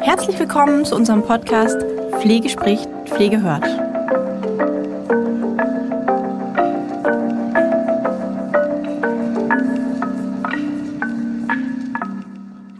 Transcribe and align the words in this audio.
Herzlich 0.00 0.38
willkommen 0.38 0.86
zu 0.86 0.96
unserem 0.96 1.22
Podcast 1.22 1.76
Pflege 2.22 2.48
spricht, 2.48 2.88
Pflege 3.04 3.42
hört. 3.42 3.64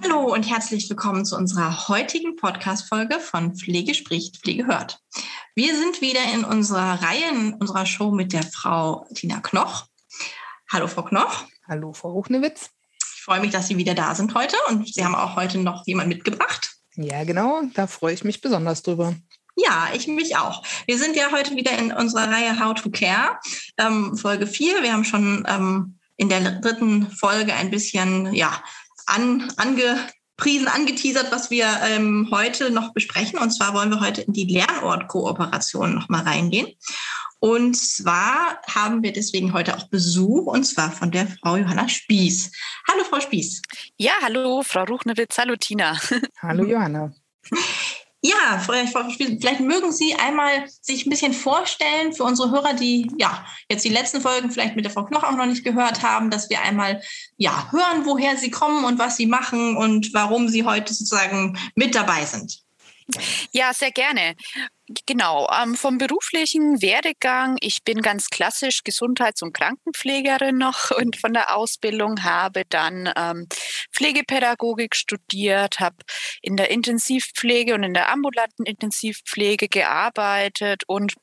Hallo 0.03 0.33
und 0.33 0.49
herzlich 0.51 0.89
willkommen 0.89 1.27
zu 1.27 1.37
unserer 1.37 1.89
heutigen 1.89 2.37
Podcast-Folge 2.37 3.21
von 3.21 3.55
Pflege 3.55 3.93
spricht, 3.93 4.39
Pflege 4.39 4.65
hört. 4.67 5.03
Wir 5.55 5.77
sind 5.77 6.01
wieder 6.01 6.21
in 6.33 6.45
unserer 6.45 7.03
Reihe, 7.03 7.29
in 7.31 7.53
unserer 7.61 7.85
Show 7.85 8.11
mit 8.11 8.33
der 8.33 8.45
Frau 8.45 9.07
Tina 9.15 9.41
Knoch. 9.41 9.87
Hallo, 10.73 10.87
Frau 10.89 11.03
Knoch. 11.03 11.45
Hallo, 11.69 11.93
Frau 11.93 12.13
Ruchnewitz. 12.13 12.71
Ich 13.17 13.23
freue 13.23 13.41
mich, 13.41 13.51
dass 13.51 13.69
Sie 13.69 13.77
wieder 13.77 13.95
da 13.95 14.15
sind 14.15 14.35
heute 14.35 14.57
und 14.69 14.93
Sie 14.93 15.05
haben 15.05 15.15
auch 15.15 15.37
heute 15.37 15.59
noch 15.59 15.87
jemand 15.87 16.09
mitgebracht. 16.09 16.77
Ja, 16.97 17.25
genau, 17.25 17.63
da 17.75 17.87
freue 17.87 18.15
ich 18.15 18.25
mich 18.25 18.41
besonders 18.41 18.83
drüber. 18.83 19.15
Ja, 19.57 19.89
ich 19.95 20.09
mich 20.09 20.37
auch. 20.37 20.63
Wir 20.87 20.99
sind 20.99 21.17
ja 21.17 21.31
heute 21.31 21.55
wieder 21.57 21.77
in 21.79 21.93
unserer 21.93 22.31
Reihe 22.31 22.59
How 22.59 22.75
to 22.75 22.91
Care, 22.91 23.39
ähm, 23.79 24.17
Folge 24.17 24.47
4. 24.47 24.83
Wir 24.83 24.93
haben 24.93 25.05
schon 25.05 25.45
ähm, 25.49 25.99
in 26.17 26.29
der 26.29 26.61
dritten 26.61 27.11
Folge 27.11 27.55
ein 27.55 27.71
bisschen 27.71 28.33
ja, 28.35 28.63
an, 29.07 29.53
angepriesen, 30.37 30.69
angeteasert, 30.69 31.33
was 31.33 31.51
wir 31.51 31.67
ähm, 31.85 32.29
heute 32.31 32.71
noch 32.71 32.93
besprechen. 32.93 33.39
Und 33.39 33.51
zwar 33.51 33.75
wollen 33.75 33.91
wir 33.91 34.01
heute 34.01 34.23
in 34.23 34.33
die 34.33 34.45
Lernortkooperation 34.45 35.95
noch 35.95 36.09
mal 36.09 36.23
reingehen. 36.23 36.69
Und 37.39 37.77
zwar 37.77 38.61
haben 38.67 39.03
wir 39.03 39.13
deswegen 39.13 39.53
heute 39.53 39.77
auch 39.77 39.89
Besuch, 39.89 40.47
und 40.47 40.65
zwar 40.65 40.91
von 40.91 41.11
der 41.11 41.27
Frau 41.27 41.57
Johanna 41.57 41.89
Spieß. 41.89 42.53
Hallo, 42.91 43.05
Frau 43.05 43.21
Spieß. 43.21 43.63
Ja, 43.99 44.13
hallo, 44.23 44.63
Frau 44.63 44.85
Ruchnewitz. 44.85 45.37
Hallo, 45.39 45.55
Tina. 45.57 45.99
Hallo, 46.41 46.65
Johanna. 46.65 47.13
Ja, 48.27 48.59
vielleicht 48.59 49.61
mögen 49.61 49.93
Sie 49.93 50.15
einmal 50.15 50.67
sich 50.81 51.05
ein 51.05 51.11
bisschen 51.11 51.35
vorstellen 51.35 52.15
für 52.15 52.25
unsere 52.25 52.51
Hörer, 52.51 52.73
die 52.73 53.11
ja 53.19 53.45
jetzt 53.71 53.85
die 53.85 53.91
letzten 53.91 54.23
Folgen 54.23 54.51
vielleicht 54.51 54.77
mit 54.77 54.87
der 54.87 54.93
Frau 54.93 55.05
Knoch 55.05 55.25
auch 55.25 55.37
noch 55.37 55.45
nicht 55.45 55.63
gehört 55.63 56.03
haben, 56.03 56.31
dass 56.31 56.49
wir 56.49 56.63
einmal 56.63 57.03
ja 57.37 57.69
hören, 57.71 58.07
woher 58.07 58.39
Sie 58.39 58.51
kommen 58.51 58.87
und 58.87 58.99
was 58.99 59.19
Sie 59.19 59.27
machen 59.27 59.77
und 59.77 60.15
warum 60.15 60.49
Sie 60.49 60.65
heute 60.65 60.95
sozusagen 60.95 61.59
mit 61.75 61.95
dabei 61.95 62.25
sind. 62.25 62.64
Ja, 63.53 63.73
sehr 63.73 63.91
gerne. 63.91 64.35
Genau, 65.07 65.49
ähm, 65.51 65.77
vom 65.77 65.97
beruflichen 65.97 66.83
Werdegang. 66.83 67.57
Ich 67.61 67.85
bin 67.85 68.03
ganz 68.03 68.29
klassisch 68.29 68.85
Gesundheits- 68.85 69.43
und 69.43 69.55
Krankenpflegerin 69.55 70.59
noch 70.59 70.91
und 70.99 71.17
von 71.17 71.33
der 71.33 71.57
Ausbildung 71.57 72.23
habe 72.23 72.65
dann 72.69 73.11
ähm, 73.17 73.49
Pflegepädagogik 73.93 74.95
studiert, 74.95 75.81
habe 75.81 75.97
in 76.43 76.57
der 76.57 76.71
Intensivpflege 76.71 77.75
und 77.75 77.83
in 77.83 77.95
der 77.95 78.11
ambulanten 78.11 78.67
Intensivpflege 78.67 79.69
gearbeitet 79.69 80.83
und 80.87 81.15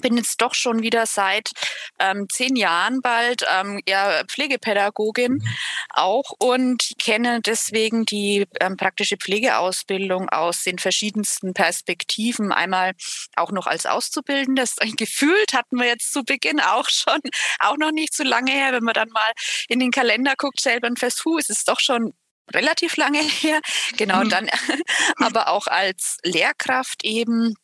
bin 0.00 0.16
jetzt 0.16 0.40
doch 0.40 0.54
schon 0.54 0.82
wieder 0.82 1.06
seit 1.06 1.50
ähm, 1.98 2.26
zehn 2.30 2.56
Jahren 2.56 3.00
bald 3.02 3.44
ähm, 3.50 3.80
ja, 3.86 4.22
Pflegepädagogin 4.26 5.34
mhm. 5.34 5.48
auch 5.90 6.32
und 6.38 6.92
kenne 6.98 7.40
deswegen 7.40 8.04
die 8.04 8.46
ähm, 8.60 8.76
praktische 8.76 9.16
Pflegeausbildung 9.16 10.28
aus 10.30 10.62
den 10.62 10.78
verschiedensten 10.78 11.52
Perspektiven. 11.54 12.52
Einmal 12.52 12.92
auch 13.36 13.52
noch 13.52 13.66
als 13.66 13.86
Auszubildende. 13.86 14.64
Gefühlt 14.96 15.52
hatten 15.52 15.78
wir 15.78 15.86
jetzt 15.86 16.12
zu 16.12 16.24
Beginn 16.24 16.60
auch 16.60 16.88
schon, 16.88 17.20
auch 17.58 17.76
noch 17.76 17.92
nicht 17.92 18.14
so 18.14 18.24
lange 18.24 18.52
her. 18.52 18.72
Wenn 18.72 18.84
man 18.84 18.94
dann 18.94 19.10
mal 19.10 19.32
in 19.68 19.80
den 19.80 19.90
Kalender 19.90 20.34
guckt, 20.36 20.60
selber 20.60 20.86
ein 20.86 20.96
fest, 20.96 21.24
hu, 21.24 21.38
es 21.38 21.50
ist 21.50 21.68
doch 21.68 21.80
schon 21.80 22.12
relativ 22.52 22.96
lange 22.96 23.22
her. 23.22 23.60
Genau, 23.96 24.24
mhm. 24.24 24.28
dann 24.28 24.50
aber 25.16 25.48
auch 25.48 25.66
als 25.66 26.18
Lehrkraft 26.24 27.04
eben 27.04 27.54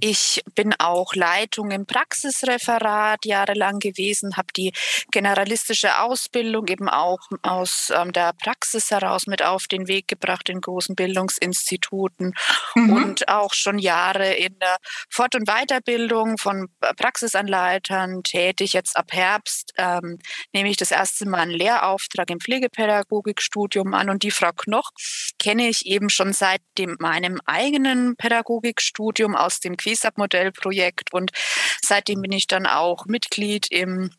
ich 0.00 0.42
bin 0.54 0.74
auch 0.78 1.14
Leitung 1.14 1.70
im 1.70 1.86
Praxisreferat 1.86 3.24
jahrelang 3.24 3.78
gewesen, 3.78 4.36
habe 4.36 4.48
die 4.56 4.72
generalistische 5.10 6.00
Ausbildung 6.00 6.66
eben 6.68 6.88
auch 6.88 7.20
aus 7.42 7.92
ähm, 7.94 8.12
der 8.12 8.32
Praxis 8.32 8.90
heraus 8.90 9.26
mit 9.26 9.42
auf 9.42 9.66
den 9.66 9.88
Weg 9.88 10.08
gebracht 10.08 10.48
in 10.48 10.60
großen 10.60 10.94
Bildungsinstituten 10.94 12.34
mhm. 12.74 12.92
und 12.92 13.28
auch 13.28 13.54
schon 13.54 13.78
Jahre 13.78 14.34
in 14.34 14.58
der 14.58 14.76
Fort- 15.08 15.34
und 15.34 15.46
Weiterbildung 15.46 16.38
von 16.38 16.68
Praxisanleitern 16.96 18.22
tätig. 18.22 18.72
Jetzt 18.72 18.96
ab 18.96 19.12
Herbst 19.12 19.72
ähm, 19.76 20.18
nehme 20.52 20.68
ich 20.70 20.76
das 20.76 20.90
erste 20.90 21.28
Mal 21.28 21.40
einen 21.40 21.52
Lehrauftrag 21.52 22.30
im 22.30 22.40
Pflegepädagogikstudium 22.40 23.94
an 23.94 24.10
und 24.10 24.22
die 24.22 24.30
Frau 24.30 24.52
Knoch 24.52 24.90
kenne 25.38 25.68
ich 25.68 25.86
eben 25.86 26.10
schon 26.10 26.32
seit 26.32 26.60
dem, 26.78 26.96
meinem 26.98 27.40
eigenen 27.46 28.16
Pädagogikstudium 28.16 29.03
Studium 29.04 29.36
aus 29.36 29.60
dem 29.60 29.76
QUISAP-Modellprojekt 29.76 31.12
und 31.12 31.30
seitdem 31.82 32.22
bin 32.22 32.32
ich 32.32 32.46
dann 32.46 32.66
auch 32.66 33.04
Mitglied 33.04 33.66
im 33.70 34.10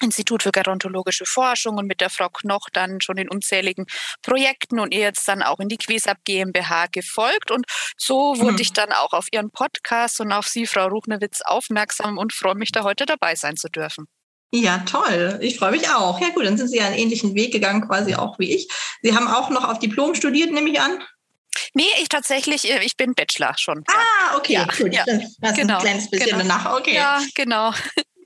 Institut 0.00 0.42
für 0.42 0.50
gerontologische 0.50 1.24
Forschung 1.24 1.76
und 1.76 1.86
mit 1.86 2.00
der 2.00 2.10
Frau 2.10 2.28
Knoch 2.28 2.68
dann 2.72 3.00
schon 3.00 3.18
in 3.18 3.28
unzähligen 3.28 3.86
Projekten 4.20 4.80
und 4.80 4.92
ihr 4.92 5.02
jetzt 5.02 5.28
dann 5.28 5.44
auch 5.44 5.60
in 5.60 5.68
die 5.68 5.76
Quesab 5.76 6.18
GmbH 6.24 6.86
gefolgt. 6.86 7.52
Und 7.52 7.66
so 7.96 8.34
wurde 8.38 8.54
mhm. 8.54 8.60
ich 8.60 8.72
dann 8.72 8.90
auch 8.90 9.12
auf 9.12 9.28
Ihren 9.30 9.52
Podcast 9.52 10.20
und 10.20 10.32
auf 10.32 10.48
Sie, 10.48 10.66
Frau 10.66 10.88
Ruchnewitz, 10.88 11.40
aufmerksam 11.44 12.18
und 12.18 12.32
freue 12.32 12.56
mich, 12.56 12.72
da 12.72 12.82
heute 12.82 13.06
dabei 13.06 13.36
sein 13.36 13.56
zu 13.56 13.68
dürfen. 13.68 14.06
Ja, 14.50 14.78
toll. 14.78 15.38
Ich 15.40 15.56
freue 15.58 15.70
mich 15.70 15.88
auch. 15.88 16.20
Ja 16.20 16.30
gut, 16.30 16.46
dann 16.46 16.58
sind 16.58 16.68
Sie 16.68 16.78
ja 16.78 16.86
einen 16.86 16.96
ähnlichen 16.96 17.36
Weg 17.36 17.52
gegangen, 17.52 17.86
quasi 17.86 18.16
auch 18.16 18.40
wie 18.40 18.52
ich. 18.52 18.68
Sie 19.02 19.14
haben 19.14 19.28
auch 19.28 19.50
noch 19.50 19.68
auf 19.68 19.78
Diplom 19.78 20.16
studiert, 20.16 20.50
nehme 20.50 20.68
ich 20.68 20.80
an. 20.80 20.98
Nee, 21.74 21.84
ich 22.00 22.08
tatsächlich, 22.08 22.70
äh, 22.70 22.84
ich 22.84 22.96
bin 22.96 23.14
Bachelor 23.14 23.54
schon. 23.58 23.84
Ah, 23.88 24.36
okay, 24.36 24.54
ja, 24.54 24.64
gut. 24.64 24.94
Ja, 24.94 25.04
das 25.40 25.54
genau, 25.54 25.76
ein 25.76 25.80
kleines 25.80 26.10
bisschen 26.10 26.26
genau. 26.26 26.38
danach. 26.38 26.78
Okay. 26.78 26.94
Ja, 26.94 27.22
genau. 27.34 27.72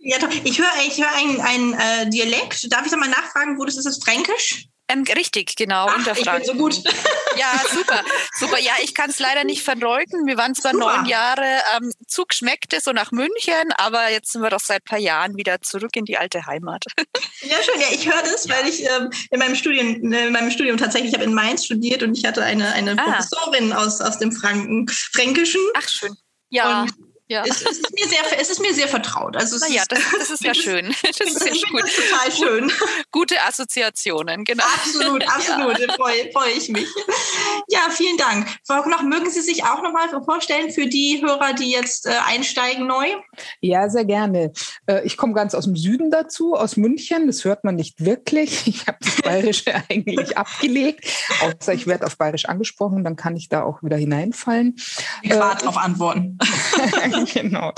Ja, 0.01 0.19
ich 0.45 0.59
höre 0.59 0.69
ich 0.87 0.99
hör 1.03 1.13
einen, 1.17 1.41
einen 1.41 1.75
äh, 1.75 2.09
Dialekt. 2.09 2.73
Darf 2.73 2.85
ich 2.85 2.93
da 2.93 2.97
mal 2.97 3.09
nachfragen, 3.09 3.59
wo 3.59 3.65
das 3.65 3.77
ist? 3.77 3.87
Ist 3.87 3.99
das 3.99 4.05
Fränkisch? 4.05 4.69
Ähm, 4.89 5.05
richtig, 5.17 5.57
genau. 5.57 5.87
Ach, 5.89 6.17
ich 6.17 6.25
bin 6.25 6.45
so 6.45 6.55
gut. 6.55 6.83
Ja, 7.39 7.53
super, 7.71 8.03
super. 8.39 8.59
Ja, 8.59 8.73
ich 8.83 8.95
kann 8.95 9.11
es 9.11 9.19
leider 9.19 9.45
nicht 9.45 9.63
verleugnen. 9.63 10.27
Wir 10.27 10.39
waren 10.39 10.55
zwar 10.55 10.73
super. 10.73 10.97
neun 10.97 11.05
Jahre 11.05 11.45
ähm, 11.77 11.93
zugeschmeckte, 12.07 12.81
so 12.81 12.93
nach 12.93 13.13
München, 13.13 13.73
aber 13.77 14.11
jetzt 14.11 14.33
sind 14.33 14.41
wir 14.41 14.49
doch 14.49 14.61
seit 14.61 14.81
ein 14.81 14.89
paar 14.89 14.99
Jahren 14.99 15.37
wieder 15.37 15.61
zurück 15.61 15.91
in 15.97 16.07
die 16.07 16.17
alte 16.17 16.47
Heimat. 16.47 16.85
Ja, 17.43 17.63
schön. 17.63 17.79
Ja, 17.79 17.87
ich 17.93 18.07
höre 18.07 18.23
das, 18.23 18.49
weil 18.49 18.67
ich 18.67 18.83
ähm, 18.85 19.11
in, 19.31 19.39
meinem 19.39 19.55
Studium, 19.55 20.11
in 20.11 20.33
meinem 20.33 20.51
Studium 20.51 20.79
tatsächlich, 20.79 21.11
ich 21.11 21.15
habe 21.15 21.25
in 21.25 21.35
Mainz 21.35 21.67
studiert 21.67 22.03
und 22.03 22.17
ich 22.17 22.25
hatte 22.25 22.43
eine, 22.43 22.73
eine 22.73 22.93
ah. 22.93 23.03
Professorin 23.03 23.75
aus, 23.75 24.01
aus 24.01 24.19
dem 24.19 24.33
Franken, 24.33 24.89
Fränkischen. 24.89 25.61
Ach, 25.77 25.87
schön. 25.87 26.17
Ja. 26.49 26.83
Und 26.83 26.93
ja. 27.29 27.43
Es, 27.45 27.63
es, 27.63 27.79
ist 27.79 27.95
mir 27.95 28.07
sehr, 28.07 28.41
es 28.41 28.51
ist 28.51 28.61
mir 28.61 28.73
sehr 28.73 28.89
vertraut. 28.89 29.37
Also 29.37 29.59
naja, 29.59 29.83
das, 29.89 30.01
das 30.19 30.31
ist 30.31 30.45
ja 30.45 30.55
schön. 30.55 30.95
Das 31.03 31.21
ist 31.21 31.45
ja 31.45 31.69
gut. 31.71 31.83
total 31.83 32.33
schön. 32.33 32.73
Gute 33.11 33.41
Assoziationen, 33.43 34.45
genau. 34.45 34.65
Absolut, 34.65 35.27
absolut. 35.29 35.79
Ja. 35.79 35.95
Freue, 35.95 36.31
freue 36.33 36.53
ich 36.53 36.69
mich. 36.69 36.87
Ja, 37.69 37.89
vielen 37.91 38.17
Dank. 38.17 38.47
Frau 38.65 38.83
Knoch, 38.83 39.03
mögen 39.03 39.31
Sie 39.31 39.41
sich 39.41 39.65
auch 39.65 39.83
noch 39.83 39.93
mal 39.93 40.09
vorstellen 40.25 40.71
für 40.71 40.87
die 40.87 41.21
Hörer, 41.21 41.53
die 41.55 41.71
jetzt 41.71 42.07
äh, 42.07 42.13
einsteigen 42.25 42.87
neu? 42.87 43.07
Ja, 43.61 43.89
sehr 43.89 44.05
gerne. 44.05 44.53
Äh, 44.87 45.05
ich 45.05 45.17
komme 45.17 45.35
ganz 45.35 45.55
aus 45.55 45.65
dem 45.65 45.77
Süden 45.77 46.11
dazu, 46.11 46.55
aus 46.55 46.77
München. 46.77 47.27
Das 47.27 47.45
hört 47.45 47.65
man 47.65 47.75
nicht 47.75 48.05
wirklich. 48.05 48.67
Ich 48.77 48.87
habe 48.87 48.99
das 49.01 49.23
Bayerische 49.23 49.73
eigentlich 49.89 50.37
abgelegt. 50.37 51.07
Außer 51.41 51.73
ich 51.73 51.87
werde 51.87 52.05
auf 52.07 52.19
Bayerisch 52.19 52.45
angesprochen, 52.45 53.05
dann 53.05 53.17
kann 53.17 53.35
ich 53.37 53.49
da 53.49 53.63
auch 53.63 53.83
wieder 53.83 53.97
hineinfallen. 53.97 54.77
Ich 55.23 55.31
warte 55.31 55.65
äh, 55.65 55.69
auf 55.69 55.79
Antworten. 55.79 56.39
genau. 57.35 57.73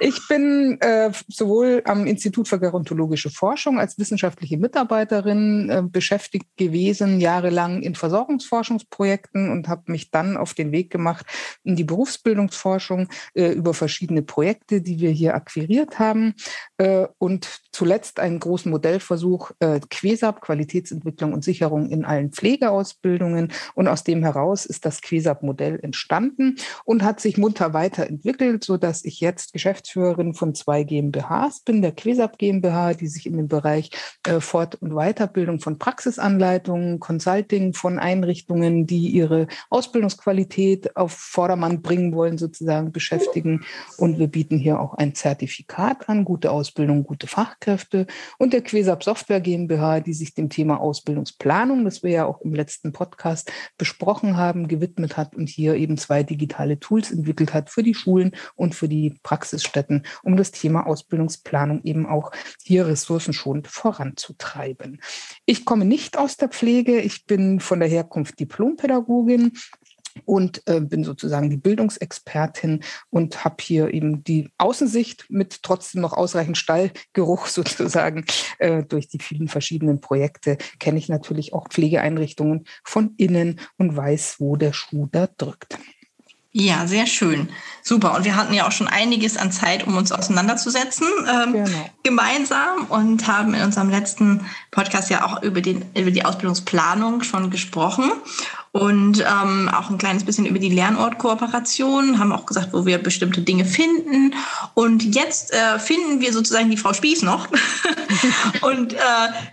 Ich 0.00 0.28
bin 0.28 0.78
äh, 0.80 1.10
sowohl 1.28 1.82
am 1.84 2.06
Institut 2.06 2.48
für 2.48 2.58
Gerontologische 2.58 3.30
Forschung 3.30 3.78
als 3.78 3.98
wissenschaftliche 3.98 4.58
Mitarbeiterin 4.58 5.70
äh, 5.70 5.82
beschäftigt 5.82 6.46
gewesen, 6.56 7.20
jahrelang 7.20 7.82
in 7.82 7.94
Versorgungsforschungsprojekten 7.94 9.50
und 9.50 9.68
habe 9.68 9.90
mich 9.92 10.10
dann 10.10 10.36
auf 10.36 10.54
den 10.54 10.72
Weg 10.72 10.90
gemacht 10.90 11.26
in 11.64 11.76
die 11.76 11.84
Berufsbildungsforschung 11.84 13.08
äh, 13.34 13.52
über 13.52 13.74
verschiedene 13.74 14.22
Projekte, 14.22 14.80
die 14.80 15.00
wir 15.00 15.10
hier 15.10 15.34
akquiriert 15.34 15.98
haben 15.98 16.34
äh, 16.78 17.06
und 17.18 17.60
zuletzt 17.72 18.18
einen 18.20 18.40
großen 18.40 18.70
Modellversuch 18.70 19.52
äh, 19.60 19.80
QUESAP, 19.88 20.40
Qualitätsentwicklung 20.40 21.32
und 21.32 21.44
Sicherung 21.44 21.90
in 21.90 22.04
allen 22.04 22.32
Pflegeausbildungen. 22.32 23.52
Und 23.74 23.88
aus 23.88 24.04
dem 24.04 24.22
heraus 24.22 24.66
ist 24.66 24.84
das 24.84 25.00
QUESAP-Modell 25.00 25.78
entstanden 25.80 26.56
und 26.84 27.04
hat 27.04 27.20
sich 27.20 27.38
munter 27.38 27.74
weiterentwickelt, 27.74 28.64
so 28.64 28.77
dass 28.78 29.04
ich 29.04 29.20
jetzt 29.20 29.52
Geschäftsführerin 29.52 30.34
von 30.34 30.54
zwei 30.54 30.84
GmbHs 30.84 31.60
bin, 31.60 31.82
der 31.82 31.92
Quesab 31.92 32.38
GmbH, 32.38 32.94
die 32.94 33.08
sich 33.08 33.26
in 33.26 33.36
dem 33.36 33.48
Bereich 33.48 33.90
äh, 34.24 34.40
Fort- 34.40 34.76
und 34.76 34.94
Weiterbildung 34.94 35.60
von 35.60 35.78
Praxisanleitungen, 35.78 37.00
Consulting 37.00 37.74
von 37.74 37.98
Einrichtungen, 37.98 38.86
die 38.86 39.08
ihre 39.08 39.46
Ausbildungsqualität 39.70 40.96
auf 40.96 41.12
Vordermann 41.12 41.82
bringen 41.82 42.14
wollen, 42.14 42.38
sozusagen 42.38 42.92
beschäftigen. 42.92 43.64
Und 43.96 44.18
wir 44.18 44.28
bieten 44.28 44.58
hier 44.58 44.80
auch 44.80 44.94
ein 44.94 45.14
Zertifikat 45.14 46.08
an, 46.08 46.24
gute 46.24 46.50
Ausbildung, 46.50 47.04
gute 47.04 47.26
Fachkräfte. 47.26 48.06
Und 48.38 48.52
der 48.52 48.62
Quesab 48.62 49.04
Software 49.04 49.40
GmbH, 49.40 50.00
die 50.00 50.14
sich 50.14 50.34
dem 50.34 50.48
Thema 50.48 50.80
Ausbildungsplanung, 50.80 51.84
das 51.84 52.02
wir 52.02 52.10
ja 52.10 52.26
auch 52.26 52.40
im 52.40 52.54
letzten 52.54 52.92
Podcast 52.92 53.50
besprochen 53.76 54.36
haben, 54.36 54.68
gewidmet 54.68 55.16
hat 55.16 55.34
und 55.34 55.48
hier 55.48 55.74
eben 55.74 55.96
zwei 55.96 56.22
digitale 56.22 56.78
Tools 56.78 57.10
entwickelt 57.10 57.54
hat 57.54 57.70
für 57.70 57.82
die 57.82 57.94
Schulen 57.94 58.32
und 58.54 58.67
für 58.72 58.88
die 58.88 59.18
Praxisstätten, 59.22 60.04
um 60.22 60.36
das 60.36 60.50
Thema 60.50 60.86
Ausbildungsplanung 60.86 61.82
eben 61.84 62.06
auch 62.06 62.32
hier 62.62 62.86
ressourcenschonend 62.86 63.68
voranzutreiben. 63.68 65.00
Ich 65.46 65.64
komme 65.64 65.84
nicht 65.84 66.18
aus 66.18 66.36
der 66.36 66.48
Pflege. 66.48 67.00
Ich 67.00 67.26
bin 67.26 67.60
von 67.60 67.80
der 67.80 67.88
Herkunft 67.88 68.38
Diplompädagogin 68.40 69.52
und 70.24 70.62
äh, 70.66 70.80
bin 70.80 71.04
sozusagen 71.04 71.50
die 71.50 71.56
Bildungsexpertin 71.56 72.82
und 73.10 73.44
habe 73.44 73.56
hier 73.60 73.92
eben 73.92 74.24
die 74.24 74.50
Außensicht 74.58 75.26
mit 75.28 75.62
trotzdem 75.62 76.00
noch 76.00 76.12
ausreichend 76.12 76.58
Stallgeruch 76.58 77.46
sozusagen 77.48 78.24
äh, 78.58 78.82
durch 78.84 79.08
die 79.08 79.20
vielen 79.20 79.48
verschiedenen 79.48 80.00
Projekte 80.00 80.58
kenne 80.78 80.98
ich 80.98 81.08
natürlich 81.08 81.52
auch 81.52 81.68
Pflegeeinrichtungen 81.68 82.64
von 82.84 83.14
innen 83.16 83.60
und 83.76 83.96
weiß, 83.96 84.36
wo 84.38 84.56
der 84.56 84.72
Schuh 84.72 85.06
da 85.10 85.26
drückt. 85.26 85.78
Ja, 86.60 86.88
sehr 86.88 87.06
schön. 87.06 87.48
Super. 87.82 88.16
Und 88.16 88.24
wir 88.24 88.34
hatten 88.34 88.52
ja 88.52 88.66
auch 88.66 88.72
schon 88.72 88.88
einiges 88.88 89.36
an 89.36 89.52
Zeit, 89.52 89.86
um 89.86 89.96
uns 89.96 90.10
auseinanderzusetzen 90.10 91.06
ähm, 91.30 91.52
genau. 91.52 91.90
gemeinsam 92.02 92.86
und 92.88 93.28
haben 93.28 93.54
in 93.54 93.62
unserem 93.62 93.90
letzten 93.90 94.44
Podcast 94.72 95.08
ja 95.08 95.24
auch 95.24 95.42
über, 95.42 95.60
den, 95.60 95.84
über 95.96 96.10
die 96.10 96.24
Ausbildungsplanung 96.24 97.22
schon 97.22 97.50
gesprochen 97.50 98.10
und 98.78 99.24
ähm, 99.26 99.68
auch 99.68 99.90
ein 99.90 99.98
kleines 99.98 100.22
bisschen 100.22 100.46
über 100.46 100.60
die 100.60 100.68
Lernortkooperation, 100.68 102.20
haben 102.20 102.32
auch 102.32 102.46
gesagt, 102.46 102.68
wo 102.72 102.86
wir 102.86 102.98
bestimmte 102.98 103.40
Dinge 103.40 103.64
finden. 103.64 104.34
Und 104.74 105.16
jetzt 105.16 105.52
äh, 105.52 105.80
finden 105.80 106.20
wir 106.20 106.32
sozusagen 106.32 106.70
die 106.70 106.76
Frau 106.76 106.92
Spieß 106.92 107.22
noch. 107.22 107.48
und 108.60 108.92
äh, 108.92 108.96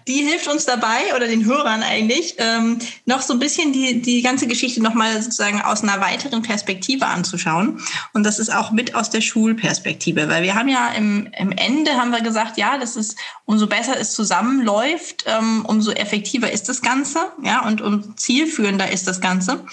die 0.07 0.23
hilft 0.23 0.47
uns 0.47 0.65
dabei, 0.65 1.15
oder 1.15 1.25
den 1.27 1.43
Hörern 1.43 1.81
eigentlich, 1.81 2.35
ähm, 2.37 2.77
noch 3.05 3.21
so 3.21 3.33
ein 3.33 3.39
bisschen 3.39 3.73
die, 3.73 3.99
die 3.99 4.21
ganze 4.21 4.45
Geschichte 4.45 4.83
nochmal 4.83 5.19
sozusagen 5.19 5.59
aus 5.59 5.81
einer 5.81 5.99
weiteren 6.01 6.43
Perspektive 6.43 7.07
anzuschauen. 7.07 7.81
Und 8.13 8.23
das 8.23 8.37
ist 8.37 8.53
auch 8.53 8.71
mit 8.71 8.93
aus 8.93 9.09
der 9.09 9.21
Schulperspektive, 9.21 10.29
weil 10.29 10.43
wir 10.43 10.53
haben 10.53 10.69
ja 10.69 10.89
im, 10.95 11.29
im 11.39 11.51
Ende 11.51 11.93
haben 11.93 12.11
wir 12.11 12.21
gesagt, 12.21 12.59
ja, 12.59 12.77
das 12.77 12.95
ist, 12.95 13.17
umso 13.45 13.65
besser 13.65 13.99
es 13.99 14.13
zusammenläuft, 14.13 15.25
ähm, 15.25 15.65
umso 15.65 15.89
effektiver 15.91 16.51
ist 16.51 16.69
das 16.69 16.83
Ganze, 16.83 17.31
ja, 17.41 17.65
und 17.65 17.81
um 17.81 18.15
zielführender 18.17 18.91
ist 18.91 19.07
das 19.07 19.14
Ganze. 19.21 19.63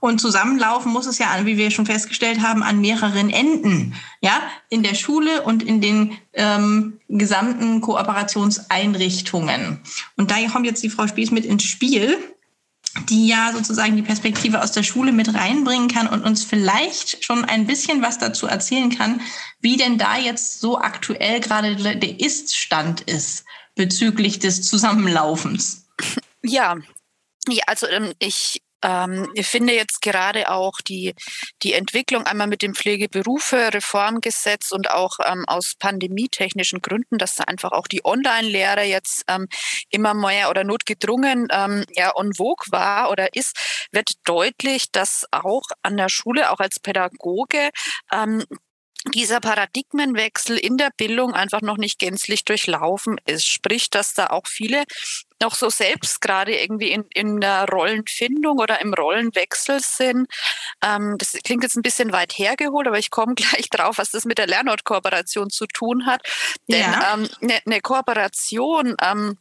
Und 0.00 0.20
zusammenlaufen 0.20 0.92
muss 0.92 1.06
es 1.06 1.18
ja, 1.18 1.28
wie 1.44 1.56
wir 1.56 1.70
schon 1.70 1.86
festgestellt 1.86 2.40
haben, 2.40 2.62
an 2.62 2.80
mehreren 2.80 3.30
Enden. 3.30 3.94
Ja, 4.20 4.40
in 4.68 4.82
der 4.82 4.94
Schule 4.94 5.42
und 5.42 5.62
in 5.62 5.80
den 5.80 6.16
ähm, 6.32 7.00
gesamten 7.08 7.80
Kooperationseinrichtungen. 7.80 9.80
Und 10.16 10.30
da 10.30 10.36
kommt 10.50 10.66
jetzt 10.66 10.82
die 10.82 10.90
Frau 10.90 11.06
Spieß 11.06 11.30
mit 11.30 11.44
ins 11.44 11.64
Spiel 11.64 12.18
die 13.08 13.28
ja 13.28 13.52
sozusagen 13.52 13.96
die 13.96 14.02
Perspektive 14.02 14.62
aus 14.62 14.72
der 14.72 14.82
Schule 14.82 15.12
mit 15.12 15.34
reinbringen 15.34 15.88
kann 15.88 16.08
und 16.08 16.24
uns 16.24 16.44
vielleicht 16.44 17.24
schon 17.24 17.44
ein 17.44 17.66
bisschen 17.66 18.02
was 18.02 18.18
dazu 18.18 18.46
erzählen 18.46 18.90
kann, 18.90 19.20
wie 19.60 19.76
denn 19.76 19.96
da 19.96 20.18
jetzt 20.18 20.60
so 20.60 20.78
aktuell 20.78 21.40
gerade 21.40 21.76
der 21.76 22.20
Ist-Stand 22.20 23.02
ist 23.02 23.44
bezüglich 23.76 24.40
des 24.40 24.62
Zusammenlaufens. 24.62 25.86
Ja, 26.42 26.76
ja 27.48 27.62
also 27.66 27.86
ähm, 27.86 28.12
ich 28.18 28.60
ich 29.34 29.46
finde 29.46 29.74
jetzt 29.74 30.00
gerade 30.00 30.50
auch 30.50 30.80
die, 30.80 31.14
die 31.62 31.74
Entwicklung 31.74 32.24
einmal 32.24 32.46
mit 32.46 32.62
dem 32.62 32.74
Pflegeberufe-Reformgesetz 32.74 34.72
und 34.72 34.90
auch 34.90 35.18
ähm, 35.26 35.44
aus 35.46 35.74
pandemietechnischen 35.78 36.80
Gründen, 36.80 37.18
dass 37.18 37.36
da 37.36 37.44
einfach 37.44 37.72
auch 37.72 37.86
die 37.86 38.04
Online-Lehre 38.04 38.84
jetzt 38.84 39.24
ähm, 39.28 39.48
immer 39.90 40.14
mehr 40.14 40.48
oder 40.48 40.64
notgedrungen 40.64 41.48
ähm, 41.50 41.84
ja 41.94 42.12
en 42.18 42.32
vogue 42.34 42.66
war 42.70 43.10
oder 43.10 43.34
ist, 43.34 43.88
wird 43.92 44.12
deutlich, 44.24 44.90
dass 44.90 45.26
auch 45.30 45.64
an 45.82 45.96
der 45.96 46.08
Schule, 46.08 46.50
auch 46.50 46.60
als 46.60 46.80
Pädagoge, 46.80 47.70
ähm, 48.12 48.44
dieser 49.14 49.40
Paradigmenwechsel 49.40 50.58
in 50.58 50.76
der 50.76 50.90
Bildung 50.96 51.32
einfach 51.32 51.62
noch 51.62 51.78
nicht 51.78 51.98
gänzlich 51.98 52.44
durchlaufen 52.44 53.18
ist. 53.24 53.46
Sprich, 53.46 53.88
dass 53.88 54.12
da 54.14 54.26
auch 54.26 54.46
viele 54.46 54.84
noch 55.42 55.54
so 55.54 55.70
selbst 55.70 56.20
gerade 56.20 56.56
irgendwie 56.56 56.90
in, 56.90 57.04
in 57.14 57.40
der 57.40 57.66
Rollenfindung 57.68 58.58
oder 58.58 58.80
im 58.80 58.94
Rollenwechsel 58.94 59.80
sind. 59.80 60.28
Ähm, 60.82 61.16
das 61.18 61.32
klingt 61.44 61.62
jetzt 61.62 61.76
ein 61.76 61.82
bisschen 61.82 62.12
weit 62.12 62.32
hergeholt, 62.32 62.86
aber 62.86 62.98
ich 62.98 63.10
komme 63.10 63.34
gleich 63.36 63.70
drauf, 63.70 63.98
was 63.98 64.10
das 64.10 64.24
mit 64.24 64.38
der 64.38 64.46
Lernortkooperation 64.46 65.50
zu 65.50 65.66
tun 65.66 66.06
hat. 66.06 66.22
Denn 66.68 66.80
ja. 66.80 67.14
ähm, 67.14 67.28
eine, 67.40 67.60
eine 67.64 67.80
Kooperation 67.80 68.96
ähm, 69.02 69.38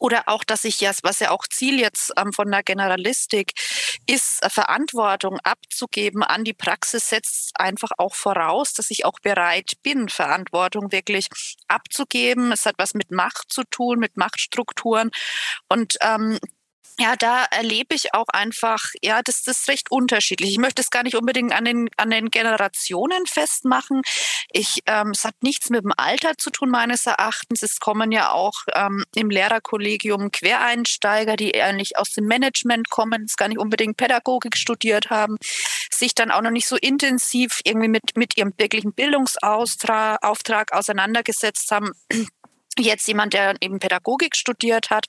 oder 0.00 0.24
auch, 0.26 0.42
dass 0.44 0.64
ich 0.64 0.80
ja, 0.80 0.90
was 1.02 1.20
ja 1.20 1.30
auch 1.30 1.46
Ziel 1.46 1.78
jetzt 1.78 2.12
ähm, 2.16 2.32
von 2.32 2.50
der 2.50 2.62
Generalistik 2.62 3.52
ist, 4.06 4.42
äh, 4.42 4.50
Verantwortung 4.50 5.38
abzugeben 5.44 6.22
an 6.22 6.42
die 6.42 6.54
Praxis, 6.54 7.10
setzt 7.10 7.52
einfach 7.54 7.90
auch 7.98 8.14
voraus, 8.14 8.72
dass 8.72 8.90
ich 8.90 9.04
auch 9.04 9.20
bereit 9.22 9.74
bin, 9.82 10.08
Verantwortung 10.08 10.90
wirklich 10.90 11.28
abzugeben. 11.68 12.50
Es 12.50 12.64
hat 12.64 12.76
was 12.78 12.94
mit 12.94 13.10
Macht 13.10 13.52
zu 13.52 13.62
tun, 13.64 13.98
mit 13.98 14.16
Machtstrukturen. 14.16 15.10
Und 15.68 15.96
ähm, 16.00 16.38
ja, 17.00 17.16
da 17.16 17.44
erlebe 17.44 17.94
ich 17.94 18.12
auch 18.12 18.28
einfach, 18.28 18.90
ja, 19.00 19.22
das, 19.22 19.42
das 19.42 19.60
ist 19.60 19.68
recht 19.68 19.90
unterschiedlich. 19.90 20.50
Ich 20.50 20.58
möchte 20.58 20.82
es 20.82 20.90
gar 20.90 21.02
nicht 21.02 21.16
unbedingt 21.16 21.52
an 21.52 21.64
den, 21.64 21.88
an 21.96 22.10
den 22.10 22.30
Generationen 22.30 23.24
festmachen. 23.26 24.02
Ich, 24.52 24.82
ähm, 24.84 25.12
es 25.12 25.24
hat 25.24 25.34
nichts 25.42 25.70
mit 25.70 25.82
dem 25.82 25.92
Alter 25.96 26.36
zu 26.36 26.50
tun, 26.50 26.68
meines 26.68 27.06
Erachtens. 27.06 27.62
Es 27.62 27.80
kommen 27.80 28.12
ja 28.12 28.32
auch 28.32 28.64
ähm, 28.74 29.04
im 29.14 29.30
Lehrerkollegium 29.30 30.30
Quereinsteiger, 30.30 31.36
die 31.36 31.58
eigentlich 31.58 31.96
aus 31.96 32.10
dem 32.10 32.26
Management 32.26 32.90
kommen, 32.90 33.24
es 33.24 33.36
gar 33.36 33.48
nicht 33.48 33.58
unbedingt 33.58 33.96
Pädagogik 33.96 34.58
studiert 34.58 35.08
haben, 35.08 35.38
sich 35.90 36.14
dann 36.14 36.30
auch 36.30 36.42
noch 36.42 36.50
nicht 36.50 36.68
so 36.68 36.76
intensiv 36.76 37.60
irgendwie 37.64 37.88
mit, 37.88 38.14
mit 38.14 38.36
ihrem 38.36 38.52
wirklichen 38.58 38.92
Bildungsauftrag 38.92 40.22
Auftrag 40.22 40.72
auseinandergesetzt 40.72 41.70
haben 41.70 41.92
jetzt 42.80 43.06
jemand, 43.08 43.32
der 43.32 43.54
eben 43.60 43.78
Pädagogik 43.78 44.36
studiert 44.36 44.90
hat. 44.90 45.06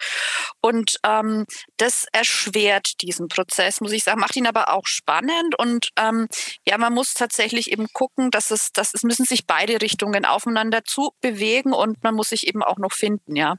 Und 0.62 0.98
ähm, 1.06 1.46
das 1.78 2.06
erschwert 2.12 3.02
diesen 3.02 3.28
Prozess, 3.28 3.82
muss 3.82 3.92
ich 3.92 4.04
sagen, 4.04 4.20
macht 4.20 4.36
ihn 4.36 4.48
aber 4.48 4.74
auch 4.74 4.86
spannend. 4.86 5.58
Und 5.58 5.90
ähm, 5.98 6.28
ja, 6.68 6.78
man 6.78 6.94
muss 6.94 7.14
tatsächlich 7.14 7.72
eben 7.72 7.88
gucken, 7.94 8.32
dass 8.32 8.52
es, 8.52 8.72
dass 8.74 8.94
es 8.94 9.04
müssen 9.04 9.26
sich 9.26 9.46
beide 9.46 9.82
Richtungen 9.82 10.26
aufeinander 10.26 10.84
zu 10.84 11.12
bewegen 11.22 11.74
und 11.74 12.04
man 12.04 12.16
muss 12.16 12.30
sich 12.30 12.48
eben 12.48 12.64
auch 12.64 12.78
noch 12.78 12.94
finden, 12.94 13.36
ja. 13.36 13.56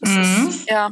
Mhm. 0.00 0.48
Ist, 0.48 0.70
ja. 0.70 0.90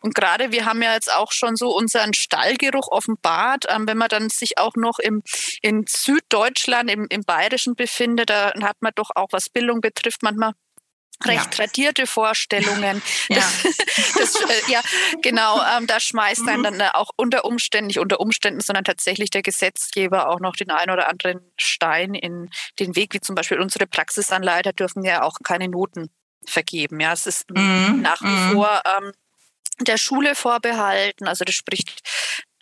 Und 0.00 0.14
gerade 0.14 0.52
wir 0.52 0.64
haben 0.66 0.82
ja 0.82 0.94
jetzt 0.94 1.12
auch 1.12 1.32
schon 1.32 1.56
so 1.56 1.74
unseren 1.74 2.14
Stallgeruch 2.14 2.88
offenbart. 2.88 3.64
Ähm, 3.68 3.86
wenn 3.86 3.98
man 3.98 4.08
dann 4.08 4.28
sich 4.28 4.58
auch 4.58 4.74
noch 4.76 4.98
im, 4.98 5.22
in 5.62 5.84
Süddeutschland, 5.88 6.90
im, 6.90 7.06
im 7.08 7.22
Bayerischen 7.22 7.74
befindet, 7.74 8.30
da 8.30 8.52
hat 8.62 8.76
man 8.80 8.92
doch 8.94 9.10
auch, 9.14 9.28
was 9.30 9.48
Bildung 9.48 9.80
betrifft, 9.80 10.22
manchmal 10.22 10.52
recht 11.24 11.44
ja. 11.44 11.50
tradierte 11.50 12.06
Vorstellungen. 12.06 13.02
Ja, 13.28 13.42
das, 14.18 14.32
das, 14.32 14.34
äh, 14.42 14.72
ja 14.72 14.80
genau. 15.22 15.60
Ähm, 15.76 15.86
da 15.86 15.98
schmeißt 15.98 16.42
mhm. 16.42 16.62
dann 16.62 16.80
äh, 16.80 16.90
auch 16.92 17.10
unter 17.16 17.44
Umständen, 17.44 17.88
nicht 17.88 17.98
unter 17.98 18.20
Umständen, 18.20 18.60
sondern 18.60 18.84
tatsächlich 18.84 19.30
der 19.30 19.42
Gesetzgeber 19.42 20.28
auch 20.28 20.38
noch 20.38 20.54
den 20.54 20.70
einen 20.70 20.92
oder 20.92 21.08
anderen 21.08 21.40
Stein 21.56 22.14
in 22.14 22.50
den 22.78 22.94
Weg, 22.94 23.14
wie 23.14 23.20
zum 23.20 23.34
Beispiel 23.34 23.60
unsere 23.60 23.86
Praxisanleiter 23.86 24.72
dürfen 24.72 25.04
ja 25.04 25.22
auch 25.22 25.38
keine 25.42 25.68
Noten 25.68 26.10
vergeben. 26.46 27.00
Ja, 27.00 27.12
es 27.12 27.26
ist 27.26 27.50
mhm. 27.50 28.00
nach 28.02 28.20
wie 28.20 28.26
mhm. 28.26 28.52
vor 28.52 28.82
ähm, 28.84 29.12
der 29.80 29.96
Schule 29.96 30.34
vorbehalten. 30.34 31.26
Also 31.26 31.44
das 31.44 31.54
spricht 31.54 32.02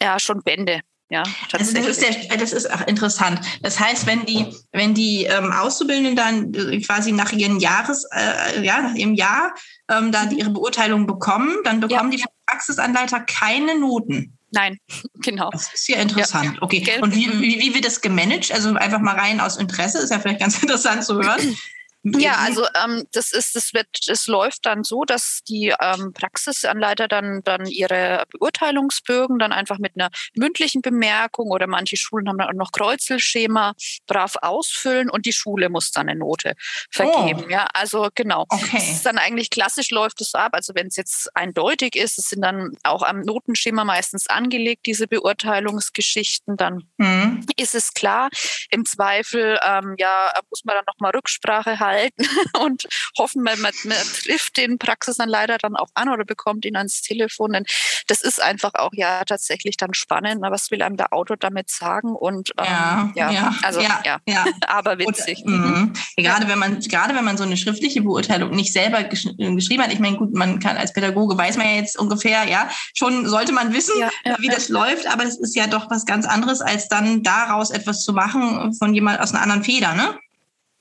ja 0.01 0.19
schon 0.19 0.43
Bände 0.43 0.81
ja, 1.15 1.23
also 1.53 1.73
das 1.73 1.87
ist 1.87 2.03
ja, 2.03 2.37
das 2.37 2.53
ist 2.53 2.69
auch 2.69 2.85
interessant. 2.89 3.41
Das 3.63 3.79
heißt, 3.79 4.05
wenn 4.09 4.27
die, 4.27 4.47
wenn 4.73 4.95
die 4.95 5.27
ähm, 5.27 5.53
Auszubildenden 5.53 6.17
dann 6.17 6.53
äh, 6.55 6.81
quasi 6.81 7.13
nach 7.13 7.31
ihren 7.31 7.61
Jahres, 7.61 8.05
äh, 8.11 8.65
ja, 8.65 8.83
nach 8.83 8.97
ihrem 8.97 9.15
Jahr 9.15 9.55
ähm, 9.89 10.11
da 10.11 10.29
ihre 10.31 10.51
Beurteilung 10.51 11.07
bekommen, 11.07 11.55
dann 11.63 11.79
bekommen 11.79 12.11
ja. 12.11 12.19
die 12.19 12.25
Praxisanleiter 12.47 13.21
keine 13.21 13.79
Noten. 13.79 14.37
Nein, 14.51 14.77
genau. 15.23 15.51
Das 15.51 15.73
ist 15.73 15.87
ja 15.89 15.99
interessant. 15.99 16.57
Ja. 16.57 16.63
Okay. 16.63 16.85
Und 17.01 17.15
wie, 17.15 17.31
wie, 17.41 17.61
wie 17.61 17.75
wird 17.75 17.85
das 17.85 18.01
gemanagt? 18.01 18.51
Also 18.51 18.75
einfach 18.75 19.01
mal 19.01 19.15
rein 19.15 19.39
aus 19.39 19.57
Interesse, 19.57 19.99
ist 19.99 20.11
ja 20.11 20.19
vielleicht 20.19 20.41
ganz 20.41 20.59
interessant 20.63 21.05
zu 21.05 21.15
hören. 21.15 21.57
Ja, 22.05 22.37
also 22.37 22.67
ähm, 22.85 23.07
das 23.13 23.33
ist, 23.33 23.57
das 23.57 23.73
wird, 23.73 23.89
es 24.09 24.27
läuft 24.27 24.67
dann 24.67 24.85
so, 24.85 25.05
dass 25.05 25.41
die 25.49 25.75
ähm, 25.81 26.13
Praxisanleiter 26.13 27.09
dann 27.09 27.41
dann 27.45 27.65
ihre 27.65 28.25
Beurteilungsbögen 28.31 29.39
dann 29.39 29.53
einfach 29.53 29.79
mit 29.79 29.93
einer 29.97 30.11
mündlichen 30.35 30.83
Bemerkung 30.83 31.51
oder 31.51 31.67
manche 31.67 31.97
Schulen 31.97 32.29
haben 32.29 32.37
dann 32.37 32.49
auch 32.49 32.53
noch 32.53 32.73
Kreuzelschema 32.73 33.73
brav 34.07 34.37
ausfüllen 34.43 35.09
und 35.09 35.25
die 35.25 35.33
Schule 35.33 35.71
muss 35.71 35.93
dann 35.93 36.11
eine 36.11 36.19
Note 36.19 36.55
vergeben. 36.91 37.45
Oh. 37.47 37.51
Ja, 37.51 37.69
also 37.73 38.09
genau. 38.15 38.45
Okay. 38.51 38.69
Das 38.73 38.91
ist 38.91 39.07
dann 39.07 39.17
eigentlich 39.17 39.49
klassisch 39.49 39.91
läuft 39.91 40.21
es 40.21 40.35
ab. 40.35 40.51
Also 40.53 40.75
wenn 40.75 40.89
es 40.89 40.97
jetzt 40.97 41.35
eindeutig 41.35 41.97
ist, 41.97 42.19
es 42.19 42.29
sind 42.29 42.43
dann 42.43 42.77
auch 42.83 43.03
am 43.03 43.23
Notenschema 43.23 43.85
meistens 43.85 44.27
angelegt 44.27 44.85
diese 44.85 45.09
Beurteilungsgeschichten, 45.09 46.59
dann 46.59 46.83
mhm. 46.99 47.47
ist 47.57 47.75
es 47.75 47.95
klar. 47.95 48.29
Im 48.69 48.85
Zweifel 48.85 49.59
ähm, 49.65 49.95
ja 49.97 50.31
muss 50.51 50.65
man 50.67 50.77
dann 50.77 50.85
noch 50.87 51.01
mal 51.01 51.11
Rücksprache 51.11 51.81
halten 51.81 51.94
halten 51.95 52.27
und 52.61 52.85
hoffen, 53.19 53.43
man, 53.43 53.61
man, 53.61 53.73
man 53.85 53.97
trifft 53.97 54.57
den 54.57 54.79
Praxisanleiter 54.79 55.59
dann 55.59 55.77
auch 55.77 55.89
an 55.95 56.09
oder 56.09 56.25
bekommt 56.25 56.65
ihn 56.65 56.77
ans 56.77 57.03
Telefon. 57.03 57.53
Denn 57.53 57.65
das 58.07 58.23
ist 58.23 58.43
einfach 58.43 58.75
auch 58.75 58.93
ja 58.93 59.25
tatsächlich 59.25 59.77
dann 59.77 59.95
spannend. 59.95 60.43
Was 60.43 60.71
will 60.71 60.83
einem 60.83 60.97
der 60.97 61.13
Autor 61.13 61.37
damit 61.37 61.71
sagen? 61.71 62.15
Und 62.15 62.51
ähm, 62.59 62.65
ja, 62.67 63.13
ja, 63.15 63.31
ja, 63.31 63.55
also 63.63 63.81
ja, 63.81 64.03
ja, 64.05 64.19
ja. 64.27 64.45
aber 64.69 64.99
witzig. 64.99 65.43
Und, 65.45 65.53
mhm. 65.53 65.93
gerade 66.17 66.49
wenn 66.49 66.59
man 66.59 66.81
gerade 66.81 67.15
wenn 67.15 67.25
man 67.25 67.37
so 67.37 67.45
eine 67.45 67.57
schriftliche 67.57 68.03
Beurteilung 68.03 68.51
nicht 68.51 68.73
selber 68.73 69.05
gesch 69.05 69.27
geschrieben 69.37 69.83
hat, 69.83 69.93
ich 69.93 70.01
meine, 70.01 70.17
gut, 70.17 70.35
man 70.35 70.59
kann 70.59 70.77
als 70.77 70.93
Pädagoge 70.93 71.37
weiß 71.37 71.57
man 71.57 71.67
ja 71.67 71.77
jetzt 71.77 71.99
ungefähr, 71.99 72.45
ja, 72.49 72.69
schon 72.95 73.27
sollte 73.27 73.53
man 73.53 73.73
wissen, 73.73 73.95
wie 74.39 74.49
das 74.49 74.69
läuft, 74.69 75.07
aber 75.07 75.25
es 75.25 75.39
ist 75.39 75.57
ja 75.57 75.67
doch 75.67 75.91
was 75.91 76.05
ganz 76.05 76.27
anderes, 76.27 76.61
als 76.61 76.89
dann 76.89 77.23
daraus 77.23 77.71
etwas 77.71 78.03
zu 78.03 78.13
machen 78.13 78.75
von 78.75 78.95
jemand 78.95 79.21
aus 79.21 79.33
einer 79.33 79.43
anderen 79.43 79.65
Feder, 79.65 79.95
ne? 79.95 80.19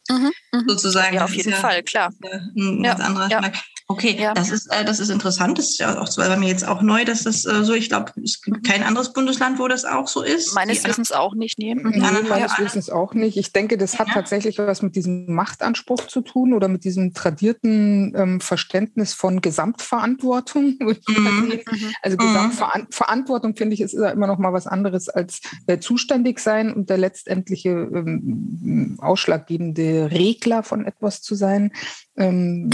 Mhm, 0.09 0.31
mhm, 0.51 0.69
sozusagen. 0.69 1.15
Ja, 1.15 1.23
auf 1.23 1.33
jeden 1.33 1.53
Fall, 1.53 1.83
klar. 1.83 2.13
Ein 2.55 2.83
ganz 2.83 2.99
anderer 2.99 3.29
ja. 3.29 3.41
Okay, 3.87 4.15
ja. 4.17 4.33
das 4.33 4.49
ist 4.49 4.67
äh, 4.71 4.85
das 4.85 4.99
ist 4.99 5.09
interessant. 5.09 5.57
Das 5.57 5.69
ist 5.69 5.79
ja 5.79 5.99
auch 5.99 6.09
bei 6.15 6.37
mir 6.37 6.47
jetzt 6.47 6.65
auch 6.65 6.81
neu, 6.81 7.03
dass 7.03 7.23
das 7.23 7.45
äh, 7.45 7.63
so. 7.63 7.73
Ich 7.73 7.89
glaube, 7.89 8.13
es 8.23 8.41
gibt 8.41 8.65
kein 8.65 8.81
anderes 8.81 9.11
Bundesland, 9.11 9.59
wo 9.59 9.67
das 9.67 9.83
auch 9.83 10.07
so 10.07 10.21
ist. 10.21 10.55
Meines 10.55 10.81
Die 10.81 10.87
Wissens 10.87 11.11
auch 11.11 11.35
nicht. 11.35 11.57
Nee, 11.59 11.75
nee 11.75 11.99
meines 11.99 12.57
Wissens 12.59 12.89
auch 12.89 13.13
nicht. 13.13 13.37
Ich 13.37 13.51
denke, 13.51 13.77
das 13.77 13.99
hat 13.99 14.07
tatsächlich 14.13 14.57
was 14.57 14.81
mit 14.81 14.95
diesem 14.95 15.33
Machtanspruch 15.33 16.07
zu 16.07 16.21
tun 16.21 16.53
oder 16.53 16.69
mit 16.69 16.85
diesem 16.85 17.13
tradierten 17.13 18.13
ähm, 18.15 18.41
Verständnis 18.41 19.13
von 19.13 19.41
Gesamtverantwortung. 19.41 20.77
Mhm. 21.13 21.59
Also 22.01 22.17
mhm. 22.17 22.27
Gesamtverantwortung 22.27 23.55
finde 23.55 23.73
ich 23.73 23.81
ist 23.81 23.93
immer 23.93 24.27
noch 24.27 24.37
mal 24.37 24.53
was 24.53 24.67
anderes 24.67 25.09
als 25.09 25.41
äh, 25.67 25.79
zuständig 25.79 26.39
sein 26.39 26.73
und 26.73 26.89
der 26.89 26.97
letztendliche 26.97 27.69
ähm, 27.69 28.97
ausschlaggebende 28.99 30.11
Regler 30.11 30.63
von 30.63 30.85
etwas 30.85 31.21
zu 31.21 31.35
sein. 31.35 31.71
Ähm, 32.15 32.69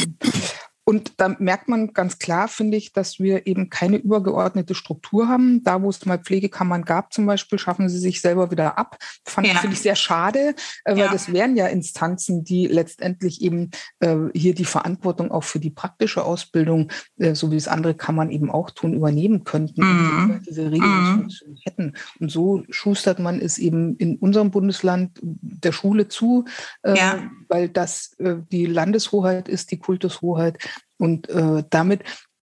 und 0.89 1.13
da 1.17 1.36
merkt 1.38 1.67
man 1.67 1.93
ganz 1.93 2.17
klar, 2.17 2.48
finde 2.48 2.75
ich, 2.75 2.93
dass 2.93 3.19
wir 3.19 3.46
eben 3.46 3.69
keine 3.69 3.98
übergeordnete 3.98 4.74
Struktur 4.74 5.27
haben. 5.27 5.63
Da, 5.63 5.84
wo 5.84 5.89
es 5.91 6.03
mal 6.08 6.17
Pflegekammern 6.17 6.84
gab 6.84 7.13
zum 7.13 7.27
Beispiel, 7.27 7.60
schaffen 7.60 7.89
sie 7.89 8.00
sich 8.00 8.22
selber 8.22 8.50
wieder 8.50 8.79
ab. 8.79 8.98
Fand 9.24 9.46
ja. 9.46 9.53
finde 9.53 9.75
ich 9.75 9.81
sehr 9.81 9.96
schade, 9.96 10.55
äh, 10.86 10.93
weil 10.93 10.98
ja. 10.98 11.12
das 11.12 11.31
wären 11.31 11.55
ja 11.55 11.67
Instanzen, 11.67 12.43
die 12.43 12.65
letztendlich 12.65 13.43
eben 13.43 13.69
äh, 14.00 14.15
hier 14.34 14.55
die 14.55 14.65
Verantwortung 14.65 15.29
auch 15.29 15.43
für 15.43 15.60
die 15.60 15.69
praktische 15.69 16.25
Ausbildung, 16.25 16.91
äh, 17.19 17.36
so 17.36 17.51
wie 17.51 17.58
es 17.58 17.67
andere 17.67 17.93
Kammern 17.93 18.31
eben 18.31 18.50
auch 18.50 18.72
tun, 18.72 18.96
übernehmen 18.96 19.43
könnten, 19.43 19.81
mhm. 19.84 20.41
diese 20.50 20.72
Regelungsfunktion 20.72 21.51
mhm. 21.51 21.58
hätten. 21.65 21.93
Und 22.19 22.31
so 22.31 22.63
schustert 22.72 23.19
man 23.19 23.39
es 23.39 23.60
eben 23.60 23.96
in 23.98 24.15
unserem 24.15 24.50
Bundesland 24.50 25.19
der 25.22 25.72
Schule 25.72 26.08
zu, 26.08 26.46
äh, 26.81 26.98
ja. 26.98 27.29
weil 27.48 27.69
das 27.69 28.13
äh, 28.17 28.38
die 28.51 28.65
Landeshoheit 28.65 29.48
ist, 29.48 29.69
die 29.69 29.77
Kultushoheit 29.77 30.58
und 31.00 31.29
äh, 31.29 31.63
damit 31.70 32.03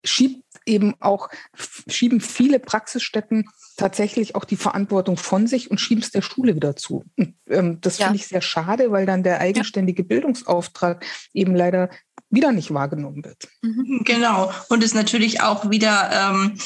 schiebt 0.05 0.43
eben 0.67 0.95
auch, 1.01 1.29
schieben 1.89 2.21
viele 2.21 2.59
Praxisstätten 2.59 3.49
tatsächlich 3.77 4.35
auch 4.35 4.45
die 4.45 4.57
Verantwortung 4.57 5.17
von 5.17 5.47
sich 5.47 5.71
und 5.71 5.81
schieben 5.81 6.03
es 6.03 6.11
der 6.11 6.23
Schule 6.23 6.55
wieder 6.55 6.77
zu. 6.77 7.05
Und, 7.17 7.35
ähm, 7.49 7.81
das 7.81 7.99
ja. 7.99 8.07
finde 8.07 8.21
ich 8.21 8.27
sehr 8.27 8.43
schade, 8.43 8.91
weil 8.91 9.07
dann 9.07 9.23
der 9.23 9.41
eigenständige 9.41 10.03
ja. 10.03 10.09
Bildungsauftrag 10.09 11.05
eben 11.33 11.55
leider 11.55 11.91
wieder 12.31 12.53
nicht 12.53 12.73
wahrgenommen 12.75 13.25
wird. 13.25 13.49
Mhm. 13.63 14.03
Genau. 14.05 14.53
Und 14.69 14.85
es 14.85 14.95
natürlich 14.95 15.41
auch 15.41 15.71
wieder 15.71 16.11
ähm, 16.13 16.59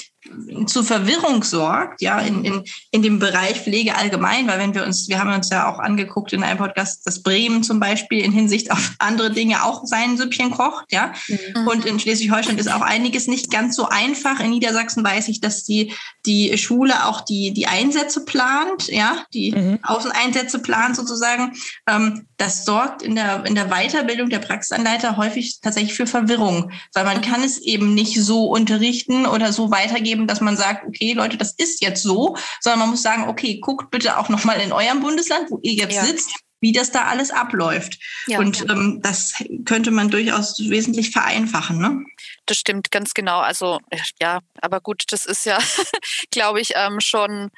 zu 0.66 0.84
Verwirrung 0.84 1.42
sorgt, 1.42 2.00
ja, 2.00 2.20
in, 2.20 2.44
in, 2.44 2.64
in 2.92 3.02
dem 3.02 3.18
Bereich 3.18 3.60
Pflege 3.60 3.96
allgemein, 3.96 4.46
weil 4.46 4.58
wenn 4.58 4.74
wir 4.74 4.84
uns, 4.84 5.08
wir 5.08 5.18
haben 5.18 5.32
uns 5.32 5.50
ja 5.50 5.68
auch 5.68 5.80
angeguckt 5.80 6.32
in 6.32 6.44
einem 6.44 6.58
Podcast, 6.58 7.06
dass 7.06 7.22
Bremen 7.22 7.62
zum 7.62 7.80
Beispiel 7.80 8.24
in 8.24 8.32
Hinsicht 8.32 8.70
auf 8.70 8.92
andere 8.98 9.32
Dinge 9.32 9.64
auch 9.64 9.84
sein 9.84 10.16
Süppchen 10.16 10.52
kocht, 10.52 10.92
ja. 10.92 11.12
Mhm. 11.26 11.66
Und 11.66 11.86
in 11.86 11.98
Schleswig-Holstein 11.98 12.58
ist 12.58 12.70
auch 12.70 12.82
einiges 12.82 13.26
nicht 13.26 13.50
ganz 13.50 13.74
so 13.74 13.88
einfach. 13.88 14.38
In 14.40 14.50
Niedersachsen 14.50 15.04
weiß 15.04 15.28
ich, 15.28 15.40
dass 15.40 15.64
die, 15.64 15.92
die 16.24 16.56
Schule 16.56 17.06
auch 17.06 17.22
die, 17.22 17.52
die 17.52 17.66
Einsätze 17.66 18.24
plant, 18.24 18.88
ja, 18.88 19.24
die 19.34 19.52
mhm. 19.52 19.78
Außeneinsätze 19.82 20.60
plant 20.60 20.96
sozusagen. 20.96 21.54
Ähm, 21.88 22.26
das 22.36 22.64
sorgt 22.64 23.02
in 23.02 23.14
der, 23.14 23.44
in 23.44 23.54
der 23.54 23.68
Weiterbildung 23.68 24.28
der 24.28 24.40
Praxisanleiter 24.40 25.16
häufig 25.16 25.60
tatsächlich 25.60 25.94
für 25.94 26.06
Verwirrung, 26.06 26.72
weil 26.94 27.04
man 27.04 27.18
mhm. 27.18 27.22
kann 27.22 27.42
es 27.42 27.58
eben 27.58 27.94
nicht 27.94 28.20
so 28.20 28.46
unterrichten 28.46 29.26
oder 29.26 29.52
so 29.52 29.70
weitergeben, 29.70 30.11
geben, 30.12 30.26
dass 30.26 30.40
man 30.40 30.56
sagt, 30.56 30.86
okay, 30.86 31.14
Leute, 31.14 31.36
das 31.36 31.52
ist 31.52 31.82
jetzt 31.82 32.02
so, 32.02 32.36
sondern 32.60 32.80
man 32.80 32.90
muss 32.90 33.02
sagen, 33.02 33.28
okay, 33.28 33.58
guckt 33.60 33.90
bitte 33.90 34.18
auch 34.18 34.28
nochmal 34.28 34.60
in 34.60 34.72
eurem 34.72 35.00
Bundesland, 35.00 35.50
wo 35.50 35.58
ihr 35.62 35.72
jetzt 35.72 35.96
ja. 35.96 36.04
sitzt, 36.04 36.30
wie 36.60 36.72
das 36.72 36.90
da 36.92 37.06
alles 37.06 37.30
abläuft. 37.30 37.98
Ja, 38.26 38.38
und 38.38 38.60
ja. 38.60 38.70
Ähm, 38.70 39.00
das 39.02 39.34
könnte 39.64 39.90
man 39.90 40.10
durchaus 40.10 40.58
wesentlich 40.58 41.10
vereinfachen. 41.10 41.78
Ne? 41.78 42.04
Das 42.46 42.58
stimmt 42.58 42.90
ganz 42.90 43.14
genau. 43.14 43.40
Also 43.40 43.80
ja, 44.20 44.40
aber 44.60 44.80
gut, 44.80 45.04
das 45.08 45.24
ist 45.26 45.46
ja, 45.46 45.58
glaube 46.30 46.60
ich, 46.60 46.72
ähm, 46.76 47.00
schon 47.00 47.50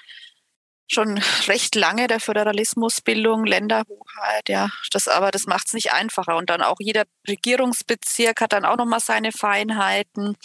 schon 0.88 1.18
recht 1.48 1.74
lange 1.74 2.06
der 2.06 2.20
Föderalismusbildung, 2.20 3.44
Länderhoheit, 3.44 4.48
ja, 4.48 4.68
das 4.92 5.08
aber 5.08 5.30
das 5.30 5.46
macht 5.46 5.66
es 5.68 5.72
nicht 5.72 5.92
einfacher. 5.92 6.36
Und 6.36 6.50
dann 6.50 6.62
auch 6.62 6.76
jeder 6.78 7.04
Regierungsbezirk 7.28 8.40
hat 8.40 8.52
dann 8.52 8.64
auch 8.64 8.76
nochmal 8.76 9.00
seine 9.00 9.32
Feinheiten, 9.32 10.36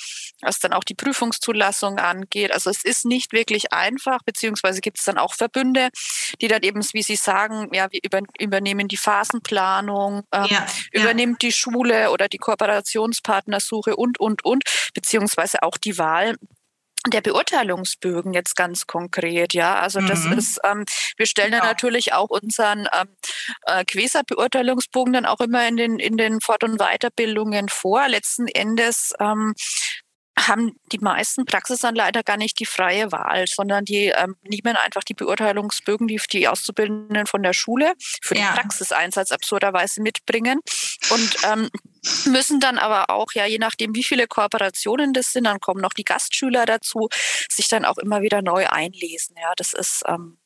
was 0.42 0.60
dann 0.60 0.74
auch 0.74 0.84
die 0.84 0.96
Prüfungszulassung 0.96 2.00
angeht. 2.00 2.52
Also 2.52 2.70
es 2.70 2.84
ist 2.84 3.06
nicht 3.06 3.34
wirklich 3.34 3.74
einfach, 3.74 4.20
beziehungsweise 4.24 4.82
gibt 4.82 5.00
es 5.00 5.06
dann 5.06 5.18
auch 5.18 5.34
Verbünde, 5.34 5.90
die 6.42 6.48
dann 6.48 6.64
eben, 6.64 6.82
wie 6.94 7.04
Sie 7.04 7.16
sagen, 7.16 7.70
ja, 7.74 7.88
wir 7.92 8.00
über, 8.04 8.22
übernehmen 8.40 8.88
die 8.88 8.98
Phasenplanung, 8.98 10.24
ähm, 10.32 10.46
ja, 10.50 10.66
übernimmt 10.92 11.44
ja. 11.44 11.50
die 11.50 11.54
Schule 11.54 12.12
oder 12.12 12.28
die 12.28 12.38
Kooperationspartnersuche 12.38 13.96
und, 13.96 14.20
und, 14.20 14.46
und, 14.46 14.64
beziehungsweise 14.94 15.64
auch 15.64 15.78
die 15.78 15.98
Wahl 15.98 16.36
der 17.08 17.22
Beurteilungsbögen 17.22 18.34
jetzt 18.34 18.56
ganz 18.56 18.86
konkret, 18.86 19.54
ja. 19.54 19.80
Also 19.80 20.02
das 20.02 20.26
mhm. 20.26 20.34
ist, 20.34 20.60
ähm, 20.64 20.86
wir 21.18 21.26
stellen 21.26 21.54
ja. 21.54 21.60
dann 21.60 21.68
natürlich 21.68 22.14
auch 22.14 22.30
unseren 22.30 22.88
ähm, 22.94 23.08
äh, 23.66 23.86
Quesa-Beurteilungsbogen 23.86 25.14
dann 25.14 25.26
auch 25.26 25.40
immer 25.40 25.68
in 25.68 25.78
den 25.78 26.00
in 26.00 26.18
den 26.18 26.42
Fort- 26.42 26.64
und 26.64 26.78
Weiterbildungen 26.78 27.70
vor. 27.70 28.08
Letzten 28.10 28.48
Endes 28.48 29.14
ähm, 29.20 29.54
haben 30.48 30.76
die 30.92 31.00
meisten 31.00 31.46
Praxisanleiter 31.46 32.24
gar 32.24 32.38
nicht 32.38 32.60
die 32.60 32.66
freie 32.66 33.12
Wahl, 33.12 33.46
sondern 33.48 33.86
die 33.86 34.08
ähm, 34.08 34.36
nehmen 34.44 34.76
einfach 34.76 35.04
die 35.04 35.14
Beurteilungsbögen, 35.14 36.08
die 36.08 36.20
die 36.32 36.48
Auszubildenden 36.48 37.26
von 37.26 37.44
der 37.44 37.54
Schule 37.54 37.94
für 38.22 38.36
den 38.36 38.46
Praxiseinsatz 38.46 39.32
absurderweise 39.32 40.02
mitbringen 40.02 40.60
und 41.10 41.36
ähm, 41.44 41.70
müssen 42.26 42.60
dann 42.60 42.78
aber 42.78 43.10
auch, 43.10 43.28
ja, 43.34 43.46
je 43.46 43.58
nachdem, 43.58 43.96
wie 43.96 44.04
viele 44.04 44.28
Kooperationen 44.28 45.14
das 45.14 45.32
sind, 45.32 45.46
dann 45.46 45.60
kommen 45.60 45.82
noch 45.82 45.94
die 45.94 46.04
Gastschüler 46.04 46.66
dazu, 46.66 47.10
sich 47.50 47.68
dann 47.68 47.86
auch 47.86 47.98
immer 47.98 48.22
wieder 48.22 48.42
neu 48.42 48.68
einlesen. 48.68 49.36
Ja, 49.40 49.54
das 49.56 49.74
ist 49.74 50.04
ähm, 50.08 50.38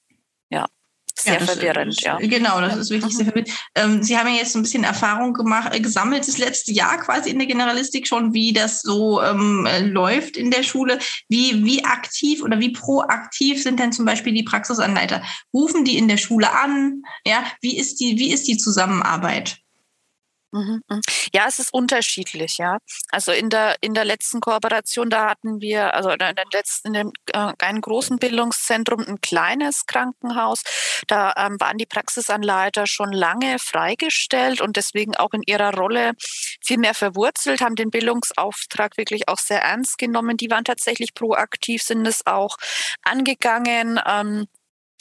ja 0.49 0.67
sehr 1.15 1.39
ja, 1.39 1.45
verwirrend, 1.45 2.01
ja. 2.01 2.17
Genau, 2.17 2.59
das 2.59 2.75
ist 2.75 2.89
wirklich 2.89 3.15
sehr 3.15 3.25
verwirrend. 3.25 3.49
Ähm, 3.75 4.03
Sie 4.03 4.17
haben 4.17 4.27
ja 4.27 4.35
jetzt 4.35 4.55
ein 4.55 4.63
bisschen 4.63 4.83
Erfahrung 4.83 5.33
gemacht, 5.33 5.73
äh, 5.73 5.79
gesammelt 5.79 6.27
das 6.27 6.37
letzte 6.37 6.71
Jahr 6.71 6.97
quasi 6.97 7.29
in 7.29 7.37
der 7.37 7.47
Generalistik 7.47 8.07
schon, 8.07 8.33
wie 8.33 8.51
das 8.51 8.81
so 8.81 9.21
ähm, 9.21 9.65
äh, 9.65 9.79
läuft 9.81 10.37
in 10.37 10.51
der 10.51 10.63
Schule. 10.63 10.99
Wie, 11.29 11.63
wie 11.63 11.85
aktiv 11.85 12.41
oder 12.41 12.59
wie 12.59 12.71
proaktiv 12.71 13.61
sind 13.61 13.79
denn 13.79 13.91
zum 13.91 14.05
Beispiel 14.05 14.33
die 14.33 14.43
Praxisanleiter? 14.43 15.23
Rufen 15.53 15.85
die 15.85 15.97
in 15.97 16.07
der 16.07 16.17
Schule 16.17 16.51
an? 16.51 17.03
Ja, 17.25 17.43
wie 17.61 17.77
ist 17.77 17.99
die, 17.99 18.17
wie 18.17 18.31
ist 18.31 18.47
die 18.47 18.57
Zusammenarbeit? 18.57 19.62
Mhm, 20.55 20.83
mhm. 20.87 21.01
Ja, 21.33 21.45
es 21.47 21.57
ist 21.57 21.73
unterschiedlich, 21.73 22.59
ja. 22.59 22.77
Also 23.09 23.31
in 23.31 23.49
der 23.49 23.75
in 23.81 23.95
der 23.95 24.05
letzten 24.05 24.39
Kooperation, 24.39 25.09
da 25.09 25.27
hatten 25.31 25.61
wir, 25.61 25.95
also 25.95 26.11
in 26.11 26.19
den 26.19 26.35
letzten, 26.53 26.89
in 26.89 26.93
dem 26.93 27.11
äh, 27.33 27.53
einen 27.57 27.81
großen 27.81 28.17
Bildungszentrum 28.19 28.99
ein 29.01 29.19
kleines 29.19 29.87
Krankenhaus. 29.87 30.61
Da 31.07 31.33
ähm, 31.37 31.59
waren 31.59 31.79
die 31.79 31.87
Praxisanleiter 31.87 32.85
schon 32.85 33.11
lange 33.11 33.57
freigestellt 33.57 34.61
und 34.61 34.77
deswegen 34.77 35.15
auch 35.15 35.31
in 35.33 35.41
ihrer 35.47 35.73
Rolle 35.73 36.11
viel 36.63 36.77
mehr 36.77 36.93
verwurzelt, 36.93 37.61
haben 37.61 37.75
den 37.75 37.89
Bildungsauftrag 37.89 38.95
wirklich 38.97 39.27
auch 39.29 39.39
sehr 39.39 39.63
ernst 39.63 39.97
genommen. 39.97 40.37
Die 40.37 40.51
waren 40.51 40.65
tatsächlich 40.65 41.15
proaktiv, 41.15 41.81
sind 41.81 42.05
es 42.07 42.27
auch 42.27 42.57
angegangen. 43.01 43.99
Ähm, 44.05 44.45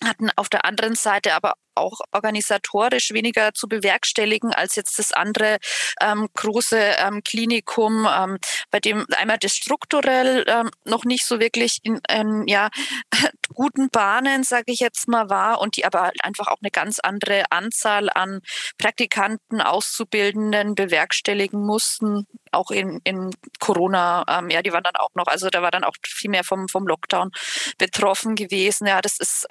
hatten 0.04 0.30
auf 0.36 0.48
der 0.48 0.64
anderen 0.64 0.94
Seite 0.94 1.34
aber 1.34 1.54
auch 1.74 2.00
organisatorisch 2.12 3.12
weniger 3.12 3.54
zu 3.54 3.68
bewerkstelligen 3.68 4.52
als 4.52 4.76
jetzt 4.76 4.98
das 4.98 5.12
andere 5.12 5.58
ähm, 6.00 6.28
große 6.34 6.78
ähm, 6.78 7.22
Klinikum, 7.24 8.06
ähm, 8.10 8.38
bei 8.70 8.80
dem 8.80 9.06
einmal 9.16 9.38
das 9.38 9.56
strukturell 9.56 10.44
ähm, 10.48 10.70
noch 10.84 11.04
nicht 11.04 11.26
so 11.26 11.40
wirklich 11.40 11.78
in 11.82 12.00
ähm, 12.08 12.44
ja, 12.46 12.68
guten 13.54 13.90
Bahnen, 13.90 14.44
sage 14.44 14.72
ich 14.72 14.80
jetzt 14.80 15.08
mal, 15.08 15.28
war 15.28 15.60
und 15.60 15.76
die 15.76 15.84
aber 15.84 16.02
halt 16.02 16.24
einfach 16.24 16.48
auch 16.48 16.58
eine 16.62 16.70
ganz 16.70 16.98
andere 16.98 17.44
Anzahl 17.50 18.10
an 18.10 18.40
Praktikanten, 18.78 19.60
Auszubildenden 19.60 20.74
bewerkstelligen 20.74 21.64
mussten, 21.64 22.26
auch 22.50 22.70
in, 22.70 23.00
in 23.04 23.30
Corona. 23.58 24.24
Ähm, 24.28 24.50
ja, 24.50 24.62
die 24.62 24.72
waren 24.72 24.82
dann 24.82 24.96
auch 24.96 25.10
noch, 25.14 25.26
also 25.26 25.48
da 25.48 25.62
war 25.62 25.70
dann 25.70 25.84
auch 25.84 25.94
viel 26.06 26.30
mehr 26.30 26.44
vom, 26.44 26.68
vom 26.68 26.86
Lockdown 26.86 27.30
betroffen 27.78 28.34
gewesen. 28.34 28.86
Ja, 28.86 29.00
das 29.00 29.18
ist 29.18 29.46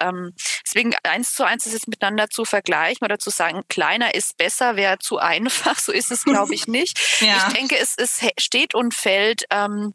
deswegen 0.64 0.94
eins 1.02 1.34
zu 1.34 1.44
eins 1.44 1.66
ist 1.66 1.74
es 1.74 1.86
miteinander 1.86 2.11
zu 2.28 2.44
vergleichen 2.44 3.04
oder 3.04 3.18
zu 3.18 3.30
sagen, 3.30 3.62
kleiner 3.68 4.14
ist 4.14 4.36
besser, 4.36 4.76
wäre 4.76 4.98
zu 4.98 5.18
einfach. 5.18 5.78
So 5.78 5.92
ist 5.92 6.10
es, 6.10 6.24
glaube 6.24 6.54
ich, 6.54 6.66
nicht. 6.68 6.98
ja. 7.20 7.48
Ich 7.48 7.54
denke, 7.54 7.78
es, 7.78 7.94
es 7.96 8.20
steht 8.38 8.74
und 8.74 8.94
fällt 8.94 9.44
ähm, 9.50 9.94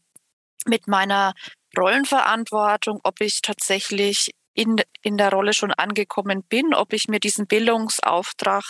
mit 0.66 0.88
meiner 0.88 1.34
Rollenverantwortung, 1.78 3.00
ob 3.04 3.22
ich 3.22 3.42
tatsächlich 3.42 4.32
in, 4.58 4.78
in 5.04 5.18
der 5.18 5.32
Rolle 5.32 5.54
schon 5.54 5.72
angekommen 5.72 6.44
bin, 6.44 6.74
ob 6.74 6.92
ich 6.92 7.08
mir 7.08 7.20
diesen 7.20 7.46
Bildungsauftrag 7.46 8.64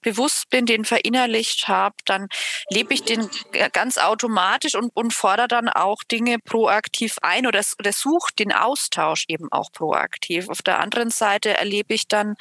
bewusst 0.00 0.48
bin, 0.50 0.66
den 0.66 0.84
verinnerlicht 0.84 1.66
habe, 1.66 1.96
dann 2.04 2.28
lebe 2.70 2.94
ich 2.94 3.02
den 3.02 3.28
ganz 3.72 3.98
automatisch 3.98 4.76
und, 4.76 4.92
und 4.94 5.12
fordere 5.12 5.48
dann 5.48 5.68
auch 5.68 6.04
Dinge 6.04 6.38
proaktiv 6.38 7.16
ein 7.22 7.48
oder, 7.48 7.60
oder 7.80 7.92
suche 7.92 8.32
den 8.38 8.52
Austausch 8.52 9.24
eben 9.26 9.50
auch 9.50 9.72
proaktiv. 9.72 10.48
Auf 10.48 10.62
der 10.62 10.78
anderen 10.78 11.10
Seite 11.10 11.58
erlebe 11.58 11.92
ich 11.92 12.06
dann 12.06 12.36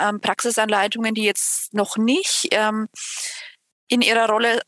ähm, 0.00 0.20
Praxisanleitungen, 0.20 1.14
die 1.14 1.24
jetzt 1.24 1.74
noch 1.74 1.96
nicht 1.96 2.48
ähm, 2.52 2.88
in 3.88 4.02
ihrer 4.02 4.28
Rolle 4.28 4.60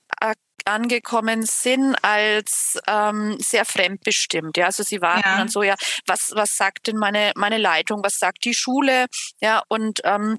angekommen 0.69 1.45
sind 1.45 1.97
als 2.03 2.79
ähm, 2.87 3.37
sehr 3.39 3.65
fremdbestimmt. 3.65 4.57
Ja, 4.57 4.67
also 4.67 4.83
sie 4.83 5.01
warten 5.01 5.29
ja. 5.29 5.39
dann 5.39 5.49
so, 5.49 5.63
ja, 5.63 5.75
was, 6.07 6.33
was 6.35 6.57
sagt 6.57 6.87
denn 6.87 6.97
meine, 6.97 7.33
meine 7.37 7.59
Leitung, 7.59 8.03
was 8.05 8.19
sagt 8.19 8.45
die 8.45 8.55
Schule? 8.55 9.07
Ja, 9.41 9.63
und 9.69 10.01
ähm, 10.05 10.39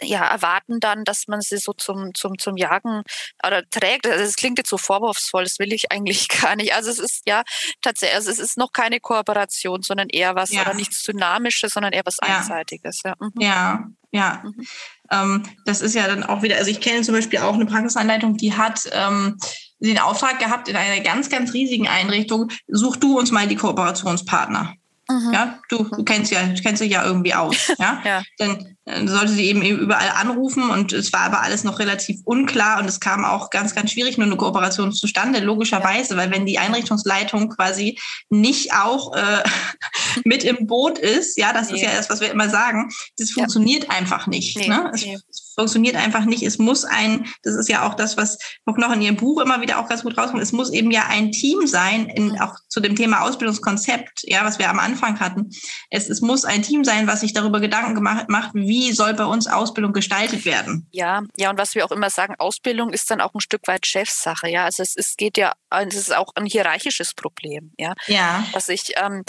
ja, 0.00 0.24
erwarten 0.26 0.80
dann, 0.80 1.04
dass 1.04 1.24
man 1.28 1.40
sie 1.40 1.58
so 1.58 1.72
zum, 1.72 2.14
zum, 2.14 2.38
zum 2.38 2.56
Jagen 2.56 3.02
oder 3.46 3.62
trägt. 3.68 4.06
Also 4.06 4.24
es 4.24 4.36
klingt 4.36 4.58
jetzt 4.58 4.70
so 4.70 4.78
vorwurfsvoll, 4.78 5.44
das 5.44 5.58
will 5.58 5.72
ich 5.72 5.90
eigentlich 5.92 6.28
gar 6.28 6.56
nicht. 6.56 6.74
Also 6.74 6.90
es 6.90 6.98
ist 6.98 7.22
ja 7.26 7.42
tatsächlich, 7.82 8.16
also 8.16 8.30
es 8.30 8.38
ist 8.38 8.56
noch 8.56 8.72
keine 8.72 9.00
Kooperation, 9.00 9.82
sondern 9.82 10.08
eher 10.08 10.34
was, 10.34 10.52
ja. 10.52 10.62
oder 10.62 10.74
nichts 10.74 11.02
Dynamisches, 11.02 11.72
sondern 11.72 11.92
eher 11.92 12.04
was 12.04 12.16
ja. 12.22 12.38
Einseitiges. 12.38 13.02
Ja, 13.04 13.14
mhm. 13.18 13.32
ja. 13.40 13.84
ja. 14.12 14.42
Mhm. 14.44 14.66
Ähm, 15.10 15.42
das 15.64 15.80
ist 15.80 15.94
ja 15.94 16.06
dann 16.06 16.24
auch 16.24 16.42
wieder, 16.42 16.56
also 16.56 16.70
ich 16.70 16.80
kenne 16.80 17.02
zum 17.02 17.14
Beispiel 17.14 17.38
auch 17.40 17.54
eine 17.54 17.66
Praxisanleitung, 17.66 18.36
die 18.36 18.54
hat 18.54 18.80
ähm, 18.92 19.38
den 19.78 19.98
Auftrag 19.98 20.38
gehabt, 20.38 20.68
in 20.68 20.76
einer 20.76 21.02
ganz, 21.02 21.28
ganz 21.28 21.52
riesigen 21.52 21.86
Einrichtung, 21.86 22.50
such 22.66 22.96
du 22.96 23.18
uns 23.18 23.30
mal 23.30 23.46
die 23.46 23.56
Kooperationspartner. 23.56 24.74
Mhm. 25.08 25.32
Ja, 25.32 25.58
du, 25.68 25.84
du 25.84 26.04
kennst 26.04 26.32
ja, 26.32 26.42
du 26.42 26.60
kennst 26.62 26.82
dich 26.82 26.90
ja 26.90 27.04
irgendwie 27.04 27.34
aus. 27.34 27.56
Ja, 27.78 28.00
ja. 28.04 28.22
dann 28.38 28.76
äh, 28.86 29.06
sollte 29.06 29.32
sie 29.32 29.46
eben 29.46 29.62
überall 29.62 30.10
anrufen 30.16 30.70
und 30.70 30.92
es 30.92 31.12
war 31.12 31.20
aber 31.20 31.42
alles 31.42 31.62
noch 31.62 31.78
relativ 31.78 32.20
unklar 32.24 32.80
und 32.80 32.86
es 32.86 33.00
kam 33.00 33.24
auch 33.24 33.50
ganz, 33.50 33.74
ganz 33.74 33.92
schwierig 33.92 34.16
nur 34.16 34.26
eine 34.26 34.36
Kooperation 34.36 34.92
zustande, 34.92 35.40
logischerweise, 35.40 36.14
ja. 36.14 36.20
weil 36.20 36.30
wenn 36.30 36.46
die 36.46 36.58
Einrichtungsleitung 36.58 37.50
quasi 37.50 37.98
nicht 38.30 38.72
auch 38.72 39.14
äh, 39.14 39.42
mit 40.24 40.42
im 40.42 40.66
Boot 40.66 40.98
ist, 40.98 41.38
ja, 41.38 41.52
das 41.52 41.70
nee. 41.70 41.76
ist 41.76 41.82
ja 41.82 41.90
das, 41.96 42.08
was 42.08 42.20
wir 42.20 42.30
immer 42.30 42.48
sagen, 42.48 42.90
das 43.18 43.30
funktioniert 43.30 43.84
ja. 43.84 43.90
einfach 43.90 44.26
nicht. 44.26 44.56
Nee, 44.56 44.68
ne? 44.68 44.90
Nee. 44.94 45.18
Es 45.28 45.45
funktioniert 45.56 45.96
einfach 45.96 46.24
nicht. 46.24 46.42
Es 46.42 46.58
muss 46.58 46.84
ein, 46.84 47.26
das 47.42 47.54
ist 47.54 47.68
ja 47.68 47.88
auch 47.88 47.94
das, 47.94 48.16
was 48.16 48.38
noch 48.66 48.92
in 48.92 49.02
Ihrem 49.02 49.16
Buch 49.16 49.40
immer 49.40 49.60
wieder 49.60 49.78
auch 49.78 49.88
ganz 49.88 50.02
gut 50.02 50.16
rauskommt, 50.16 50.42
es 50.42 50.52
muss 50.52 50.70
eben 50.70 50.90
ja 50.90 51.06
ein 51.08 51.32
Team 51.32 51.66
sein, 51.66 52.06
in, 52.06 52.38
auch 52.38 52.54
zu 52.68 52.80
dem 52.80 52.94
Thema 52.94 53.22
Ausbildungskonzept, 53.22 54.24
ja, 54.24 54.44
was 54.44 54.58
wir 54.58 54.68
am 54.68 54.78
Anfang 54.78 55.18
hatten. 55.18 55.50
Es, 55.90 56.08
es 56.08 56.20
muss 56.20 56.44
ein 56.44 56.62
Team 56.62 56.84
sein, 56.84 57.06
was 57.06 57.20
sich 57.20 57.32
darüber 57.32 57.60
Gedanken 57.60 57.94
gemacht, 57.94 58.28
macht, 58.28 58.50
wie 58.54 58.92
soll 58.92 59.14
bei 59.14 59.24
uns 59.24 59.46
Ausbildung 59.46 59.92
gestaltet 59.92 60.44
werden. 60.44 60.86
Ja, 60.92 61.22
ja, 61.36 61.50
und 61.50 61.58
was 61.58 61.74
wir 61.74 61.84
auch 61.84 61.90
immer 61.90 62.10
sagen, 62.10 62.34
Ausbildung 62.38 62.90
ist 62.92 63.10
dann 63.10 63.20
auch 63.20 63.34
ein 63.34 63.40
Stück 63.40 63.66
weit 63.66 63.86
Chefsache, 63.86 64.48
ja. 64.48 64.64
Also 64.64 64.82
es, 64.82 64.94
es 64.94 65.16
geht 65.16 65.38
ja, 65.38 65.54
es 65.70 65.94
ist 65.94 66.14
auch 66.14 66.32
ein 66.34 66.46
hierarchisches 66.46 67.14
Problem, 67.14 67.72
ja. 67.78 67.94
Ja. 68.06 68.46
Dass 68.52 68.68
ich, 68.68 68.92
ähm, 68.96 69.24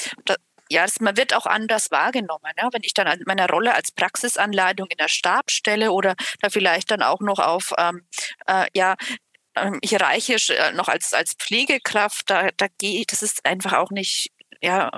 ja, 0.70 0.84
das, 0.84 1.00
man 1.00 1.18
wird 1.18 1.34
auch 1.34 1.46
anders 1.46 1.92
wahrgenommen. 1.92 2.52
Ja? 2.58 2.70
Wenn 2.72 2.84
ich 2.84 2.94
dann 2.94 3.08
an 3.08 3.22
meiner 3.26 3.50
Rolle 3.50 3.74
als 3.74 3.92
Praxisanleitung 3.92 4.88
in 4.90 4.98
der 4.98 5.10
Stabstelle 5.10 5.92
oder 5.92 6.16
da 6.42 6.50
vielleicht 6.50 6.92
dann 6.92 7.02
auch 7.02 7.20
noch 7.20 7.40
auf, 7.40 7.74
ähm, 7.78 8.08
äh, 8.48 8.66
ja, 8.74 8.96
ähm, 9.56 9.80
hierarchisch 9.84 10.50
äh, 10.52 10.72
noch 10.74 10.88
als, 10.88 11.14
als 11.14 11.34
Pflegekraft, 11.34 12.30
da, 12.30 12.50
da 12.58 12.68
gehe 12.78 13.00
ich, 13.00 13.08
das 13.08 13.24
ist 13.24 13.46
einfach 13.46 13.74
auch 13.74 13.92
nicht 13.92 14.32
ja, 14.62 14.90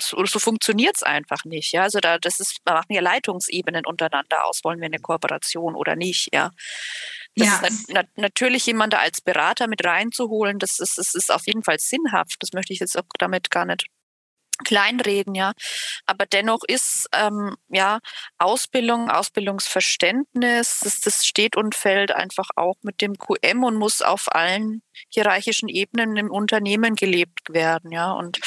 so, 0.00 0.24
so 0.24 0.38
funktioniert 0.38 0.96
es 0.96 1.02
einfach 1.02 1.44
nicht. 1.44 1.72
Ja, 1.72 1.82
also 1.82 2.00
da, 2.00 2.18
das 2.18 2.40
ist, 2.40 2.58
da 2.64 2.74
machen 2.74 2.92
ja 2.92 3.00
Leitungsebenen 3.00 3.86
untereinander 3.86 4.44
aus, 4.46 4.60
wollen 4.64 4.80
wir 4.80 4.86
eine 4.86 4.98
Kooperation 4.98 5.74
oder 5.74 5.96
nicht, 5.96 6.30
ja. 6.32 6.50
Das 7.36 7.46
ja. 7.46 7.66
ist 7.68 7.92
na, 7.92 8.02
natürlich 8.16 8.66
jemand 8.66 8.92
da 8.92 8.98
als 8.98 9.20
Berater 9.20 9.68
mit 9.68 9.84
reinzuholen, 9.84 10.58
das 10.58 10.80
ist, 10.80 10.98
das 10.98 11.14
ist 11.14 11.30
auf 11.30 11.46
jeden 11.46 11.62
Fall 11.62 11.78
sinnhaft. 11.78 12.36
Das 12.40 12.52
möchte 12.52 12.72
ich 12.72 12.80
jetzt 12.80 12.98
auch 12.98 13.04
damit 13.18 13.50
gar 13.50 13.64
nicht 13.64 13.86
kleinreden, 14.64 15.34
ja. 15.34 15.52
Aber 16.06 16.26
dennoch 16.26 16.60
ist 16.66 17.08
ähm, 17.12 17.56
ja 17.68 17.98
Ausbildung, 18.38 19.10
Ausbildungsverständnis, 19.10 20.80
das, 20.82 21.00
das 21.00 21.26
steht 21.26 21.56
und 21.56 21.74
fällt 21.74 22.12
einfach 22.12 22.48
auch 22.56 22.76
mit 22.82 23.00
dem 23.00 23.16
QM 23.16 23.64
und 23.64 23.76
muss 23.76 24.02
auf 24.02 24.34
allen 24.34 24.82
hierarchischen 25.08 25.68
Ebenen 25.68 26.16
im 26.16 26.30
Unternehmen 26.30 26.94
gelebt 26.94 27.52
werden, 27.52 27.92
ja. 27.92 28.12
Und 28.12 28.40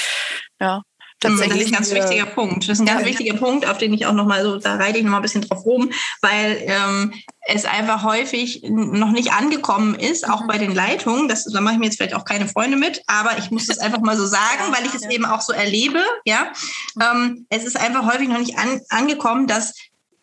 ja, 0.60 0.84
Tatsächlich. 1.21 1.69
Das 1.69 1.88
ist 1.88 1.93
ein 1.93 2.00
ganz 2.00 2.10
wichtiger 2.10 2.26
Punkt. 2.26 2.63
Das 2.63 2.69
ist 2.69 2.80
ein 2.80 2.88
ganz 2.88 3.02
ja, 3.02 3.08
wichtiger 3.08 3.34
ja. 3.36 3.39
Punkt, 3.39 3.67
auf 3.67 3.78
den 3.78 3.93
ich 3.93 4.08
auch 4.08 4.13
nochmal 4.13 4.43
so, 4.43 4.58
da 4.58 4.76
reite 4.76 4.97
ich 4.97 5.04
nochmal 5.04 5.19
ein 5.19 5.24
bisschen 5.24 5.43
drauf 5.43 5.63
rum, 5.65 5.91
weil 6.21 6.63
ähm, 6.65 7.13
es 7.53 7.65
einfach 7.65 8.03
häufig 8.03 8.63
noch 8.63 9.11
nicht 9.11 9.33
angekommen 9.33 9.95
ist, 9.95 10.27
auch 10.29 10.43
mhm. 10.43 10.47
bei 10.47 10.57
den 10.57 10.73
Leitungen. 10.73 11.27
Das, 11.27 11.45
da 11.45 11.61
mache 11.61 11.73
ich 11.73 11.79
mir 11.79 11.85
jetzt 11.85 11.97
vielleicht 11.97 12.15
auch 12.15 12.25
keine 12.25 12.47
Freunde 12.47 12.77
mit, 12.77 13.03
aber 13.07 13.37
ich 13.37 13.51
muss 13.51 13.67
das 13.67 13.79
einfach 13.79 14.01
mal 14.01 14.17
so 14.17 14.25
sagen, 14.25 14.71
weil 14.71 14.85
ich 14.85 14.93
es 14.93 15.09
eben 15.09 15.25
auch 15.25 15.41
so 15.41 15.53
erlebe. 15.53 15.99
Ja, 16.25 16.51
ähm, 16.99 17.45
es 17.49 17.63
ist 17.63 17.79
einfach 17.79 18.11
häufig 18.11 18.27
noch 18.27 18.39
nicht 18.39 18.57
an, 18.57 18.81
angekommen, 18.89 19.47
dass 19.47 19.73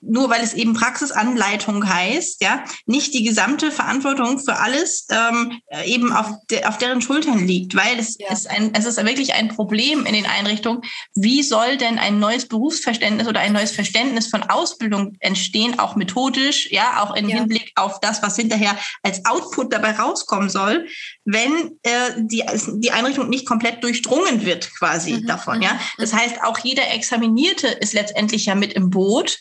nur 0.00 0.30
weil 0.30 0.42
es 0.42 0.54
eben 0.54 0.74
Praxisanleitung 0.74 1.88
heißt, 1.88 2.42
ja, 2.42 2.64
nicht 2.86 3.14
die 3.14 3.24
gesamte 3.24 3.72
Verantwortung 3.72 4.38
für 4.38 4.56
alles 4.56 5.06
ähm, 5.10 5.60
eben 5.84 6.12
auf, 6.12 6.26
de, 6.50 6.64
auf 6.64 6.78
deren 6.78 7.02
Schultern 7.02 7.46
liegt, 7.46 7.74
weil 7.74 7.98
es 7.98 8.16
ja. 8.18 8.32
ist 8.32 8.48
ein, 8.48 8.72
es 8.74 8.84
ist 8.84 9.04
wirklich 9.04 9.34
ein 9.34 9.48
Problem 9.48 10.06
in 10.06 10.12
den 10.12 10.26
Einrichtungen. 10.26 10.82
Wie 11.14 11.42
soll 11.42 11.76
denn 11.76 11.98
ein 11.98 12.20
neues 12.20 12.46
Berufsverständnis 12.46 13.26
oder 13.26 13.40
ein 13.40 13.52
neues 13.52 13.72
Verständnis 13.72 14.28
von 14.28 14.44
Ausbildung 14.44 15.16
entstehen, 15.18 15.78
auch 15.78 15.96
methodisch, 15.96 16.70
ja, 16.70 17.02
auch 17.02 17.16
im 17.16 17.28
ja. 17.28 17.38
Hinblick 17.38 17.72
auf 17.74 17.98
das, 18.00 18.22
was 18.22 18.36
hinterher 18.36 18.78
als 19.02 19.24
Output 19.24 19.72
dabei 19.72 19.92
rauskommen 19.92 20.48
soll, 20.48 20.86
wenn 21.24 21.78
äh, 21.82 21.90
die, 22.18 22.44
die 22.80 22.90
Einrichtung 22.92 23.28
nicht 23.28 23.46
komplett 23.46 23.82
durchdrungen 23.82 24.44
wird, 24.44 24.70
quasi 24.78 25.14
mhm. 25.14 25.26
davon, 25.26 25.60
ja. 25.60 25.74
Mhm. 25.74 25.78
Das 25.98 26.12
heißt, 26.12 26.42
auch 26.44 26.58
jeder 26.58 26.88
Examinierte 26.92 27.66
ist 27.66 27.94
letztendlich 27.94 28.46
ja 28.46 28.54
mit 28.54 28.74
im 28.74 28.90
Boot 28.90 29.38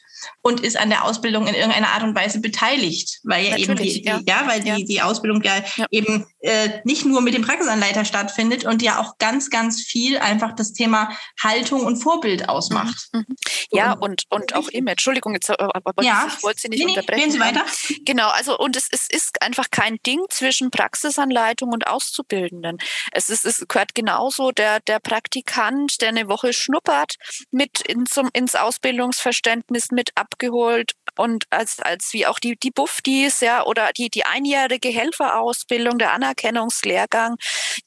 und 0.48 0.62
ist 0.62 0.78
an 0.78 0.90
der 0.90 1.04
Ausbildung 1.04 1.46
in 1.46 1.56
irgendeiner 1.56 1.90
Art 1.90 2.04
und 2.04 2.16
Weise 2.16 2.40
beteiligt, 2.40 3.20
weil 3.24 3.46
ja 3.46 3.58
eben 3.58 3.76
die, 3.76 4.02
ja. 4.04 4.22
ja. 4.26 4.48
weil 4.48 4.62
die, 4.62 4.86
die 4.86 5.02
Ausbildung 5.02 5.44
ja, 5.44 5.56
ja. 5.76 5.86
eben 5.92 6.26
äh, 6.40 6.80
nicht 6.86 7.06
nur 7.06 7.22
mit 7.22 7.34
dem 7.34 7.42
Praxisanleiter 7.42 8.06
stattfindet 8.06 8.64
und 8.64 8.82
ja 8.82 9.02
auch 9.02 9.18
ganz, 9.18 9.50
ganz 9.50 9.82
viel 9.82 10.18
einfach 10.18 10.54
das 10.54 10.72
Thema 10.72 11.10
Haltung 11.44 11.82
und 11.86 11.98
Vorbild 11.98 12.48
ausmacht. 12.48 13.10
Mhm. 13.12 13.20
mhm. 13.20 13.36
Ja, 13.72 13.92
und, 13.92 14.24
und 14.30 14.56
auch 14.56 14.70
Image. 14.70 14.92
Entschuldigung, 14.92 15.34
jetzt, 15.34 15.50
aber 15.50 16.02
ja. 16.02 16.28
ich 16.30 16.42
wollte 16.42 16.62
Sie 16.62 16.70
nicht 16.70 16.86
nee, 16.86 16.90
unterbrechen. 16.92 17.24
Gehen 17.24 17.32
Sie 17.32 17.40
weiter. 17.40 17.66
Genau, 18.06 18.30
also 18.30 18.58
und 18.58 18.78
es, 18.78 18.88
es 18.92 19.08
ist 19.10 19.42
einfach 19.42 19.66
kein 19.70 19.98
Ding 20.06 20.22
zwischen 20.30 20.72
Praxisanleitung 20.72 21.72
und 21.74 21.88
Auszubildenden. 21.88 22.78
Es, 23.12 23.30
ist, 23.30 23.44
es 23.44 23.66
gehört 23.68 23.94
genauso 23.94 24.52
der, 24.52 24.80
der 24.80 25.00
Praktikant, 25.02 26.02
der 26.02 26.10
eine 26.10 26.30
Woche 26.30 26.54
schnuppert, 26.54 27.16
mit 27.52 27.82
in 27.82 28.06
zum, 28.06 28.30
ins 28.32 28.56
Ausbildungsverständnis 28.56 29.92
mit 29.92 30.12
abgeholt 30.38 30.94
und 31.18 31.46
als, 31.50 31.80
als 31.80 32.14
wie 32.14 32.28
auch 32.28 32.40
die, 32.40 32.56
die 32.58 32.72
Buffdies, 32.72 33.42
ja, 33.42 33.66
oder 33.66 33.92
die, 33.98 34.10
die 34.10 34.26
einjährige 34.26 34.90
Helferausbildung, 34.90 35.98
der 35.98 36.14
Anerkennungslehrgang. 36.14 37.36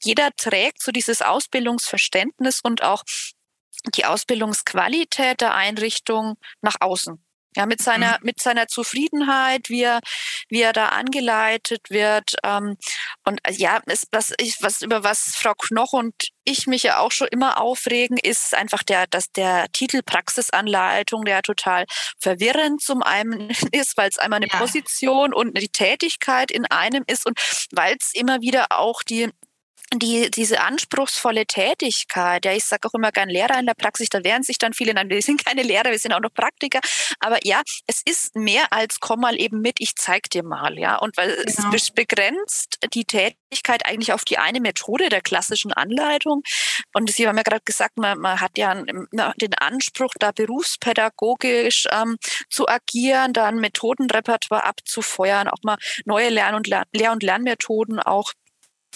Jeder 0.03 0.29
trägt 0.35 0.83
so 0.83 0.91
dieses 0.91 1.21
Ausbildungsverständnis 1.21 2.59
und 2.61 2.83
auch 2.83 3.03
die 3.95 4.05
Ausbildungsqualität 4.05 5.41
der 5.41 5.55
Einrichtung 5.55 6.35
nach 6.61 6.75
außen. 6.79 7.23
Ja, 7.55 7.65
mit 7.65 7.81
seiner, 7.81 8.13
mhm. 8.19 8.25
mit 8.25 8.41
seiner 8.41 8.67
Zufriedenheit, 8.67 9.69
wie 9.69 9.83
er, 9.83 9.99
wie 10.47 10.61
er 10.61 10.71
da 10.71 10.89
angeleitet 10.89 11.89
wird. 11.89 12.35
Ähm, 12.43 12.77
und 13.25 13.39
äh, 13.43 13.51
ja, 13.53 13.81
es, 13.87 14.07
was, 14.11 14.33
ich, 14.39 14.55
was, 14.61 14.81
über 14.81 15.03
was 15.03 15.35
Frau 15.35 15.53
Knoch 15.55 15.91
und 15.91 16.13
ich 16.43 16.65
mich 16.65 16.83
ja 16.83 16.99
auch 16.99 17.11
schon 17.11 17.27
immer 17.27 17.59
aufregen, 17.59 18.17
ist 18.17 18.55
einfach 18.55 18.83
der, 18.83 19.05
dass 19.07 19.31
der 19.31 19.67
Titel 19.73 20.01
Praxisanleitung, 20.01 21.25
der 21.25 21.41
total 21.41 21.85
verwirrend 22.19 22.81
zum 22.81 23.03
einen 23.03 23.49
ist, 23.73 23.97
weil 23.97 24.09
es 24.09 24.17
einmal 24.17 24.37
eine 24.37 24.47
ja. 24.47 24.57
Position 24.57 25.33
und 25.33 25.57
die 25.57 25.69
Tätigkeit 25.69 26.51
in 26.51 26.65
einem 26.65 27.03
ist 27.07 27.25
und 27.25 27.37
weil 27.71 27.95
es 27.99 28.11
immer 28.13 28.41
wieder 28.41 28.67
auch 28.69 29.03
die 29.03 29.29
die, 29.93 30.31
diese 30.31 30.61
anspruchsvolle 30.61 31.45
Tätigkeit, 31.45 32.45
ja, 32.45 32.53
ich 32.53 32.63
sage 32.63 32.87
auch 32.87 32.93
immer 32.93 33.11
gern 33.11 33.29
Lehrer 33.29 33.59
in 33.59 33.65
der 33.65 33.73
Praxis, 33.73 34.09
da 34.09 34.23
wehren 34.23 34.43
sich 34.43 34.57
dann 34.57 34.73
viele, 34.73 34.93
nein, 34.93 35.09
wir 35.09 35.21
sind 35.21 35.43
keine 35.43 35.63
Lehrer, 35.63 35.91
wir 35.91 35.99
sind 35.99 36.13
auch 36.13 36.21
noch 36.21 36.33
Praktiker, 36.33 36.79
aber 37.19 37.39
ja, 37.43 37.61
es 37.87 38.01
ist 38.05 38.35
mehr 38.35 38.71
als 38.71 38.99
komm 38.99 39.19
mal 39.19 39.39
eben 39.39 39.59
mit, 39.59 39.79
ich 39.79 39.95
zeig 39.95 40.29
dir 40.29 40.43
mal, 40.43 40.79
ja, 40.79 40.97
und 40.97 41.17
weil 41.17 41.35
genau. 41.45 41.73
es 41.73 41.91
begrenzt 41.91 42.77
die 42.93 43.05
Tätigkeit 43.05 43.85
eigentlich 43.85 44.13
auf 44.13 44.23
die 44.23 44.37
eine 44.37 44.61
Methode 44.61 45.09
der 45.09 45.21
klassischen 45.21 45.73
Anleitung. 45.73 46.41
Und 46.93 47.11
Sie 47.11 47.27
haben 47.27 47.37
ja 47.37 47.43
gerade 47.43 47.63
gesagt, 47.65 47.97
man, 47.97 48.17
man 48.19 48.39
hat 48.39 48.57
ja 48.57 48.73
den 48.73 49.53
Anspruch, 49.55 50.13
da 50.19 50.31
berufspädagogisch 50.31 51.85
ähm, 51.91 52.17
zu 52.49 52.67
agieren, 52.67 53.33
dann 53.33 53.59
Methodenrepertoire 53.59 54.63
abzufeuern, 54.63 55.47
auch 55.47 55.63
mal 55.63 55.77
neue 56.05 56.29
Lern- 56.29 56.55
und 56.55 56.67
Lehr- 56.67 57.11
und 57.11 57.23
Lernmethoden 57.23 57.99
auch 57.99 58.31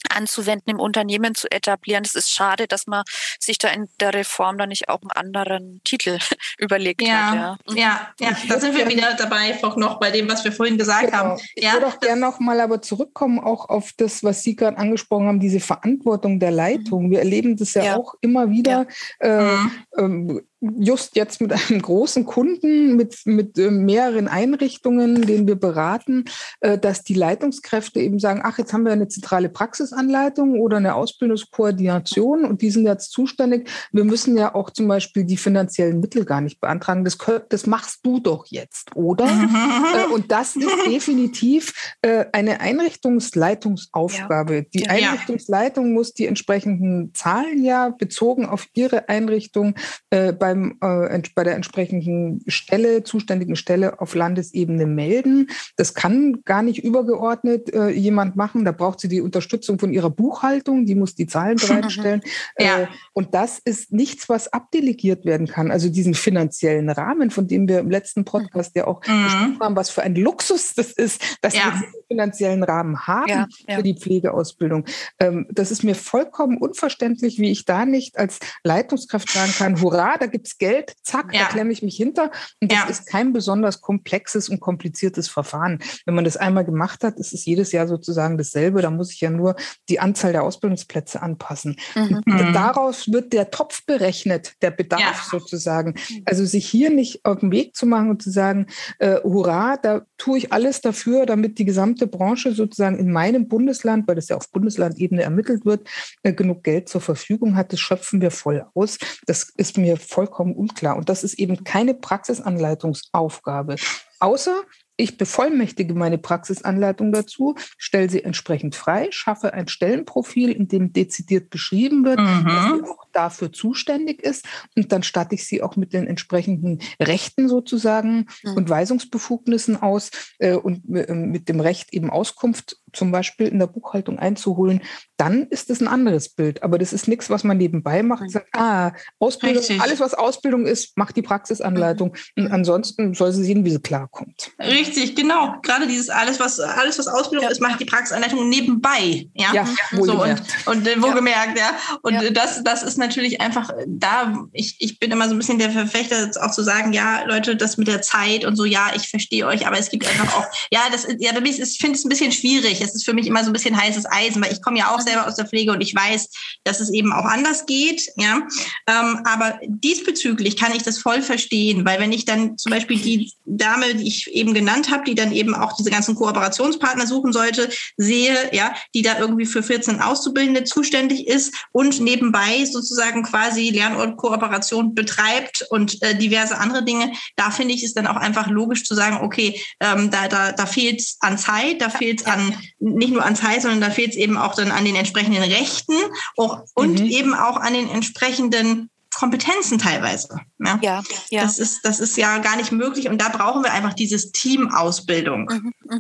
anzuwenden, 0.08 0.72
im 0.72 0.80
Unternehmen 0.80 1.36
zu 1.36 1.50
etablieren. 1.52 2.04
Es 2.06 2.16
ist 2.16 2.32
schade, 2.32 2.68
dass 2.68 2.88
man 2.88 3.04
sich 3.40 3.58
da 3.58 3.70
in 3.70 3.88
der 4.00 4.14
Reform 4.14 4.58
dann 4.58 4.70
nicht 4.70 4.90
auch 4.90 5.02
einen 5.02 5.12
anderen 5.12 5.82
Titel 5.84 6.18
überlegt 6.58 7.02
ja, 7.02 7.28
hat. 7.58 7.60
Ja, 7.70 8.14
ja, 8.20 8.30
ja. 8.30 8.38
da 8.48 8.60
sind 8.60 8.76
wir 8.76 8.88
wieder 8.88 9.14
dabei, 9.16 9.58
auch 9.64 9.76
noch 9.76 10.00
bei 10.00 10.12
dem, 10.12 10.30
was 10.30 10.44
wir 10.44 10.52
vorhin 10.52 10.78
gesagt 10.78 11.06
genau. 11.06 11.18
haben. 11.18 11.42
Ich 11.56 11.72
würde 11.72 11.88
auch 11.88 12.00
gerne 12.00 12.22
noch 12.22 12.40
mal 12.40 12.60
aber 12.60 12.82
zurückkommen, 12.82 13.40
auch 13.40 13.70
auf 13.70 13.92
das, 13.98 14.24
was 14.24 14.44
Sie 14.44 14.56
gerade 14.56 14.78
angesprochen 14.78 15.28
haben, 15.28 15.40
diese 15.40 15.60
Verantwortung 15.60 16.40
der 16.40 16.52
Leitung. 16.52 17.08
Mhm. 17.08 17.12
Wir 17.12 17.20
erleben 17.20 17.58
das 17.58 17.74
ja, 17.74 17.84
ja. 17.84 17.98
auch 17.98 18.16
immer 18.22 18.50
wieder. 18.50 18.88
Ja. 19.22 19.54
Äh, 19.54 19.56
mhm. 19.56 19.72
ähm, 19.98 20.42
just 20.80 21.16
jetzt 21.16 21.42
mit 21.42 21.54
einem 21.54 21.82
großen 21.82 22.26
Kunden, 22.26 22.96
mit, 22.96 23.18
mit 23.26 23.58
äh, 23.58 23.72
mehreren 23.72 24.28
Einrichtungen, 24.28 25.22
den 25.22 25.48
wir 25.48 25.56
beraten, 25.56 26.26
äh, 26.62 26.78
dass 26.78 27.04
die 27.04 27.14
Leitungskräfte 27.14 28.00
eben 28.00 28.20
sagen, 28.20 28.42
ach, 28.44 28.58
jetzt 28.58 28.74
haben 28.74 28.86
wir 28.86 28.92
eine 28.92 29.08
zentrale 29.08 29.50
Praxisanleitung 29.50 30.60
oder 30.60 30.78
eine 30.78 30.96
Ausbildungskoordination 30.96 32.46
und 32.46 32.62
die 32.62 32.72
sind 32.72 32.86
jetzt 32.86 33.12
zuständig. 33.12 33.70
Wir 33.92 34.04
müssen 34.04 34.38
ja 34.38 34.56
auch 34.56 34.70
zum 34.70 34.88
Beispiel 34.88 35.24
die 35.24 35.38
finanziellen 35.38 36.00
Mittel 36.00 36.26
gar 36.26 36.42
nicht 36.42 36.60
beantragen. 36.60 37.04
Das, 37.04 37.18
das 37.50 37.68
machst 37.68 38.00
du 38.04 38.20
doch 38.20 38.46
jetzt, 38.48 38.96
oder? 38.96 39.26
äh, 39.96 40.14
und 40.14 40.32
das 40.32 40.56
ist 40.56 40.68
definitiv 40.88 41.94
äh, 42.02 42.26
eine 42.32 42.60
Einrichtungsleitungsaufgabe. 42.60 44.56
Ja. 44.56 44.62
Die 44.74 44.88
Einrichtungsleitung 44.88 45.94
muss 45.94 46.14
die 46.14 46.26
entsprechenden 46.26 47.14
Zahlen 47.14 47.64
ja 47.64 47.90
bezogen 47.90 48.46
auf 48.46 48.68
ihre 48.74 49.10
Einrichtung 49.10 49.76
äh, 50.10 50.34
bei 50.34 50.55
beim, 50.56 50.78
äh, 50.82 51.22
bei 51.36 51.44
der 51.44 51.56
entsprechenden 51.56 52.42
Stelle, 52.48 53.04
zuständigen 53.04 53.56
Stelle 53.56 54.00
auf 54.00 54.16
Landesebene 54.16 54.86
melden. 54.86 55.50
Das 55.76 55.94
kann 55.94 56.42
gar 56.46 56.62
nicht 56.62 56.84
übergeordnet 56.84 57.74
äh, 57.74 57.90
jemand 57.90 58.36
machen. 58.36 58.66
Da 58.66 58.72
braucht 58.72 59.00
sie 59.00 59.08
die 59.08 59.22
Unterstützung 59.22 59.80
von 59.80 59.94
ihrer 59.94 60.10
Buchhaltung, 60.10 60.86
die 60.86 60.96
muss 60.96 61.16
die 61.16 61.28
Zahlen 61.28 61.58
bereitstellen. 61.58 62.22
ja. 62.60 62.82
äh, 62.82 62.88
und 63.14 63.34
das 63.34 63.60
ist 63.60 63.92
nichts, 63.92 64.30
was 64.30 64.52
abdelegiert 64.52 65.26
werden 65.26 65.48
kann. 65.48 65.72
Also 65.72 65.90
diesen 65.90 66.14
finanziellen 66.14 66.90
Rahmen, 66.90 67.32
von 67.32 67.48
dem 67.48 67.68
wir 67.68 67.80
im 67.80 67.90
letzten 67.90 68.26
Podcast 68.26 68.76
ja 68.76 68.88
auch 68.88 69.02
mhm. 69.06 69.24
gesprochen 69.24 69.60
haben, 69.60 69.76
was 69.76 69.90
für 69.90 70.04
ein 70.04 70.16
Luxus 70.16 70.74
das 70.74 70.92
ist, 70.92 71.22
dass 71.42 71.56
ja. 71.56 71.66
wir 71.66 71.72
diesen 71.72 71.94
finanziellen 72.08 72.64
Rahmen 72.64 73.08
haben 73.08 73.30
ja, 73.30 73.48
für 73.76 73.84
die 73.84 73.96
Pflegeausbildung. 73.96 74.86
Ähm, 75.20 75.48
das 75.52 75.72
ist 75.72 75.84
mir 75.84 75.96
vollkommen 75.96 76.58
unverständlich, 76.58 77.40
wie 77.40 77.52
ich 77.52 77.66
da 77.66 77.86
nicht 77.86 78.18
als 78.18 78.40
Leitungskraft 78.64 79.30
sagen 79.30 79.52
kann, 79.58 79.82
hurra, 79.82 80.18
da 80.18 80.28
gibt's 80.36 80.58
Geld, 80.58 80.94
zack, 81.02 81.34
ja. 81.34 81.44
da 81.44 81.46
klemme 81.46 81.72
ich 81.72 81.82
mich 81.82 81.96
hinter. 81.96 82.30
Und 82.60 82.70
das 82.70 82.80
ja. 82.80 82.86
ist 82.90 83.08
kein 83.08 83.32
besonders 83.32 83.80
komplexes 83.80 84.50
und 84.50 84.60
kompliziertes 84.60 85.30
Verfahren. 85.30 85.80
Wenn 86.06 86.14
man 86.14 86.26
das 86.26 86.36
einmal 86.36 86.66
gemacht 86.66 87.06
hat, 87.06 87.18
ist 87.20 87.34
es 87.34 87.46
jedes 87.46 87.72
Jahr 87.72 87.88
sozusagen 87.88 88.38
dasselbe. 88.38 88.82
Da 88.82 88.90
muss 88.90 89.14
ich 89.14 89.22
ja 89.22 89.30
nur 89.30 89.56
die 89.88 90.02
Anzahl 90.02 90.34
der 90.34 90.44
Ausbildungsplätze 90.44 91.22
anpassen. 91.22 91.78
Mhm. 91.96 92.22
mhm. 92.26 92.52
Daraus 92.52 93.10
wird 93.14 93.32
der 93.32 93.50
Topf 93.50 93.86
berechnet, 93.86 94.56
der 94.62 94.72
Bedarf 94.72 95.00
ja. 95.00 95.40
sozusagen. 95.40 95.96
Also 96.26 96.44
sich 96.44 96.68
hier 96.68 96.90
nicht 96.90 97.24
auf 97.24 97.40
den 97.40 97.52
Weg 97.54 97.78
zu 97.78 97.86
machen 97.86 98.10
und 98.10 98.22
zu 98.22 98.30
sagen, 98.30 98.68
äh, 99.00 99.22
hurra, 99.24 99.78
da 99.78 100.06
tue 100.18 100.40
ich 100.40 100.52
alles 100.52 100.82
dafür, 100.82 101.26
damit 101.26 101.60
die 101.60 101.66
gesamte 101.66 102.08
Branche 102.08 102.54
sozusagen 102.54 103.00
in 103.00 103.10
meinem 103.10 103.48
Bundesland, 103.48 104.06
weil 104.06 104.16
das 104.16 104.28
ja 104.28 104.36
auf 104.36 104.52
Bundeslandebene 104.52 105.24
ermittelt 105.24 105.66
wird, 105.66 105.88
äh, 106.24 106.34
genug 106.34 106.66
Geld 106.66 106.90
zur 106.90 107.00
Verfügung 107.00 107.56
hat. 107.56 107.72
Das 107.72 107.80
schöpfen 107.80 108.20
wir 108.20 108.32
voll 108.32 108.66
aus. 108.74 108.98
Das 109.28 109.54
ist 109.56 109.78
mir 109.78 109.96
vollkommen 109.96 110.25
vollkommen 110.26 110.56
unklar. 110.56 110.98
Und 110.98 111.10
das 111.10 111.24
ist 111.24 111.36
eben 111.36 111.64
keine 111.64 111.94
Praxisanleitungsaufgabe. 111.94 113.76
Außer 114.20 114.64
ich 114.98 115.18
bevollmächtige 115.18 115.94
meine 115.94 116.18
Praxisanleitung 116.18 117.12
dazu, 117.12 117.56
stelle 117.78 118.10
sie 118.10 118.24
entsprechend 118.24 118.76
frei, 118.76 119.10
schaffe 119.12 119.54
ein 119.54 119.68
Stellenprofil, 119.68 120.52
in 120.52 120.70
dem 120.70 120.94
dezidiert 120.94 121.50
beschrieben 121.50 122.06
wird, 122.06 122.20
mhm. 122.20 122.46
dass 122.46 122.66
sie 122.66 122.84
auch 122.90 123.06
dafür 123.12 123.52
zuständig 123.52 124.24
ist. 124.24 124.46
Und 124.76 124.94
dann 124.94 125.04
statte 125.04 125.36
ich 125.36 125.46
sie 125.46 125.62
auch 125.62 125.76
mit 125.76 125.92
den 125.92 126.08
entsprechenden 126.08 126.80
Rechten 127.02 127.50
sozusagen 127.50 128.28
mhm. 128.44 128.54
und 128.54 128.70
Weisungsbefugnissen 128.70 129.82
aus 129.82 130.12
äh, 130.40 130.56
und 130.56 130.84
äh, 130.96 131.14
mit 131.14 131.50
dem 131.50 131.60
Recht 131.60 131.94
eben 131.94 132.10
Auskunft 132.10 132.78
zum 132.96 133.12
Beispiel 133.12 133.48
in 133.48 133.60
der 133.60 133.68
Buchhaltung 133.68 134.20
einzuholen, 134.20 134.82
dann 135.18 135.48
ist 135.50 135.70
es 135.70 135.82
ein 135.82 135.88
anderes 135.88 136.30
Bild. 136.30 136.64
Aber 136.64 136.78
das 136.78 136.94
ist 136.94 137.08
nichts, 137.08 137.30
was 137.30 137.44
man 137.44 137.58
nebenbei 137.58 138.04
macht. 138.04 138.30
Sagt, 138.30 138.48
ah, 138.54 138.92
Ausbildung, 139.20 139.60
Richtig. 139.60 139.82
alles, 139.82 140.00
was 140.00 140.14
Ausbildung 140.14 140.66
ist, 140.66 140.98
macht 140.98 141.16
die 141.16 141.22
Praxisanleitung. 141.22 142.16
Mhm. 142.36 142.46
Und 142.46 142.52
ansonsten 142.52 143.14
soll 143.14 143.32
sie 143.32 143.44
sehen, 143.44 143.66
wie 143.66 143.72
sie 143.72 143.80
klarkommt. 143.80 144.52
Richtig, 144.60 145.16
genau. 145.16 145.56
Gerade 145.62 145.88
dieses 145.88 146.10
alles, 146.10 146.40
was 146.40 146.60
alles, 146.60 147.00
was 147.00 147.08
Ausbildung 147.08 147.46
ja. 147.46 147.52
ist, 147.52 147.62
macht 147.62 147.80
die 147.80 147.86
Praxisanleitung 147.86 148.50
nebenbei. 148.50 149.28
Ja, 149.34 149.54
ja. 149.54 149.68
So, 149.92 150.24
und, 150.24 150.42
und 150.66 150.88
äh, 150.88 151.02
wohlgemerkt, 151.02 151.58
ja. 151.58 151.72
ja. 151.72 151.98
Und 152.02 152.14
ja. 152.14 152.30
das, 152.32 152.64
das 152.64 152.84
ist 152.84 152.98
natürlich 152.98 153.42
einfach 153.42 153.72
da, 153.88 154.34
ich, 154.54 154.76
ich 154.80 155.00
bin 155.00 155.12
immer 155.12 155.28
so 155.28 155.36
ein 155.36 155.38
bisschen 155.38 155.60
der 155.60 155.72
Verfechter, 155.72 156.30
auch 156.42 156.52
zu 156.52 156.64
sagen, 156.64 156.94
ja, 156.94 157.24
Leute, 157.26 157.56
das 157.56 157.78
mit 157.78 157.88
der 157.88 158.02
Zeit 158.02 158.46
und 158.46 158.56
so, 158.56 158.66
ja, 158.66 158.92
ich 158.96 159.08
verstehe 159.08 159.46
euch, 159.46 159.68
aber 159.68 159.78
es 159.80 159.90
gibt 159.90 160.08
einfach 160.08 160.38
auch, 160.38 160.46
ja, 160.72 160.82
das 160.92 161.08
ja, 161.20 161.32
ich 161.42 161.78
finde 161.78 161.98
es 161.98 162.06
ein 162.06 162.10
bisschen 162.10 162.32
schwierig 162.32 162.82
das 162.86 162.96
ist 162.96 163.06
für 163.06 163.14
mich 163.14 163.28
immer 163.28 163.44
so 163.44 163.50
ein 163.50 163.54
bisschen 163.54 163.80
heißes 163.80 164.06
Eisen, 164.10 164.44
weil 164.44 164.54
ich 164.54 164.62
komme 164.62 164.78
ja 164.78 164.94
auch 164.94 165.02
selber 165.02 165.28
aus 165.28 165.36
der 165.36 165.48
Pflege 165.48 165.72
und 165.72 165.82
ich 165.82 165.96
weiß, 165.96 166.30
dass 166.64 166.80
es 166.80 166.92
eben 166.92 167.12
auch 167.12 167.26
anders 167.26 167.66
geht. 167.66 168.08
Ja, 168.18 168.42
ähm, 168.88 169.22
aber 169.26 169.60
diesbezüglich 169.66 170.58
kann 170.58 170.74
ich 170.74 170.84
das 170.84 171.00
voll 171.00 171.22
verstehen, 171.22 171.86
weil 171.86 172.00
wenn 172.00 172.12
ich 172.12 172.26
dann 172.26 172.58
zum 172.58 172.72
Beispiel 172.72 173.00
die 173.00 173.32
Dame, 173.46 173.96
die 173.96 174.08
ich 174.08 174.28
eben 174.32 174.54
genannt 174.54 174.92
habe, 174.92 175.04
die 175.04 175.16
dann 175.16 175.32
eben 175.32 175.56
auch 175.56 175.76
diese 175.76 175.90
ganzen 175.90 176.16
Kooperationspartner 176.16 177.08
suchen 177.08 177.34
sollte, 177.34 177.70
sehe, 177.98 178.36
ja, 178.54 178.74
die 178.94 179.02
da 179.02 179.20
irgendwie 179.20 179.46
für 179.46 179.64
14 179.64 180.00
Auszubildende 180.02 180.64
zuständig 180.64 181.28
ist 181.28 181.56
und 181.72 182.00
nebenbei 182.00 182.66
sozusagen 182.66 183.24
quasi 183.24 183.70
Lern- 183.70 183.96
und 183.96 184.18
Kooperation 184.18 184.94
betreibt 184.94 185.66
und 185.70 186.02
äh, 186.02 186.16
diverse 186.16 186.58
andere 186.58 186.84
Dinge, 186.84 187.12
da 187.36 187.52
finde 187.52 187.74
ich 187.74 187.84
es 187.84 187.94
dann 187.94 188.08
auch 188.08 188.16
einfach 188.16 188.48
logisch 188.48 188.84
zu 188.84 188.96
sagen, 188.96 189.18
okay, 189.22 189.60
ähm, 189.80 190.12
da, 190.12 190.28
da, 190.28 190.52
da 190.52 190.66
fehlt 190.66 191.00
es 191.00 191.18
an 191.20 191.38
Zeit, 191.38 191.82
da 191.82 191.90
fehlt 191.90 192.22
es 192.22 192.26
an 192.26 192.56
nicht 192.80 193.14
nur 193.14 193.26
an 193.26 193.36
Zeit, 193.36 193.62
sondern 193.62 193.82
da 193.82 193.90
fehlt 193.90 194.12
es 194.12 194.18
eben 194.18 194.38
auch 194.38 194.56
dann 194.56 194.72
an 194.72 194.86
den 194.86 194.96
entsprechenden 194.96 195.44
Rechten 195.44 195.94
auch, 196.38 196.64
und 196.74 197.00
mhm. 197.00 197.06
eben 197.06 197.34
auch 197.34 197.58
an 197.58 197.74
den 197.74 197.90
entsprechenden 197.90 198.90
Kompetenzen 199.16 199.80
teilweise. 199.80 200.40
Ja? 200.60 200.80
ja, 200.82 201.04
ja. 201.30 201.42
Das, 201.42 201.58
ist, 201.58 201.86
das 201.86 202.00
ist 202.00 202.18
ja 202.18 202.38
gar 202.40 202.58
nicht 202.58 202.72
möglich 202.72 203.08
und 203.08 203.22
da 203.22 203.30
brauchen 203.30 203.64
wir 203.64 203.72
einfach 203.72 203.94
dieses 203.94 204.32
Teamausbildung. 204.32 205.46
Mhm, 205.46 205.74
mh. 205.86 206.00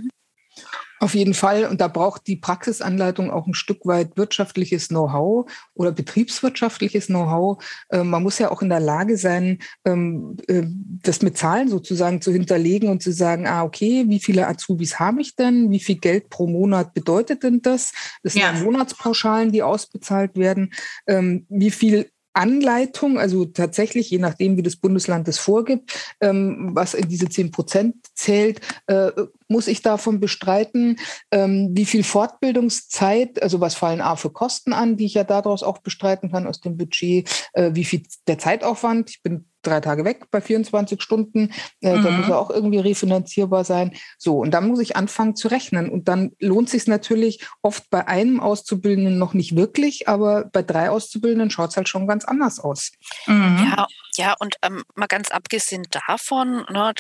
Auf 0.99 1.13
jeden 1.13 1.33
Fall. 1.33 1.65
Und 1.65 1.81
da 1.81 1.87
braucht 1.87 2.27
die 2.27 2.37
Praxisanleitung 2.37 3.29
auch 3.29 3.47
ein 3.47 3.53
Stück 3.53 3.85
weit 3.85 4.15
wirtschaftliches 4.15 4.87
Know-how 4.87 5.51
oder 5.73 5.91
betriebswirtschaftliches 5.91 7.07
Know-how. 7.07 7.63
Ähm, 7.91 8.09
man 8.09 8.23
muss 8.23 8.39
ja 8.39 8.49
auch 8.49 8.61
in 8.61 8.69
der 8.69 8.79
Lage 8.79 9.17
sein, 9.17 9.59
ähm, 9.83 10.37
äh, 10.47 10.63
das 11.03 11.21
mit 11.21 11.37
Zahlen 11.37 11.67
sozusagen 11.67 12.21
zu 12.21 12.31
hinterlegen 12.31 12.89
und 12.89 13.03
zu 13.03 13.11
sagen, 13.11 13.45
ah, 13.45 13.63
okay, 13.63 14.05
wie 14.07 14.19
viele 14.19 14.47
Azubis 14.47 14.99
habe 14.99 15.21
ich 15.21 15.35
denn? 15.35 15.69
Wie 15.69 15.79
viel 15.79 15.97
Geld 15.97 16.29
pro 16.29 16.47
Monat 16.47 16.93
bedeutet 16.93 17.43
denn 17.43 17.61
das? 17.61 17.91
Das 18.23 18.33
sind 18.33 18.43
ja. 18.43 18.53
Monatspauschalen, 18.53 19.51
die 19.51 19.63
ausbezahlt 19.63 20.37
werden. 20.37 20.73
Ähm, 21.07 21.45
wie 21.49 21.71
viel 21.71 22.09
Anleitung, 22.35 23.17
also 23.17 23.45
tatsächlich, 23.45 24.09
je 24.09 24.19
nachdem, 24.19 24.57
wie 24.57 24.63
das 24.63 24.75
Bundesland 24.75 25.27
es 25.27 25.37
vorgibt, 25.37 26.15
ähm, 26.21 26.71
was 26.73 26.93
in 26.93 27.07
diese 27.07 27.29
zehn 27.29 27.51
Prozent 27.51 27.95
zählt, 28.13 28.59
äh, 28.87 29.11
muss 29.47 29.67
ich 29.67 29.81
davon 29.81 30.19
bestreiten? 30.19 30.97
Ähm, 31.31 31.69
wie 31.71 31.85
viel 31.85 32.03
Fortbildungszeit, 32.03 33.41
also 33.41 33.61
was 33.61 33.75
fallen 33.75 34.01
A 34.01 34.15
für 34.15 34.31
Kosten 34.31 34.73
an, 34.73 34.97
die 34.97 35.05
ich 35.05 35.13
ja 35.13 35.23
daraus 35.23 35.63
auch 35.63 35.77
bestreiten 35.77 36.31
kann 36.31 36.47
aus 36.47 36.59
dem 36.59 36.77
Budget? 36.77 37.29
Äh, 37.53 37.71
wie 37.73 37.85
viel 37.85 38.03
der 38.27 38.37
Zeitaufwand? 38.37 39.09
Ich 39.09 39.21
bin 39.21 39.45
drei 39.67 39.81
Tage 39.81 40.05
weg 40.05 40.29
bei 40.31 40.41
24 40.41 41.01
Stunden. 41.01 41.51
Äh, 41.81 41.97
mhm. 41.97 42.03
Da 42.03 42.11
muss 42.11 42.29
er 42.29 42.39
auch 42.39 42.49
irgendwie 42.49 42.79
refinanzierbar 42.79 43.63
sein. 43.63 43.93
So, 44.17 44.39
und 44.39 44.51
dann 44.51 44.67
muss 44.67 44.79
ich 44.79 44.95
anfangen 44.95 45.35
zu 45.35 45.47
rechnen. 45.47 45.89
Und 45.89 46.07
dann 46.07 46.31
lohnt 46.39 46.69
sich 46.69 46.87
natürlich 46.87 47.45
oft 47.61 47.89
bei 47.89 48.07
einem 48.07 48.39
Auszubildenden 48.39 49.17
noch 49.17 49.33
nicht 49.33 49.55
wirklich, 49.55 50.07
aber 50.07 50.45
bei 50.45 50.61
drei 50.61 50.89
Auszubildenden 50.89 51.49
schaut 51.49 51.71
es 51.71 51.77
halt 51.77 51.89
schon 51.89 52.07
ganz 52.07 52.25
anders 52.25 52.59
aus. 52.59 52.91
Mhm. 53.27 53.57
Ja, 53.65 53.87
ja, 54.17 54.35
und 54.39 54.55
ähm, 54.61 54.83
mal 54.95 55.07
ganz 55.07 55.31
abgesehen 55.31 55.85
davon, 56.07 56.65
ne, 56.71 56.93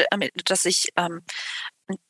dass 0.45 0.65
ich 0.65 0.89
ähm, 0.97 1.21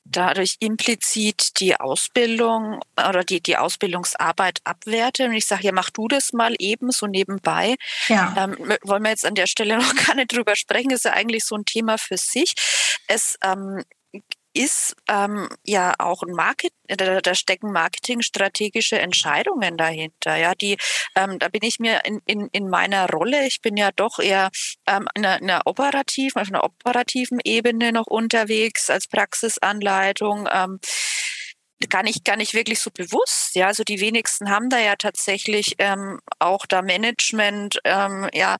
dadurch 0.06 0.56
implizit 0.60 1.60
die 1.60 1.80
Ausbildung 1.80 2.80
oder 2.96 3.24
die, 3.24 3.42
die 3.42 3.58
Ausbildungsarbeit 3.58 4.60
abwerte. 4.64 5.26
Und 5.26 5.34
ich 5.34 5.46
sage, 5.46 5.64
ja, 5.64 5.72
mach 5.72 5.90
du 5.90 6.08
das 6.08 6.32
mal 6.32 6.56
eben 6.60 6.92
so 6.92 7.08
nebenbei. 7.08 7.76
Ja. 8.08 8.34
Ähm, 8.38 8.56
wollen 8.84 9.04
wir 9.04 9.10
jetzt 9.10 9.26
an 9.26 9.36
der 9.36 9.48
Stelle 9.48 9.78
noch 9.80 9.96
gar 10.06 10.16
nicht 10.16 10.32
drüber 10.32 10.56
sprechen, 10.56 10.92
ist 10.92 11.06
ja 11.06 11.14
eigentlich 11.14 11.44
so 11.44 11.56
ein 11.56 11.66
Thema 11.66 11.98
für 11.98 12.18
sich. 12.18 12.54
Es 13.08 13.38
ähm, 13.44 13.84
ist 14.56 14.96
ähm, 15.10 15.50
ja 15.65 15.94
auch 16.00 16.24
ein 16.24 16.32
Market, 16.32 16.72
da, 16.88 17.20
da 17.20 17.36
stecken 17.36 17.72
marketingstrategische 17.72 18.98
Entscheidungen 18.98 19.78
dahinter. 19.78 20.36
Ja, 20.38 20.56
die, 20.56 20.78
ähm, 21.15 21.39
da 21.39 21.50
bin 21.50 21.62
ich 21.63 21.80
mir 21.80 22.02
in, 22.06 22.22
in, 22.26 22.48
in 22.52 22.70
meiner 22.70 23.10
Rolle, 23.10 23.46
ich 23.46 23.62
bin 23.62 23.76
ja 23.76 23.91
doch 23.91 24.20
eher 24.20 24.50
ähm, 24.88 25.08
in, 25.15 25.26
einer, 25.26 25.41
in 25.41 25.50
einer 25.50 25.62
operativen, 25.65 26.41
auf 26.41 26.48
einer 26.48 26.63
operativen 26.63 27.39
Ebene 27.44 27.91
noch 27.91 28.08
unterwegs 28.08 28.89
als 28.89 29.08
Praxisanleitung. 29.08 30.48
Ähm, 30.52 30.80
gar 31.90 32.04
nicht, 32.04 32.26
gar 32.26 32.38
nicht 32.38 32.54
wirklich 32.54 32.80
so 32.80 32.90
bewusst. 32.92 33.56
Ja, 33.56 33.68
also 33.68 33.84
die 33.84 34.00
wenigsten 34.00 34.50
haben 34.50 34.70
da 34.70 34.80
ja 34.80 34.96
tatsächlich 34.96 35.76
ähm, 35.78 36.20
auch 36.40 36.66
da 36.66 36.82
Management, 36.82 37.80
ähm, 37.84 38.30
ja, 38.34 38.58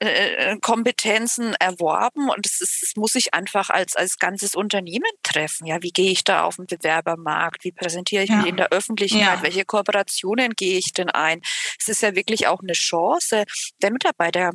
äh, 0.00 0.52
äh, 0.52 0.58
Kompetenzen 0.60 1.54
erworben 1.54 2.28
und 2.28 2.44
das, 2.44 2.60
ist, 2.60 2.82
das 2.82 2.92
muss 2.96 3.14
ich 3.14 3.34
einfach 3.34 3.70
als, 3.70 3.96
als 3.96 4.18
ganzes 4.18 4.54
Unternehmen 4.54 5.10
treffen. 5.22 5.66
Ja, 5.66 5.82
wie 5.82 5.92
gehe 5.92 6.10
ich 6.10 6.24
da 6.24 6.42
auf 6.42 6.56
den 6.56 6.66
Bewerbermarkt? 6.66 7.64
Wie 7.64 7.72
präsentiere 7.72 8.24
ich 8.24 8.30
ja. 8.30 8.36
mich 8.36 8.46
in 8.46 8.56
der 8.56 8.68
Öffentlichkeit? 8.68 9.20
Ja. 9.20 9.42
Welche 9.42 9.64
Kooperationen 9.64 10.52
gehe 10.52 10.78
ich 10.78 10.92
denn 10.92 11.10
ein? 11.10 11.40
Es 11.78 11.88
ist 11.88 12.02
ja 12.02 12.14
wirklich 12.14 12.46
auch 12.46 12.60
eine 12.60 12.74
Chance 12.74 13.44
der 13.82 13.92
Mitarbeiter 13.92 14.52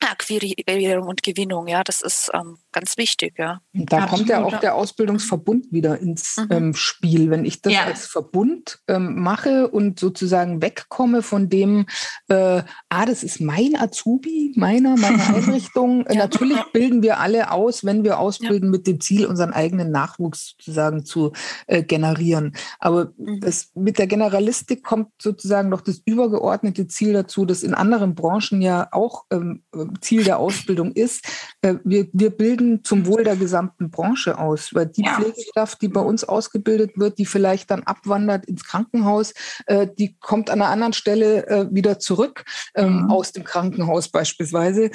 Akquirierung 0.00 1.08
und 1.08 1.22
Gewinnung, 1.22 1.68
ja, 1.68 1.84
das 1.84 2.00
ist 2.00 2.30
ähm, 2.32 2.58
ganz 2.72 2.96
wichtig, 2.96 3.34
ja. 3.38 3.60
Da 3.72 3.98
Absolut. 3.98 4.10
kommt 4.10 4.28
ja 4.28 4.44
auch 4.44 4.60
der 4.60 4.74
Ausbildungsverbund 4.74 5.72
wieder 5.72 5.98
ins 5.98 6.36
mhm. 6.36 6.46
ähm, 6.50 6.74
Spiel. 6.74 7.30
Wenn 7.30 7.44
ich 7.44 7.62
das 7.62 7.72
ja. 7.72 7.84
als 7.84 8.06
Verbund 8.06 8.80
ähm, 8.88 9.20
mache 9.20 9.68
und 9.68 9.98
sozusagen 9.98 10.62
wegkomme 10.62 11.22
von 11.22 11.48
dem, 11.48 11.86
äh, 12.28 12.62
ah, 12.88 13.06
das 13.06 13.22
ist 13.22 13.40
mein 13.40 13.76
Azubi, 13.76 14.52
meiner, 14.56 14.96
meine 14.96 15.22
Einrichtung. 15.34 16.04
ja. 16.08 16.14
Natürlich 16.16 16.58
bilden 16.72 17.02
wir 17.02 17.20
alle 17.20 17.50
aus, 17.50 17.84
wenn 17.84 18.04
wir 18.04 18.18
ausbilden, 18.18 18.68
ja. 18.68 18.70
mit 18.70 18.86
dem 18.86 19.00
Ziel, 19.00 19.26
unseren 19.26 19.52
eigenen 19.52 19.90
Nachwuchs 19.90 20.54
sozusagen 20.58 21.04
zu 21.04 21.32
äh, 21.66 21.82
generieren. 21.82 22.54
Aber 22.78 23.12
mhm. 23.16 23.40
das, 23.40 23.70
mit 23.74 23.98
der 23.98 24.06
Generalistik 24.06 24.82
kommt 24.84 25.08
sozusagen 25.20 25.68
noch 25.68 25.80
das 25.80 26.00
übergeordnete 26.04 26.86
Ziel 26.86 27.12
dazu, 27.12 27.44
das 27.44 27.62
in 27.62 27.74
anderen 27.74 28.14
Branchen 28.14 28.62
ja 28.62 28.88
auch 28.92 29.24
ähm, 29.30 29.62
Ziel 30.00 30.24
der 30.24 30.38
Ausbildung 30.38 30.92
ist. 30.92 31.24
Äh, 31.62 31.74
wir, 31.84 32.08
wir 32.12 32.30
bilden 32.30 32.59
zum 32.82 33.06
Wohl 33.06 33.24
der 33.24 33.36
gesamten 33.36 33.90
Branche 33.90 34.38
aus, 34.38 34.74
weil 34.74 34.86
die 34.86 35.04
ja. 35.04 35.14
Pflegekraft, 35.14 35.80
die 35.82 35.88
bei 35.88 36.00
uns 36.00 36.24
ausgebildet 36.24 36.92
wird, 36.96 37.18
die 37.18 37.26
vielleicht 37.26 37.70
dann 37.70 37.82
abwandert 37.82 38.46
ins 38.46 38.64
Krankenhaus, 38.64 39.34
äh, 39.66 39.86
die 39.98 40.16
kommt 40.20 40.50
an 40.50 40.60
einer 40.60 40.70
anderen 40.70 40.92
Stelle 40.92 41.46
äh, 41.46 41.66
wieder 41.70 41.98
zurück 41.98 42.44
ähm, 42.74 43.02
mhm. 43.02 43.10
aus 43.10 43.32
dem 43.32 43.44
Krankenhaus 43.44 44.08
beispielsweise. 44.08 44.90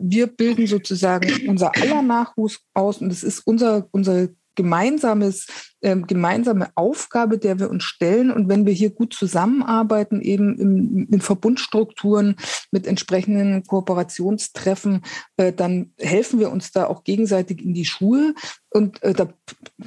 Wir 0.00 0.26
bilden 0.26 0.66
sozusagen 0.66 1.48
unser 1.48 1.72
aller 1.76 2.02
Nachwuchs 2.02 2.60
aus 2.74 2.98
und 2.98 3.10
es 3.10 3.22
ist 3.22 3.40
unser, 3.46 3.86
unser 3.90 4.28
gemeinsames, 4.54 5.46
äh, 5.80 5.96
gemeinsame 5.96 6.70
Aufgabe, 6.74 7.38
der 7.38 7.58
wir 7.58 7.70
uns 7.70 7.84
stellen. 7.84 8.30
Und 8.30 8.48
wenn 8.48 8.66
wir 8.66 8.72
hier 8.72 8.90
gut 8.90 9.14
zusammenarbeiten, 9.14 10.20
eben 10.20 10.58
in, 10.58 11.08
in 11.10 11.20
Verbundstrukturen 11.20 12.36
mit 12.70 12.86
entsprechenden 12.86 13.64
Kooperationstreffen, 13.64 15.02
äh, 15.36 15.52
dann 15.52 15.92
helfen 15.98 16.40
wir 16.40 16.50
uns 16.50 16.72
da 16.72 16.86
auch 16.86 17.04
gegenseitig 17.04 17.62
in 17.62 17.74
die 17.74 17.84
Schuhe 17.84 18.34
und 18.70 19.02
äh, 19.02 19.12
da 19.12 19.28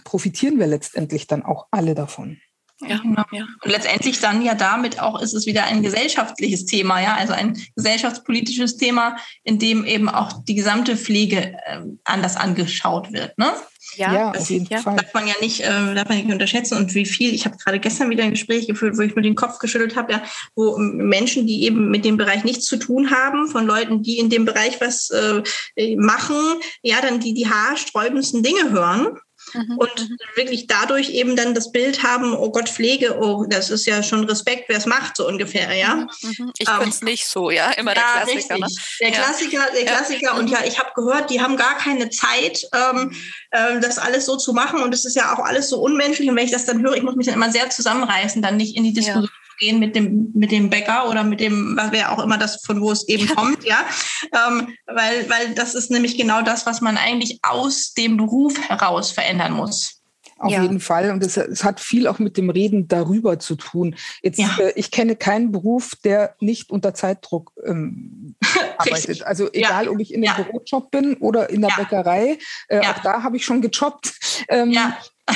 profitieren 0.03 0.59
wir 0.59 0.67
letztendlich 0.67 1.27
dann 1.27 1.43
auch 1.43 1.67
alle 1.71 1.95
davon. 1.95 2.37
Ja, 2.87 2.97
genau. 2.97 3.23
ja. 3.31 3.45
Und 3.63 3.71
letztendlich 3.71 4.19
dann 4.19 4.41
ja 4.41 4.55
damit 4.55 4.99
auch 4.99 5.21
ist 5.21 5.33
es 5.33 5.45
wieder 5.45 5.65
ein 5.65 5.83
gesellschaftliches 5.83 6.65
Thema, 6.65 7.01
ja, 7.01 7.15
also 7.15 7.33
ein 7.33 7.61
gesellschaftspolitisches 7.75 8.77
Thema, 8.77 9.17
in 9.43 9.59
dem 9.59 9.85
eben 9.85 10.09
auch 10.09 10.43
die 10.43 10.55
gesamte 10.55 10.97
Pflege 10.97 11.55
äh, 11.65 11.81
anders 12.03 12.37
angeschaut 12.37 13.11
wird. 13.11 13.37
Ne? 13.37 13.51
Ja, 13.95 14.13
ja 14.13 14.31
auf 14.31 14.49
jeden 14.49 14.65
ja. 14.65 14.79
Fall. 14.79 14.95
Darf 14.95 15.13
man 15.13 15.27
ja 15.27 15.33
nicht, 15.41 15.61
äh, 15.61 15.93
darf 15.93 16.09
man 16.09 16.17
nicht 16.17 16.31
unterschätzen. 16.31 16.77
Und 16.77 16.93
wie 16.95 17.05
viel, 17.05 17.33
ich 17.33 17.45
habe 17.45 17.57
gerade 17.57 17.79
gestern 17.79 18.09
wieder 18.09 18.23
ein 18.23 18.31
Gespräch 18.31 18.67
geführt, 18.67 18.97
wo 18.97 19.01
ich 19.01 19.15
nur 19.15 19.21
den 19.23 19.35
Kopf 19.35 19.59
geschüttelt 19.59 19.95
habe, 19.95 20.13
ja, 20.13 20.23
wo 20.55 20.77
Menschen, 20.77 21.47
die 21.47 21.63
eben 21.63 21.89
mit 21.89 22.05
dem 22.05 22.17
Bereich 22.17 22.43
nichts 22.43 22.65
zu 22.65 22.77
tun 22.77 23.11
haben, 23.11 23.47
von 23.47 23.65
Leuten, 23.65 24.03
die 24.03 24.17
in 24.19 24.29
dem 24.29 24.45
Bereich 24.45 24.81
was 24.81 25.09
äh, 25.09 25.95
machen, 25.97 26.35
ja, 26.81 27.01
dann 27.01 27.19
die 27.19 27.33
die 27.33 27.47
haarsträubendsten 27.47 28.43
Dinge 28.43 28.71
hören 28.71 29.17
mhm. 29.53 29.77
und 29.77 30.09
mhm. 30.09 30.17
wirklich 30.35 30.67
dadurch 30.67 31.09
eben 31.09 31.35
dann 31.35 31.53
das 31.53 31.71
Bild 31.71 32.03
haben, 32.03 32.35
oh 32.35 32.51
Gott, 32.51 32.69
Pflege, 32.69 33.17
oh, 33.19 33.45
das 33.47 33.69
ist 33.69 33.85
ja 33.85 34.03
schon 34.03 34.25
Respekt, 34.25 34.65
wer 34.67 34.77
es 34.77 34.85
macht, 34.85 35.17
so 35.17 35.27
ungefähr, 35.27 35.73
ja. 35.73 35.95
Mhm. 35.95 36.09
mhm. 36.21 36.51
Ich 36.57 36.67
ähm, 36.67 36.89
es 36.89 37.01
nicht 37.01 37.27
so, 37.27 37.49
ja, 37.49 37.71
immer 37.71 37.93
der 37.93 38.03
ja, 38.03 38.23
Klassiker. 38.23 38.57
Ne? 38.57 38.67
Der 38.99 39.09
ja. 39.09 39.15
Klassiker, 39.15 39.63
der 39.73 39.85
Klassiker. 39.85 40.33
Ja. 40.33 40.33
Und 40.33 40.49
ja, 40.49 40.59
ich 40.65 40.79
habe 40.79 40.89
gehört, 40.95 41.29
die 41.29 41.41
haben 41.41 41.57
gar 41.57 41.77
keine 41.77 42.09
Zeit, 42.09 42.67
ähm, 42.73 43.13
äh, 43.51 43.79
das 43.79 43.97
alles 43.97 44.25
so 44.25 44.37
zu 44.37 44.53
machen 44.53 44.81
und 44.81 44.93
es 44.93 45.05
ist 45.05 45.15
ja 45.15 45.33
auch 45.33 45.39
alles 45.39 45.69
so 45.69 45.79
unmenschlich 45.79 46.29
und 46.29 46.35
wenn 46.35 46.45
ich 46.45 46.51
das 46.51 46.65
dann 46.65 46.81
höre, 46.81 46.95
ich 46.95 47.03
muss 47.03 47.15
mich 47.15 47.27
dann 47.27 47.35
immer 47.35 47.51
sehr 47.51 47.69
zusammenreißen, 47.69 48.41
dann 48.41 48.57
nicht 48.57 48.75
in 48.75 48.83
die 48.83 48.93
Diskussion 48.93 49.29
gehen 49.57 49.79
mit 49.79 49.95
dem, 49.95 50.31
mit 50.33 50.51
dem 50.51 50.69
Bäcker 50.69 51.09
oder 51.09 51.23
mit 51.23 51.39
dem, 51.39 51.79
wer 51.91 52.11
auch 52.11 52.23
immer 52.23 52.37
das, 52.37 52.63
von 52.65 52.81
wo 52.81 52.91
es 52.91 53.07
eben 53.07 53.27
kommt, 53.27 53.63
ja. 53.63 53.85
Ähm, 54.33 54.75
weil, 54.85 55.29
weil 55.29 55.55
das 55.55 55.75
ist 55.75 55.91
nämlich 55.91 56.17
genau 56.17 56.41
das, 56.41 56.65
was 56.65 56.81
man 56.81 56.97
eigentlich 56.97 57.39
aus 57.43 57.93
dem 57.93 58.17
Beruf 58.17 58.57
heraus 58.69 59.11
verändern 59.11 59.53
muss. 59.53 60.01
Auf 60.37 60.51
ja. 60.51 60.61
jeden 60.61 60.81
Fall. 60.81 61.11
Und 61.11 61.23
es, 61.23 61.37
es, 61.37 61.63
hat 61.63 61.79
viel 61.79 62.07
auch 62.07 62.19
mit 62.19 62.35
dem 62.35 62.49
Reden 62.49 62.89
darüber 62.89 63.39
zu 63.39 63.55
tun. 63.55 63.95
Jetzt, 64.21 64.37
ja. 64.37 64.57
äh, 64.59 64.73
ich 64.75 64.91
kenne 64.91 65.15
keinen 65.15 65.51
Beruf, 65.51 65.91
der 66.03 66.35
nicht 66.41 66.71
unter 66.71 66.93
Zeitdruck 66.93 67.53
ähm, 67.65 68.35
arbeitet. 68.77 69.23
Also 69.23 69.49
egal, 69.53 69.85
ja. 69.85 69.91
ob 69.91 69.99
ich 69.99 70.13
in 70.13 70.27
einem 70.27 70.45
Bürojob 70.45 70.91
bin 70.91 71.15
oder 71.15 71.49
in 71.49 71.61
der 71.61 71.69
Bäckerei, 71.77 72.37
äh, 72.67 72.79
auch 72.81 72.99
da 72.99 73.23
habe 73.23 73.37
ich 73.37 73.45
schon 73.45 73.61
gejobbt. 73.61 74.13
Ähm, 74.49 74.71
ja. 74.71 74.97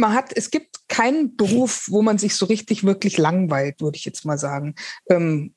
man 0.00 0.14
hat, 0.14 0.36
es 0.36 0.50
gibt 0.50 0.88
keinen 0.88 1.36
Beruf, 1.36 1.86
wo 1.88 2.02
man 2.02 2.18
sich 2.18 2.34
so 2.34 2.46
richtig 2.46 2.84
wirklich 2.84 3.18
langweilt, 3.18 3.80
würde 3.80 3.96
ich 3.96 4.04
jetzt 4.04 4.24
mal 4.24 4.38
sagen. 4.38 4.74
Ähm, 5.08 5.54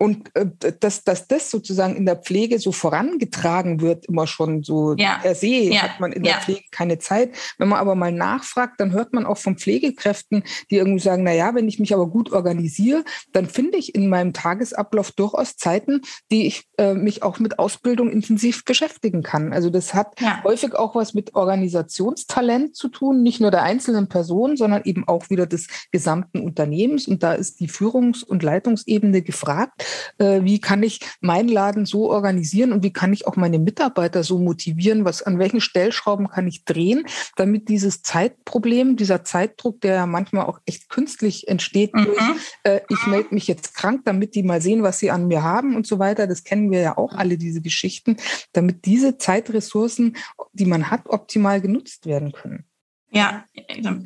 und 0.00 0.34
äh, 0.34 0.46
dass, 0.80 1.04
dass 1.04 1.28
das 1.28 1.50
sozusagen 1.50 1.94
in 1.94 2.06
der 2.06 2.16
Pflege 2.16 2.58
so 2.58 2.72
vorangetragen 2.72 3.82
wird, 3.82 4.06
immer 4.06 4.26
schon 4.26 4.62
so 4.62 4.94
ja. 4.96 5.18
per 5.20 5.34
se, 5.34 5.46
ja. 5.46 5.82
hat 5.82 6.00
man 6.00 6.12
in 6.12 6.22
der 6.22 6.32
ja. 6.32 6.40
Pflege 6.40 6.64
keine 6.70 6.98
Zeit. 6.98 7.36
Wenn 7.58 7.68
man 7.68 7.80
aber 7.80 7.94
mal 7.94 8.10
nachfragt, 8.10 8.80
dann 8.80 8.92
hört 8.92 9.12
man 9.12 9.26
auch 9.26 9.36
von 9.36 9.58
Pflegekräften, 9.58 10.42
die 10.70 10.76
irgendwie 10.76 11.00
sagen, 11.00 11.22
na 11.22 11.34
ja, 11.34 11.54
wenn 11.54 11.68
ich 11.68 11.78
mich 11.78 11.92
aber 11.92 12.06
gut 12.06 12.32
organisiere, 12.32 13.04
dann 13.34 13.46
finde 13.46 13.76
ich 13.76 13.94
in 13.94 14.08
meinem 14.08 14.32
Tagesablauf 14.32 15.12
durchaus 15.12 15.58
Zeiten, 15.58 16.00
die 16.32 16.46
ich 16.46 16.64
äh, 16.78 16.94
mich 16.94 17.22
auch 17.22 17.38
mit 17.38 17.58
Ausbildung 17.58 18.10
intensiv 18.10 18.64
beschäftigen 18.64 19.22
kann. 19.22 19.52
Also 19.52 19.68
das 19.68 19.92
hat 19.92 20.18
häufig 20.44 20.74
auch 20.74 20.94
was 20.94 21.12
mit 21.12 21.34
Organisationstalent 21.34 22.74
zu 22.74 22.88
tun, 22.88 23.22
nicht 23.22 23.42
nur 23.42 23.50
der 23.50 23.64
einzelnen 23.64 24.08
Person, 24.08 24.56
sondern 24.56 24.80
eben 24.84 25.06
auch 25.06 25.28
wieder 25.28 25.46
des 25.46 25.66
gesamten 25.92 26.40
Unternehmens. 26.40 27.06
Und 27.06 27.22
da 27.22 27.34
ist 27.34 27.60
die 27.60 27.68
Führungs- 27.68 28.24
und 28.24 28.42
Leitungsebene 28.42 29.20
gefragt 29.20 29.89
äh, 30.18 30.40
wie 30.42 30.60
kann 30.60 30.82
ich 30.82 31.00
meinen 31.20 31.48
Laden 31.48 31.86
so 31.86 32.10
organisieren 32.10 32.72
und 32.72 32.82
wie 32.82 32.92
kann 32.92 33.12
ich 33.12 33.26
auch 33.26 33.36
meine 33.36 33.58
Mitarbeiter 33.58 34.22
so 34.22 34.38
motivieren, 34.38 35.04
was 35.04 35.22
an 35.22 35.38
welchen 35.38 35.60
Stellschrauben 35.60 36.28
kann 36.28 36.46
ich 36.46 36.64
drehen, 36.64 37.06
damit 37.36 37.68
dieses 37.68 38.02
Zeitproblem, 38.02 38.96
dieser 38.96 39.24
Zeitdruck, 39.24 39.80
der 39.80 39.94
ja 39.94 40.06
manchmal 40.06 40.46
auch 40.46 40.60
echt 40.66 40.88
künstlich 40.88 41.48
entsteht, 41.48 41.94
mhm. 41.94 42.04
durch, 42.04 42.18
äh, 42.64 42.80
ich 42.88 43.06
melde 43.06 43.34
mich 43.34 43.46
jetzt 43.46 43.74
krank, 43.74 44.02
damit 44.04 44.34
die 44.34 44.42
mal 44.42 44.60
sehen, 44.60 44.82
was 44.82 44.98
sie 44.98 45.10
an 45.10 45.26
mir 45.26 45.42
haben 45.42 45.76
und 45.76 45.86
so 45.86 45.98
weiter, 45.98 46.26
das 46.26 46.44
kennen 46.44 46.70
wir 46.70 46.80
ja 46.80 46.98
auch 46.98 47.12
alle, 47.12 47.38
diese 47.38 47.60
Geschichten, 47.60 48.16
damit 48.52 48.84
diese 48.84 49.18
Zeitressourcen, 49.18 50.16
die 50.52 50.66
man 50.66 50.90
hat, 50.90 51.08
optimal 51.08 51.60
genutzt 51.60 52.06
werden 52.06 52.32
können. 52.32 52.64
Ja, 53.12 53.44
genau. 53.66 53.96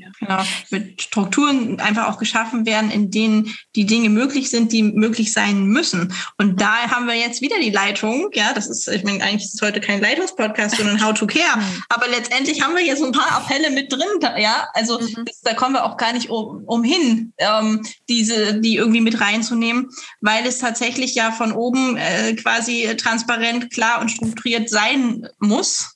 Mit 0.71 1.03
Strukturen 1.03 1.79
einfach 1.79 2.09
auch 2.09 2.19
geschaffen 2.19 2.65
werden, 2.65 2.91
in 2.91 3.11
denen 3.11 3.55
die 3.77 3.85
Dinge 3.85 4.09
möglich 4.09 4.49
sind, 4.49 4.73
die 4.73 4.83
möglich 4.83 5.35
sein 5.35 5.67
müssen. 5.67 6.15
Und 6.39 6.59
da 6.63 6.89
haben 6.89 7.07
wir 7.07 7.15
jetzt 7.15 7.43
wieder 7.43 7.57
die 7.61 7.71
Leitung. 7.71 8.31
Ja, 8.33 8.55
das 8.55 8.67
ist, 8.67 8.89
ich 8.89 9.05
meine, 9.05 9.23
eigentlich 9.23 9.45
ist 9.45 9.55
es 9.55 9.63
heute 9.63 9.83
kein 9.83 10.01
Leitungspodcast, 10.01 10.77
sondern 10.77 11.05
How 11.05 11.13
to 11.13 11.27
Care. 11.27 11.59
Mhm. 11.59 11.83
Aber 11.91 12.09
letztendlich 12.09 12.63
haben 12.63 12.75
wir 12.75 12.83
hier 12.83 12.97
so 12.97 13.05
ein 13.05 13.13
paar 13.13 13.31
Appelle 13.37 13.71
mit 13.71 13.93
drin. 13.93 14.09
Ja, 14.39 14.69
also 14.73 14.99
mhm. 14.99 15.27
das, 15.27 15.41
da 15.43 15.53
kommen 15.53 15.75
wir 15.75 15.85
auch 15.85 15.99
gar 15.99 16.15
nicht 16.15 16.31
um, 16.31 16.65
umhin, 16.65 17.35
ähm, 17.37 17.87
diese, 18.09 18.59
die 18.59 18.77
irgendwie 18.77 19.03
mit 19.03 19.21
reinzunehmen, 19.21 19.91
weil 20.23 20.47
es 20.47 20.59
tatsächlich 20.59 21.15
ja 21.15 21.31
von 21.31 21.53
oben 21.53 21.99
äh, 21.99 22.35
quasi 22.37 22.97
transparent, 22.97 23.71
klar 23.71 24.01
und 24.01 24.11
strukturiert 24.11 24.71
sein 24.71 25.29
muss 25.41 25.91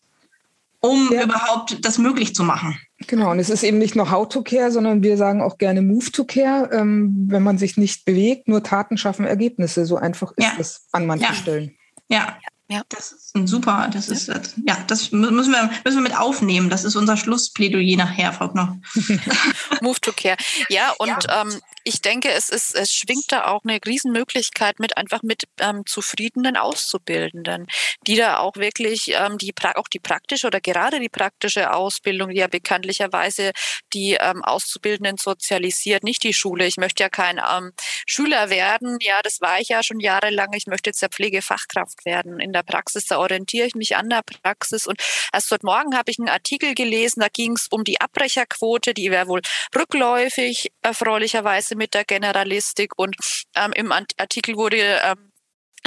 um 0.81 1.13
ja. 1.13 1.25
überhaupt 1.25 1.85
das 1.85 1.99
möglich 1.99 2.35
zu 2.35 2.45
machen. 2.45 2.79
Genau, 3.07 3.31
und 3.31 3.39
es 3.39 3.49
ist 3.49 3.63
eben 3.63 3.79
nicht 3.79 3.95
nur 3.95 4.11
How 4.11 4.29
to 4.29 4.43
Care, 4.43 4.73
sondern 4.73 5.03
wir 5.03 5.17
sagen 5.17 5.41
auch 5.41 5.59
gerne 5.59 5.83
Move 5.83 6.11
to 6.11 6.25
Care. 6.25 6.69
Ähm, 6.73 7.27
wenn 7.29 7.45
man 7.45 7.57
sich 7.57 7.77
nicht 7.77 8.05
bewegt, 8.05 8.49
nur 8.49 8.63
Taten 8.63 8.99
schaffen 8.99 9.25
Ergebnisse. 9.25 9.87
So 9.87 9.97
einfach 9.97 10.33
ist 10.33 10.45
ja. 10.45 10.53
es 10.59 10.89
an 10.91 11.07
manchen 11.07 11.29
ja. 11.29 11.35
Stellen. 11.35 11.77
Ja, 12.09 12.39
ja, 12.71 12.83
das 12.91 13.13
ist 13.13 13.35
ein 13.35 13.47
super, 13.47 13.89
das 13.91 14.09
ist, 14.09 14.29
ja, 14.29 14.77
das 14.87 15.11
müssen 15.11 15.53
wir, 15.53 15.71
müssen 15.85 15.97
wir 15.97 16.03
mit 16.03 16.17
aufnehmen. 16.17 16.69
Das 16.69 16.85
ist 16.85 16.97
unser 16.97 17.17
Schlussplädoyer 17.17 17.97
nachher, 17.97 18.33
Frau 18.35 18.49
Knoch. 18.49 18.75
Move 19.81 19.99
to 20.03 20.13
Care. 20.13 20.37
Ja, 20.69 20.93
und 20.99 21.25
ja. 21.25 21.43
Ähm, 21.43 21.63
ich 21.89 22.03
denke, 22.03 22.31
es 22.31 22.51
ist, 22.51 22.75
es 22.75 22.93
schwingt 22.93 23.33
da 23.33 23.47
auch 23.47 23.63
eine 23.65 23.79
Riesenmöglichkeit 23.85 24.79
mit, 24.79 24.99
einfach 24.99 25.23
mit 25.23 25.45
ähm, 25.59 25.87
zufriedenen 25.87 26.59
Auszubildenden, 26.59 27.67
die 28.07 28.17
da 28.17 28.39
auch 28.39 28.57
wirklich 28.57 29.15
ähm, 29.15 29.39
die, 29.39 29.55
auch 29.75 29.89
die 29.89 29.99
praktische 29.99 30.49
oder 30.49 30.61
gerade 30.61 31.01
die 31.01 31.09
praktische 31.09 31.73
Ausbildung, 31.73 32.29
die 32.29 32.41
ja 32.41 32.47
bekanntlicherweise 32.47 33.53
die 33.95 34.19
ähm, 34.21 34.45
Auszubildenden 34.45 35.17
sozialisiert, 35.17 36.03
nicht 36.05 36.23
die 36.25 36.35
Schule. 36.35 36.67
Ich 36.67 36.77
möchte 36.77 37.03
ja 37.03 37.09
kein 37.09 37.39
ähm, 37.39 37.73
Schüler 38.05 38.51
werden. 38.51 38.99
Ja, 39.01 39.23
das 39.23 39.41
war 39.41 39.59
ich 39.59 39.69
ja 39.69 39.83
schon 39.83 40.01
jahrelang. 40.01 40.53
Ich 40.53 40.67
möchte 40.67 40.91
jetzt 40.91 41.01
ja 41.01 41.09
Pflegefachkraft 41.09 42.05
werden 42.05 42.39
in 42.39 42.53
der 42.53 42.58
Praxis. 42.63 43.07
Da 43.07 43.19
orientiere 43.19 43.67
ich 43.67 43.75
mich 43.75 43.97
an 43.97 44.09
der 44.09 44.23
Praxis. 44.23 44.87
Und 44.87 45.01
erst 45.33 45.51
heute 45.51 45.67
Morgen 45.67 45.97
habe 45.97 46.11
ich 46.11 46.19
einen 46.19 46.29
Artikel 46.29 46.75
gelesen, 46.75 47.21
da 47.21 47.29
ging 47.29 47.53
es 47.53 47.69
um 47.71 47.85
die 47.85 48.01
Abbrecherquote, 48.01 48.95
die 48.95 49.11
wäre 49.11 49.29
wohl 49.29 49.43
rückläufig, 49.77 50.73
erfreulicherweise 50.83 51.77
mit 51.77 51.95
der 51.95 52.05
Generalistik. 52.05 52.93
Und 52.97 53.17
ähm, 53.55 53.73
im 53.73 53.93
Artikel 53.93 54.57
wurde 54.57 55.01
ähm, 55.05 55.33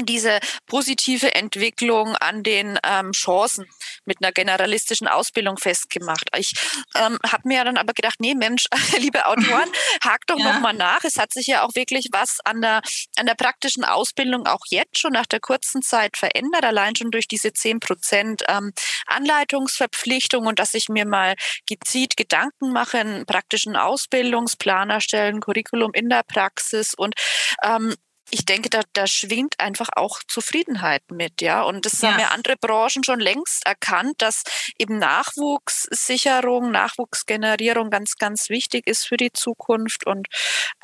diese 0.04 0.40
positive 0.66 1.34
Entwicklung 1.36 2.16
an 2.16 2.44
den 2.44 2.80
ähm, 2.84 3.12
Chancen 3.12 3.66
mit 4.06 4.18
einer 4.22 4.32
generalistischen 4.32 5.08
Ausbildung 5.08 5.58
festgemacht. 5.58 6.30
Ich 6.38 6.54
ähm, 6.96 7.20
habe 7.26 7.48
mir 7.48 7.64
dann 7.64 7.78
aber 7.78 7.94
gedacht, 7.94 8.16
nee 8.20 8.36
Mensch, 8.36 8.66
liebe 8.98 9.26
Autoren, 9.26 9.70
hakt 10.04 10.30
doch 10.30 10.38
ja. 10.38 10.54
noch 10.54 10.60
mal 10.60 10.74
nach. 10.74 11.04
Es 11.04 11.18
hat 11.18 11.34
sich 11.34 11.48
ja 11.48 11.64
auch 11.64 11.76
wirklich 11.76 12.08
was 12.12 12.40
an 12.46 12.62
der, 12.62 12.82
an 13.18 13.26
der 13.26 13.36
praktischen 13.36 13.84
Ausbildung 13.84 14.48
auch 14.48 14.62
jetzt 14.70 15.00
schon 15.00 15.14
nach 15.14 15.26
der 15.26 15.40
kurzen 15.40 15.82
Zeit 15.82 16.18
verändert, 16.18 16.64
allein 16.64 16.96
schon 16.96 17.12
durch 17.12 17.28
diese 17.28 17.54
10 17.54 17.80
Prozent 17.80 18.44
ähm, 18.48 18.72
Anleitungsverpflichtung 19.08 20.46
und 20.46 20.60
dass 20.60 20.74
ich 20.74 20.90
mir 20.90 21.06
mal 21.06 21.36
gezielt 21.68 22.18
Gedanken 22.18 22.72
mache, 22.72 23.00
einen 23.00 23.26
praktischen 23.26 23.76
Ausbildungsplan 23.76 24.90
erstellen, 24.90 25.42
Curriculum 25.42 25.92
in 25.94 26.10
der 26.10 26.24
Praxis 26.24 26.94
und 26.94 27.16
ähm, 27.64 27.96
ich 28.32 28.46
denke, 28.46 28.70
da, 28.70 28.82
da 28.94 29.08
schwingt 29.08 29.60
einfach 29.60 29.90
auch 29.96 30.20
Zufriedenheit 30.28 31.04
mit, 31.12 31.42
ja. 31.42 31.62
Und 31.62 31.86
das 31.86 32.02
ja. 32.02 32.12
haben 32.12 32.20
ja 32.20 32.28
andere 32.30 32.56
Branchen 32.56 33.04
schon 33.04 33.20
längst 33.20 33.66
erkannt, 33.66 34.16
dass 34.20 34.44
eben 34.78 34.98
Nachwuchssicherung, 34.98 36.72
Nachwuchsgenerierung 36.72 37.90
ganz, 37.90 38.16
ganz 38.16 38.50
wichtig 38.50 38.88
ist 38.88 39.06
für 39.06 39.18
die 39.18 39.32
Zukunft. 39.34 40.06
Und 40.08 40.28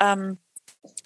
ähm, 0.00 0.38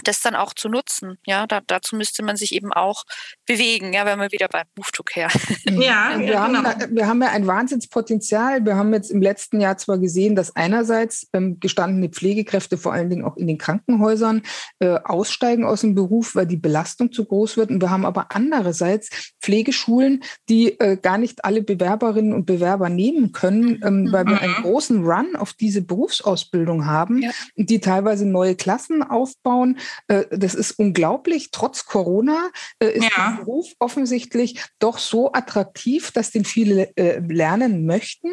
das 0.04 0.20
dann 0.20 0.34
auch 0.34 0.54
zu 0.54 0.68
nutzen. 0.68 1.18
Ja, 1.24 1.46
da, 1.46 1.60
dazu 1.66 1.96
müsste 1.96 2.22
man 2.22 2.36
sich 2.36 2.54
eben 2.54 2.72
auch 2.72 3.04
bewegen, 3.46 3.92
ja, 3.92 4.04
wenn 4.06 4.18
wir 4.18 4.32
wieder 4.32 4.48
beim 4.48 4.64
Move 4.76 4.90
to 4.92 5.02
Care. 5.02 5.30
Ja, 5.64 6.18
wir, 6.18 6.26
ja, 6.26 6.42
haben, 6.42 6.54
genau. 6.54 6.96
wir 6.96 7.06
haben 7.06 7.22
ja 7.22 7.28
ein 7.28 7.46
Wahnsinnspotenzial. 7.46 8.64
Wir 8.64 8.76
haben 8.76 8.92
jetzt 8.92 9.10
im 9.10 9.22
letzten 9.22 9.60
Jahr 9.60 9.78
zwar 9.78 9.98
gesehen, 9.98 10.36
dass 10.36 10.54
einerseits 10.54 11.28
ähm, 11.32 11.58
gestandene 11.60 12.08
Pflegekräfte 12.08 12.76
vor 12.76 12.92
allen 12.92 13.10
Dingen 13.10 13.24
auch 13.24 13.36
in 13.36 13.46
den 13.46 13.58
Krankenhäusern 13.58 14.42
äh, 14.80 14.98
aussteigen 15.04 15.64
aus 15.64 15.80
dem 15.80 15.94
Beruf, 15.94 16.34
weil 16.34 16.46
die 16.46 16.56
Belastung 16.56 17.12
zu 17.12 17.24
groß 17.24 17.56
wird. 17.56 17.70
Und 17.70 17.80
wir 17.80 17.90
haben 17.90 18.04
aber 18.04 18.26
andererseits 18.30 19.34
Pflegeschulen, 19.40 20.22
die 20.48 20.78
äh, 20.78 20.96
gar 20.96 21.18
nicht 21.18 21.44
alle 21.44 21.62
Bewerberinnen 21.62 22.32
und 22.32 22.46
Bewerber 22.46 22.88
nehmen 22.88 23.32
können, 23.32 23.80
ähm, 23.84 24.08
weil 24.10 24.26
wir 24.26 24.40
einen 24.40 24.56
mhm. 24.58 24.62
großen 24.62 25.04
Run 25.04 25.36
auf 25.36 25.52
diese 25.52 25.82
Berufsausbildung 25.82 26.86
haben, 26.86 27.22
ja. 27.22 27.30
die 27.56 27.80
teilweise 27.80 28.26
neue 28.26 28.56
Klassen 28.56 29.02
aufbauen 29.02 29.71
äh, 30.08 30.24
das 30.30 30.54
ist 30.54 30.72
unglaublich. 30.72 31.50
Trotz 31.50 31.86
Corona 31.86 32.50
äh, 32.78 32.88
ist 32.88 33.04
ja. 33.04 33.10
der 33.36 33.44
Beruf 33.44 33.72
offensichtlich 33.78 34.62
doch 34.78 34.98
so 34.98 35.32
attraktiv, 35.32 36.10
dass 36.12 36.30
den 36.30 36.44
viele 36.44 36.96
äh, 36.96 37.20
lernen 37.20 37.86
möchten. 37.86 38.28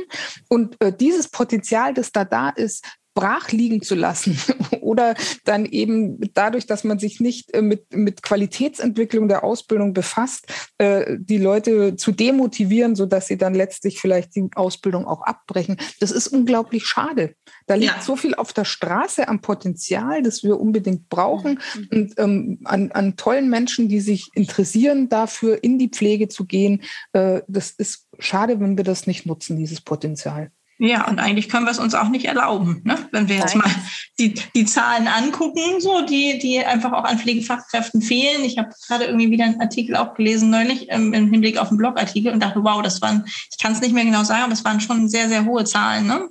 Und 0.48 0.78
dieses 1.00 1.30
Potenzial, 1.30 1.94
das 1.94 2.12
da 2.12 2.26
da 2.26 2.50
ist, 2.50 2.86
brach 3.20 3.52
liegen 3.52 3.82
zu 3.82 3.96
lassen 3.96 4.40
oder 4.82 5.14
dann 5.44 5.66
eben 5.66 6.22
dadurch, 6.34 6.66
dass 6.68 6.86
man 6.86 7.00
sich 7.00 7.20
nicht 7.20 7.54
äh, 7.54 7.62
mit, 7.62 7.94
mit 7.94 8.24
Qualitätsentwicklung 8.24 9.28
der 9.28 9.44
Ausbildung 9.44 9.94
befasst, 9.94 10.48
äh, 10.78 11.18
die 11.20 11.38
Leute 11.38 11.98
zu 11.98 12.14
demotivieren, 12.14 12.96
sodass 12.96 13.28
sie 13.28 13.38
dann 13.38 13.54
letztlich 13.54 14.00
vielleicht 14.00 14.38
die 14.38 14.48
Ausbildung 14.56 15.06
auch 15.06 15.22
abbrechen. 15.24 15.76
Das 16.00 16.12
ist 16.12 16.30
unglaublich 16.30 16.86
schade. 16.86 17.36
Da 17.68 17.76
liegt 17.76 17.98
ja. 17.98 18.02
so 18.02 18.16
viel 18.16 18.36
auf 18.36 18.54
der 18.54 18.64
Straße 18.64 19.28
am 19.28 19.42
Potenzial, 19.42 20.24
das 20.24 20.46
wir 20.46 20.58
unbedingt 20.58 21.10
brauchen 21.10 21.60
mhm. 21.76 21.88
und 21.92 22.14
ähm, 22.20 22.60
an, 22.64 22.94
an 22.94 23.18
tollen 23.18 23.50
Menschen, 23.50 23.90
die 23.90 24.00
sich 24.00 24.30
interessieren 24.34 25.10
dafür, 25.10 25.62
in 25.62 25.78
die 25.78 25.90
Pflege 25.90 26.30
zu 26.30 26.46
gehen. 26.46 26.84
Äh, 27.12 27.42
das 27.50 27.72
ist 27.72 28.08
schade, 28.18 28.62
wenn 28.62 28.78
wir 28.78 28.86
das 28.86 29.08
nicht 29.08 29.26
nutzen, 29.26 29.58
dieses 29.58 29.82
Potenzial. 29.82 30.52
Ja, 30.82 31.10
und 31.10 31.20
eigentlich 31.20 31.50
können 31.50 31.66
wir 31.66 31.72
es 31.72 31.80
uns 31.80 31.94
auch 31.94 32.08
nicht 32.08 32.24
erlauben, 32.24 32.82
ne? 32.86 32.98
wenn 33.12 33.28
wir 33.28 33.36
jetzt 33.36 33.54
mal 33.54 33.70
die, 34.18 34.34
die 34.56 34.66
Zahlen 34.66 35.10
angucken, 35.10 35.60
so 35.80 36.06
die, 36.06 36.40
die 36.40 36.64
einfach 36.64 36.94
auch 36.94 37.04
an 37.04 37.20
Pflegefachkräften 37.20 38.02
fehlen. 38.02 38.46
Ich 38.46 38.58
habe 38.58 38.70
gerade 38.88 39.04
irgendwie 39.04 39.30
wieder 39.30 39.44
einen 39.44 39.60
Artikel 39.60 39.98
auch 39.98 40.14
gelesen 40.14 40.50
neulich 40.50 40.88
ähm, 40.90 41.14
im 41.14 41.30
Hinblick 41.32 41.58
auf 41.58 41.68
einen 41.68 41.80
Blogartikel 41.80 42.32
und 42.32 42.42
dachte, 42.42 42.64
wow, 42.64 42.82
das 42.82 43.02
waren, 43.02 43.26
ich 43.28 43.58
kann 43.62 43.74
es 43.74 43.82
nicht 43.82 43.94
mehr 43.94 44.06
genau 44.06 44.24
sagen, 44.24 44.44
aber 44.44 44.54
es 44.54 44.64
waren 44.64 44.80
schon 44.80 45.10
sehr, 45.10 45.28
sehr 45.28 45.44
hohe 45.44 45.66
Zahlen. 45.66 46.08
Ne? 46.08 46.30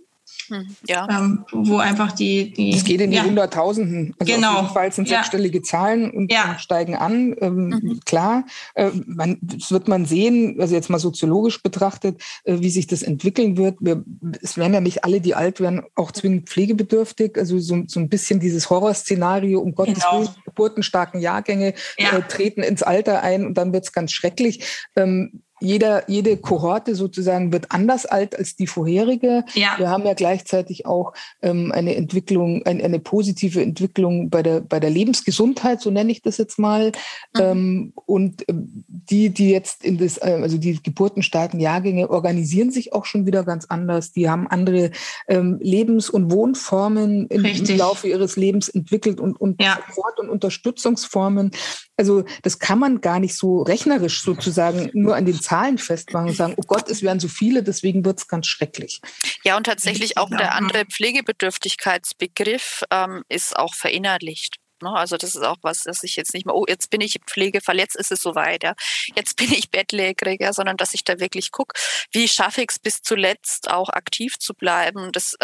Hm, 0.49 0.77
ja. 0.87 1.07
Ähm, 1.11 1.45
wo 1.53 1.79
einfach 1.79 2.13
die, 2.13 2.53
die. 2.53 2.75
Es 2.75 2.85
geht 2.85 3.01
in 3.01 3.11
die 3.11 3.17
ja. 3.17 3.25
Hunderttausenden. 3.25 4.15
Also 4.19 4.33
genau. 4.33 4.53
Auf 4.53 4.63
jeden 4.63 4.75
Fall 4.75 4.93
sind 4.93 5.09
sechsstellige 5.09 5.63
Zahlen 5.63 6.11
und 6.11 6.33
ja. 6.33 6.59
steigen 6.59 6.95
an. 6.97 7.35
Ähm, 7.41 7.69
mhm. 7.69 8.01
Klar, 8.05 8.45
äh, 8.75 8.91
man, 9.07 9.39
das 9.41 9.71
wird 9.71 9.89
man 9.89 10.07
sehen, 10.07 10.57
also 10.61 10.75
jetzt 10.75 10.91
mal 10.91 10.99
soziologisch 10.99 11.63
betrachtet, 11.63 12.21
äh, 12.45 12.61
wie 12.61 12.71
sich 12.71 12.87
das 12.87 13.03
entwickeln 13.03 13.57
wird. 13.57 13.77
Wir, 13.81 14.05
es 14.43 14.57
werden 14.57 14.75
ja 14.75 14.81
nicht 14.81 15.05
alle, 15.05 15.21
die 15.21 15.35
alt 15.35 15.61
werden, 15.61 15.83
auch 15.95 16.13
zwingend 16.13 16.49
pflegebedürftig. 16.49 17.37
Also 17.37 17.59
so, 17.59 17.85
so 17.87 18.01
ein 18.01 18.09
bisschen 18.09 18.41
dieses 18.41 18.71
Horrorszenario, 18.71 19.61
um 19.61 19.75
Gottes 19.75 19.95
genau. 19.95 20.21
Willen, 20.21 20.29
geburtenstarken 20.45 21.21
Jahrgänge 21.21 21.75
ja. 21.99 22.19
äh, 22.19 22.23
treten 22.23 22.63
ins 22.63 22.83
Alter 22.83 23.23
ein 23.23 23.47
und 23.47 23.55
dann 23.55 23.73
wird 23.73 23.85
es 23.85 23.93
ganz 23.93 24.13
schrecklich. 24.13 24.87
Ähm, 24.97 25.43
jeder, 25.61 26.09
jede 26.09 26.37
Kohorte 26.37 26.95
sozusagen 26.95 27.53
wird 27.53 27.71
anders 27.71 28.07
alt 28.07 28.37
als 28.39 28.57
die 28.57 28.67
vorherige. 28.67 29.45
Ja. 29.55 29.75
Wir 29.79 29.89
haben 29.89 30.05
ja 30.05 30.15
gleichzeitig 30.15 30.87
auch 30.87 31.13
ähm, 31.43 31.73
eine 31.73 31.97
Entwicklung, 31.97 32.65
ein, 32.67 32.81
eine 32.81 32.99
positive 32.99 33.63
Entwicklung 33.63 34.31
bei 34.31 34.43
der, 34.43 34.61
bei 34.61 34.81
der 34.81 34.91
Lebensgesundheit, 34.91 35.81
so 35.81 35.91
nenne 35.91 36.13
ich 36.13 36.23
das 36.23 36.39
jetzt 36.39 36.59
mal. 36.59 36.93
Mhm. 37.35 37.41
Ähm, 37.41 37.93
und 38.07 38.45
ähm, 38.49 38.85
die, 38.89 39.31
die 39.31 39.51
jetzt 39.51 39.85
in 39.85 39.99
das, 39.99 40.19
äh, 40.19 40.39
also 40.43 40.59
die 40.59 40.83
geburtenstarken 40.83 41.61
Jahrgänge 41.61 42.11
organisieren 42.11 42.71
sich 42.71 42.93
auch 42.93 43.05
schon 43.05 43.27
wieder 43.27 43.45
ganz 43.45 43.67
anders. 43.67 44.13
Die 44.13 44.29
haben 44.29 44.47
andere 44.47 44.91
ähm, 45.29 45.59
Lebens- 45.61 46.11
und 46.11 46.31
Wohnformen 46.31 47.27
im, 47.29 47.45
im 47.45 47.77
Laufe 47.77 48.09
ihres 48.09 48.37
Lebens 48.37 48.69
entwickelt 48.69 49.21
und, 49.21 49.41
und 49.41 49.61
ja. 49.61 49.79
Support- 49.89 50.21
und 50.21 50.29
Unterstützungsformen. 50.29 51.51
Also 51.99 52.25
das 52.43 52.59
kann 52.61 52.79
man 52.79 53.01
gar 53.01 53.19
nicht 53.19 53.37
so 53.37 53.63
rechnerisch 53.63 54.23
sozusagen 54.23 54.91
nur 54.95 55.17
an 55.17 55.27
den 55.27 55.41
Zahlen 55.41 55.79
festmachen 55.79 56.29
und 56.29 56.37
sagen, 56.37 56.55
oh 56.57 56.63
Gott, 56.67 56.89
es 56.89 57.03
werden 57.03 57.19
so 57.19 57.29
viele, 57.29 57.63
deswegen 57.65 58.05
wird 58.05 58.21
es 58.21 58.29
ganz 58.29 58.47
schrecklich. 58.47 59.01
Ja, 59.45 59.57
und 59.57 59.65
tatsächlich 59.65 60.17
auch 60.17 60.31
der 60.31 60.55
andere 60.55 60.85
Pflegebedürftigkeitsbegriff 60.87 62.85
ähm, 62.91 63.25
ist 63.29 63.57
auch 63.57 63.75
verinnerlicht. 63.75 64.57
Ne? 64.83 64.93
Also 64.93 65.17
das 65.17 65.35
ist 65.35 65.43
auch 65.43 65.59
was, 65.63 65.83
dass 65.83 66.03
ich 66.05 66.17
jetzt 66.17 66.35
nicht 66.35 66.47
mehr, 66.47 66.55
oh, 66.55 66.65
jetzt 66.69 66.91
bin 66.91 67.01
ich 67.01 67.17
Pflegefall, 67.27 67.79
jetzt 67.79 67.97
ist 67.97 68.13
es 68.13 68.21
soweit, 68.21 68.63
ja. 68.63 68.75
Jetzt 69.17 69.37
bin 69.37 69.53
ich 69.53 69.71
bettlägerig, 69.71 70.41
ja, 70.41 70.53
sondern 70.53 70.77
dass 70.77 70.95
ich 70.95 71.05
da 71.05 71.19
wirklich 71.19 71.51
gucke, 71.51 71.79
wie 72.13 72.29
schaffe 72.29 72.63
ich 72.63 72.69
es 72.71 72.79
bis 72.79 73.03
zuletzt 73.03 73.71
auch 73.71 73.89
aktiv 73.89 74.39
zu 74.39 74.55
bleiben. 74.55 75.11
Das, 75.13 75.35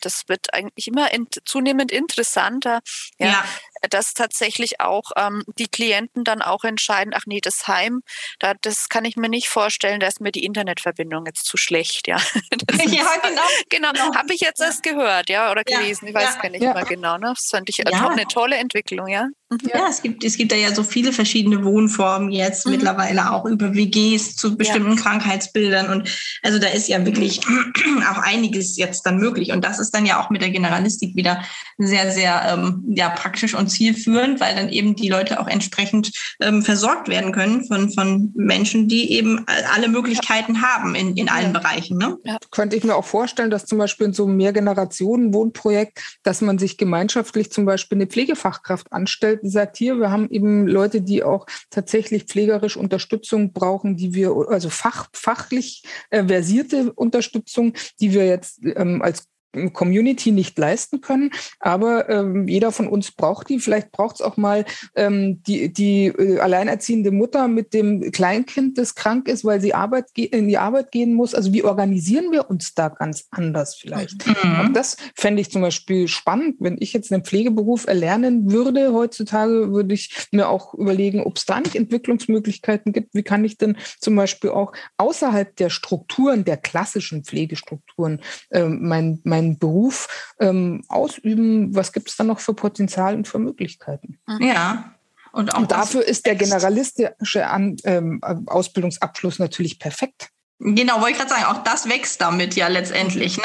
das 0.00 0.22
wird 0.28 0.54
eigentlich 0.54 0.88
immer 0.88 1.12
in, 1.12 1.26
zunehmend 1.44 1.90
interessanter. 1.90 2.80
Ja. 3.18 3.26
ja. 3.26 3.44
Dass 3.90 4.14
tatsächlich 4.14 4.80
auch 4.80 5.10
ähm, 5.16 5.42
die 5.58 5.68
Klienten 5.68 6.24
dann 6.24 6.42
auch 6.42 6.64
entscheiden, 6.64 7.12
ach 7.14 7.24
nee, 7.26 7.40
das 7.40 7.66
Heim, 7.66 8.02
da, 8.38 8.54
das 8.60 8.88
kann 8.88 9.04
ich 9.04 9.16
mir 9.16 9.28
nicht 9.28 9.48
vorstellen, 9.48 10.00
da 10.00 10.06
ist 10.06 10.20
mir 10.20 10.32
die 10.32 10.44
Internetverbindung 10.44 11.26
jetzt 11.26 11.46
zu 11.46 11.56
schlecht, 11.56 12.08
ja. 12.08 12.16
Das 12.66 12.78
ja, 12.92 13.04
genau. 13.22 13.42
Genau, 13.68 13.92
genau. 13.92 14.14
habe 14.14 14.32
ich 14.32 14.40
jetzt 14.40 14.60
erst 14.60 14.82
gehört, 14.82 15.28
ja, 15.28 15.50
oder 15.50 15.64
gelesen, 15.64 16.08
ich 16.08 16.14
weiß 16.14 16.38
gar 16.40 16.48
nicht 16.50 16.62
mehr 16.62 16.84
genau. 16.84 17.18
Ne? 17.18 17.32
Das 17.34 17.48
fand 17.50 17.68
ich 17.68 17.86
eine 17.86 18.26
tolle 18.26 18.56
Entwicklung, 18.56 19.08
ja. 19.08 19.28
Mhm. 19.62 19.70
Ja, 19.72 19.86
es 19.88 20.02
gibt, 20.02 20.24
es 20.24 20.36
gibt 20.36 20.52
da 20.52 20.56
ja 20.56 20.74
so 20.74 20.82
viele 20.82 21.12
verschiedene 21.12 21.64
Wohnformen 21.64 22.30
jetzt 22.30 22.66
mhm. 22.66 22.72
mittlerweile 22.72 23.32
auch 23.32 23.44
über 23.46 23.74
WGs 23.74 24.36
zu 24.36 24.56
bestimmten 24.56 24.96
ja. 24.96 25.02
Krankheitsbildern. 25.02 25.90
Und 25.90 26.08
also 26.42 26.58
da 26.58 26.68
ist 26.68 26.88
ja 26.88 27.04
wirklich 27.04 27.40
auch 28.10 28.18
einiges 28.18 28.76
jetzt 28.76 29.02
dann 29.06 29.18
möglich. 29.18 29.52
Und 29.52 29.64
das 29.64 29.78
ist 29.78 29.92
dann 29.92 30.06
ja 30.06 30.20
auch 30.20 30.30
mit 30.30 30.42
der 30.42 30.50
Generalistik 30.50 31.14
wieder 31.16 31.42
sehr, 31.78 32.10
sehr 32.10 32.42
ähm, 32.48 32.84
ja, 32.88 33.10
praktisch 33.10 33.54
und 33.54 33.68
zielführend, 33.68 34.40
weil 34.40 34.54
dann 34.54 34.68
eben 34.68 34.94
die 34.96 35.08
Leute 35.08 35.40
auch 35.40 35.48
entsprechend 35.48 36.12
ähm, 36.40 36.62
versorgt 36.62 37.08
werden 37.08 37.32
können 37.32 37.64
von, 37.66 37.90
von 37.90 38.32
Menschen, 38.34 38.88
die 38.88 39.12
eben 39.12 39.44
alle 39.74 39.88
Möglichkeiten 39.88 40.56
ja. 40.56 40.62
haben 40.62 40.94
in, 40.94 41.16
in 41.16 41.28
allen 41.28 41.52
ja. 41.52 41.60
Bereichen. 41.60 41.98
Ne? 41.98 42.18
Ja. 42.24 42.38
Könnte 42.50 42.76
ich 42.76 42.84
mir 42.84 42.94
auch 42.94 43.04
vorstellen, 43.04 43.50
dass 43.50 43.66
zum 43.66 43.78
Beispiel 43.78 44.06
in 44.06 44.12
so 44.12 44.26
einem 44.26 44.36
Mehrgenerationen-Wohnprojekt, 44.36 46.18
dass 46.22 46.40
man 46.40 46.58
sich 46.58 46.76
gemeinschaftlich 46.78 47.50
zum 47.50 47.64
Beispiel 47.64 47.98
eine 47.98 48.06
Pflegefachkraft 48.06 48.92
anstellt, 48.92 49.40
die 49.44 49.50
sagt, 49.50 49.76
hier, 49.76 49.96
wir 50.00 50.10
haben 50.10 50.30
eben 50.30 50.66
Leute, 50.66 51.02
die 51.02 51.22
auch 51.22 51.46
tatsächlich 51.70 52.24
pflegerisch 52.24 52.76
Unterstützung 52.76 53.52
brauchen, 53.52 53.96
die 53.96 54.14
wir, 54.14 54.34
also 54.48 54.70
fach, 54.70 55.08
fachlich 55.12 55.84
äh, 56.10 56.24
versierte 56.24 56.92
Unterstützung, 56.94 57.74
die 58.00 58.12
wir 58.12 58.26
jetzt 58.26 58.60
ähm, 58.64 59.02
als 59.02 59.28
Community 59.72 60.32
nicht 60.32 60.58
leisten 60.58 61.00
können. 61.00 61.30
Aber 61.60 62.08
ähm, 62.08 62.48
jeder 62.48 62.72
von 62.72 62.88
uns 62.88 63.12
braucht 63.12 63.48
die. 63.48 63.58
Vielleicht 63.58 63.92
braucht 63.92 64.16
es 64.16 64.20
auch 64.22 64.36
mal 64.36 64.64
ähm, 64.94 65.42
die, 65.46 65.72
die 65.72 66.06
äh, 66.06 66.38
alleinerziehende 66.38 67.10
Mutter 67.10 67.48
mit 67.48 67.72
dem 67.72 68.10
Kleinkind, 68.12 68.78
das 68.78 68.94
krank 68.94 69.28
ist, 69.28 69.44
weil 69.44 69.60
sie 69.60 69.74
Arbeit 69.74 70.06
in 70.16 70.48
die 70.48 70.58
Arbeit 70.58 70.90
gehen 70.90 71.14
muss. 71.14 71.34
Also 71.34 71.52
wie 71.52 71.64
organisieren 71.64 72.32
wir 72.32 72.50
uns 72.50 72.74
da 72.74 72.88
ganz 72.88 73.26
anders 73.30 73.74
vielleicht? 73.74 74.26
Mhm. 74.26 74.72
Das 74.74 74.96
fände 75.14 75.40
ich 75.40 75.50
zum 75.50 75.62
Beispiel 75.62 76.08
spannend. 76.08 76.56
Wenn 76.60 76.76
ich 76.80 76.92
jetzt 76.92 77.12
einen 77.12 77.24
Pflegeberuf 77.24 77.86
erlernen 77.86 78.50
würde 78.50 78.92
heutzutage, 78.92 79.72
würde 79.72 79.94
ich 79.94 80.14
mir 80.30 80.48
auch 80.48 80.74
überlegen, 80.74 81.22
ob 81.22 81.36
es 81.36 81.46
da 81.46 81.60
nicht 81.60 81.76
Entwicklungsmöglichkeiten 81.76 82.92
gibt. 82.92 83.14
Wie 83.14 83.22
kann 83.22 83.44
ich 83.44 83.58
denn 83.58 83.76
zum 84.00 84.16
Beispiel 84.16 84.50
auch 84.50 84.72
außerhalb 84.96 85.54
der 85.56 85.70
Strukturen, 85.70 86.44
der 86.44 86.56
klassischen 86.56 87.24
Pflegestrukturen, 87.24 88.20
äh, 88.50 88.64
mein, 88.64 89.20
mein 89.24 89.43
einen 89.44 89.58
Beruf 89.58 90.34
ähm, 90.40 90.84
ausüben, 90.88 91.74
was 91.74 91.92
gibt 91.92 92.08
es 92.08 92.16
da 92.16 92.24
noch 92.24 92.40
für 92.40 92.54
Potenzial 92.54 93.14
und 93.14 93.28
für 93.28 93.38
Möglichkeiten? 93.38 94.18
Ja. 94.40 94.94
Und, 95.32 95.52
und 95.56 95.72
dafür 95.72 96.04
ist 96.04 96.26
der 96.26 96.36
generalistische 96.36 97.46
An 97.46 97.76
ähm, 97.84 98.20
Ausbildungsabschluss 98.46 99.40
natürlich 99.40 99.78
perfekt. 99.80 100.30
Genau, 100.60 101.00
wollte 101.00 101.10
ich 101.10 101.18
gerade 101.18 101.30
sagen, 101.30 101.44
auch 101.46 101.64
das 101.64 101.88
wächst 101.88 102.20
damit 102.20 102.54
ja 102.54 102.68
letztendlich, 102.68 103.38
ne? 103.38 103.44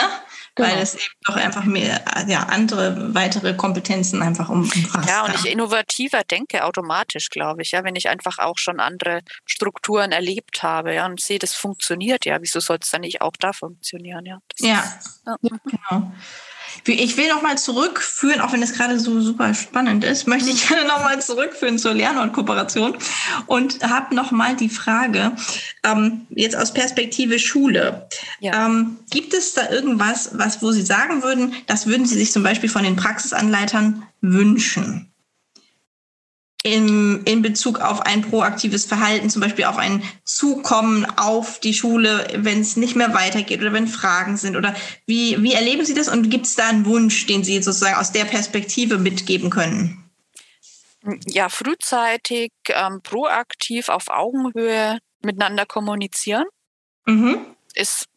Genau. 0.59 0.71
Weil 0.73 0.81
es 0.81 0.95
eben 0.95 1.05
doch 1.25 1.35
einfach 1.37 1.63
mehr, 1.63 2.03
ja, 2.27 2.43
andere 2.43 3.13
weitere 3.15 3.53
Kompetenzen 3.53 4.21
einfach 4.21 4.49
umfasst. 4.49 5.07
Ja, 5.07 5.23
und 5.23 5.33
ich 5.35 5.49
innovativer 5.49 6.23
denke 6.25 6.65
automatisch, 6.65 7.29
glaube 7.29 7.61
ich, 7.61 7.71
ja, 7.71 7.85
wenn 7.85 7.95
ich 7.95 8.09
einfach 8.09 8.39
auch 8.39 8.57
schon 8.57 8.81
andere 8.81 9.21
Strukturen 9.45 10.11
erlebt 10.11 10.61
habe, 10.61 10.93
ja, 10.93 11.05
und 11.05 11.21
sehe, 11.21 11.39
das 11.39 11.53
funktioniert, 11.53 12.25
ja, 12.25 12.41
wieso 12.41 12.59
soll 12.59 12.79
es 12.81 12.89
dann 12.89 13.01
nicht 13.01 13.21
auch 13.21 13.37
da 13.39 13.53
funktionieren, 13.53 14.25
ja? 14.25 14.39
Das 14.49 14.67
ja, 14.67 14.79
ist, 14.99 15.21
ja. 15.25 15.37
genau. 15.89 16.11
Ich 16.85 17.17
will 17.17 17.27
nochmal 17.29 17.57
zurückführen, 17.57 18.41
auch 18.41 18.53
wenn 18.53 18.63
es 18.63 18.73
gerade 18.73 18.99
so 18.99 19.21
super 19.21 19.53
spannend 19.53 20.03
ist, 20.03 20.27
möchte 20.27 20.49
ich 20.49 20.67
gerne 20.67 20.87
nochmal 20.87 21.21
zurückführen 21.21 21.77
zur 21.77 21.93
Lernortkooperation 21.93 22.95
und 23.45 23.83
habe 23.83 24.15
nochmal 24.15 24.55
die 24.55 24.69
Frage, 24.69 25.33
ähm, 25.83 26.27
jetzt 26.29 26.55
aus 26.55 26.73
Perspektive 26.73 27.39
Schule. 27.39 28.07
Ja. 28.39 28.65
Ähm, 28.65 28.97
gibt 29.09 29.33
es 29.33 29.53
da 29.53 29.69
irgendwas, 29.69 30.31
was, 30.33 30.61
wo 30.61 30.71
Sie 30.71 30.81
sagen 30.81 31.23
würden, 31.23 31.53
das 31.67 31.87
würden 31.87 32.05
Sie 32.05 32.15
sich 32.15 32.31
zum 32.31 32.43
Beispiel 32.43 32.69
von 32.69 32.83
den 32.83 32.95
Praxisanleitern 32.95 34.03
wünschen? 34.21 35.08
In, 36.63 37.23
in 37.23 37.41
Bezug 37.41 37.79
auf 37.79 38.01
ein 38.01 38.21
proaktives 38.21 38.85
Verhalten, 38.85 39.29
zum 39.29 39.41
Beispiel 39.41 39.65
auf 39.65 39.77
ein 39.77 40.03
Zukommen 40.25 41.05
auf 41.17 41.59
die 41.59 41.73
Schule, 41.73 42.27
wenn 42.35 42.59
es 42.59 42.75
nicht 42.75 42.95
mehr 42.95 43.13
weitergeht 43.13 43.61
oder 43.61 43.71
wenn 43.71 43.87
Fragen 43.87 44.35
sind? 44.35 44.57
Oder 44.57 44.75
wie, 45.05 45.41
wie 45.41 45.53
erleben 45.53 45.85
Sie 45.85 45.93
das 45.93 46.09
und 46.09 46.29
gibt 46.29 46.45
es 46.45 46.55
da 46.55 46.67
einen 46.67 46.85
Wunsch, 46.85 47.25
den 47.27 47.43
Sie 47.43 47.61
sozusagen 47.61 47.95
aus 47.95 48.11
der 48.11 48.25
Perspektive 48.25 48.97
mitgeben 48.97 49.49
können? 49.49 50.09
Ja, 51.27 51.47
frühzeitig, 51.47 52.51
ähm, 52.67 53.01
proaktiv 53.01 53.87
auf 53.87 54.09
Augenhöhe 54.09 54.99
miteinander 55.21 55.65
kommunizieren. 55.65 56.45
Mhm. 57.05 57.45
Ist 57.73 58.07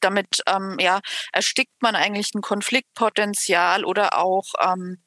damit 0.00 0.42
ähm, 0.46 0.76
ja, 0.78 1.00
erstickt 1.32 1.82
man 1.82 1.96
eigentlich 1.96 2.34
ein 2.34 2.40
Konfliktpotenzial 2.40 3.84
oder 3.84 4.16
auch 4.16 4.46
ähm, 4.60 5.02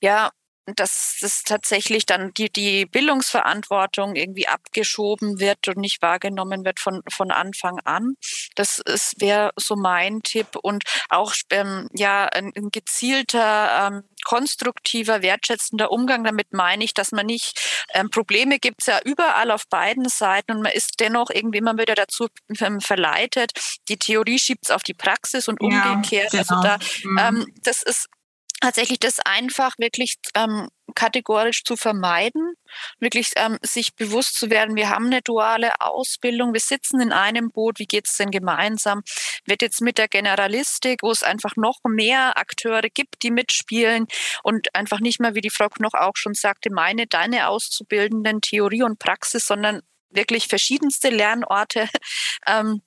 ja, 0.00 0.30
dass 0.66 1.18
es 1.22 1.42
tatsächlich 1.42 2.06
dann 2.06 2.32
die, 2.34 2.50
die 2.50 2.86
Bildungsverantwortung 2.86 4.16
irgendwie 4.16 4.48
abgeschoben 4.48 5.38
wird 5.38 5.68
und 5.68 5.78
nicht 5.78 6.00
wahrgenommen 6.02 6.64
wird 6.64 6.80
von, 6.80 7.02
von 7.12 7.30
Anfang 7.30 7.80
an. 7.84 8.14
Das 8.54 8.82
wäre 9.18 9.50
so 9.56 9.76
mein 9.76 10.22
Tipp 10.22 10.56
und 10.62 10.84
auch 11.10 11.34
ähm, 11.50 11.88
ja 11.94 12.26
ein, 12.26 12.52
ein 12.56 12.70
gezielter 12.70 13.88
ähm, 13.88 14.04
konstruktiver, 14.24 15.22
wertschätzender 15.22 15.90
Umgang. 15.90 16.24
Damit 16.24 16.52
meine 16.52 16.84
ich, 16.84 16.94
dass 16.94 17.12
man 17.12 17.26
nicht 17.26 17.60
ähm, 17.92 18.10
Probleme 18.10 18.58
gibt 18.58 18.80
es 18.80 18.86
ja 18.86 19.00
überall 19.04 19.50
auf 19.50 19.68
beiden 19.68 20.08
Seiten 20.08 20.52
und 20.52 20.62
man 20.62 20.72
ist 20.72 21.00
dennoch 21.00 21.30
irgendwie 21.30 21.58
immer 21.58 21.76
wieder 21.76 21.94
dazu 21.94 22.28
ähm, 22.60 22.80
verleitet. 22.80 23.52
Die 23.88 23.98
Theorie 23.98 24.38
schiebt 24.38 24.64
es 24.64 24.70
auf 24.70 24.82
die 24.82 24.94
Praxis 24.94 25.48
und 25.48 25.60
umgekehrt. 25.60 26.32
Ja, 26.32 26.42
genau. 26.42 26.56
Also 26.56 26.62
da, 26.62 26.78
mhm. 27.04 27.18
ähm, 27.18 27.46
das 27.62 27.82
ist 27.82 28.08
tatsächlich 28.64 28.98
das 28.98 29.20
einfach 29.20 29.74
wirklich 29.76 30.14
ähm, 30.34 30.68
kategorisch 30.94 31.64
zu 31.64 31.76
vermeiden, 31.76 32.54
wirklich 32.98 33.32
ähm, 33.36 33.58
sich 33.62 33.94
bewusst 33.94 34.38
zu 34.38 34.48
werden, 34.48 34.74
wir 34.74 34.88
haben 34.88 35.06
eine 35.06 35.20
duale 35.20 35.72
Ausbildung, 35.80 36.54
wir 36.54 36.60
sitzen 36.60 36.98
in 37.00 37.12
einem 37.12 37.50
Boot, 37.50 37.78
wie 37.78 37.84
geht 37.84 38.06
es 38.08 38.16
denn 38.16 38.30
gemeinsam? 38.30 39.02
Wird 39.44 39.60
jetzt 39.60 39.82
mit 39.82 39.98
der 39.98 40.08
Generalistik, 40.08 41.02
wo 41.02 41.10
es 41.10 41.22
einfach 41.22 41.56
noch 41.56 41.78
mehr 41.86 42.38
Akteure 42.38 42.88
gibt, 42.88 43.22
die 43.22 43.30
mitspielen 43.30 44.06
und 44.42 44.74
einfach 44.74 45.00
nicht 45.00 45.20
mehr, 45.20 45.34
wie 45.34 45.42
die 45.42 45.50
Frau 45.50 45.68
Knoch 45.68 45.92
auch 45.92 46.16
schon 46.16 46.32
sagte, 46.32 46.70
meine, 46.72 47.06
deine 47.06 47.48
Auszubildenden, 47.48 48.40
Theorie 48.40 48.82
und 48.82 48.98
Praxis, 48.98 49.46
sondern 49.46 49.82
wirklich 50.08 50.48
verschiedenste 50.48 51.10
Lernorte 51.10 51.86
ähm, 52.46 52.80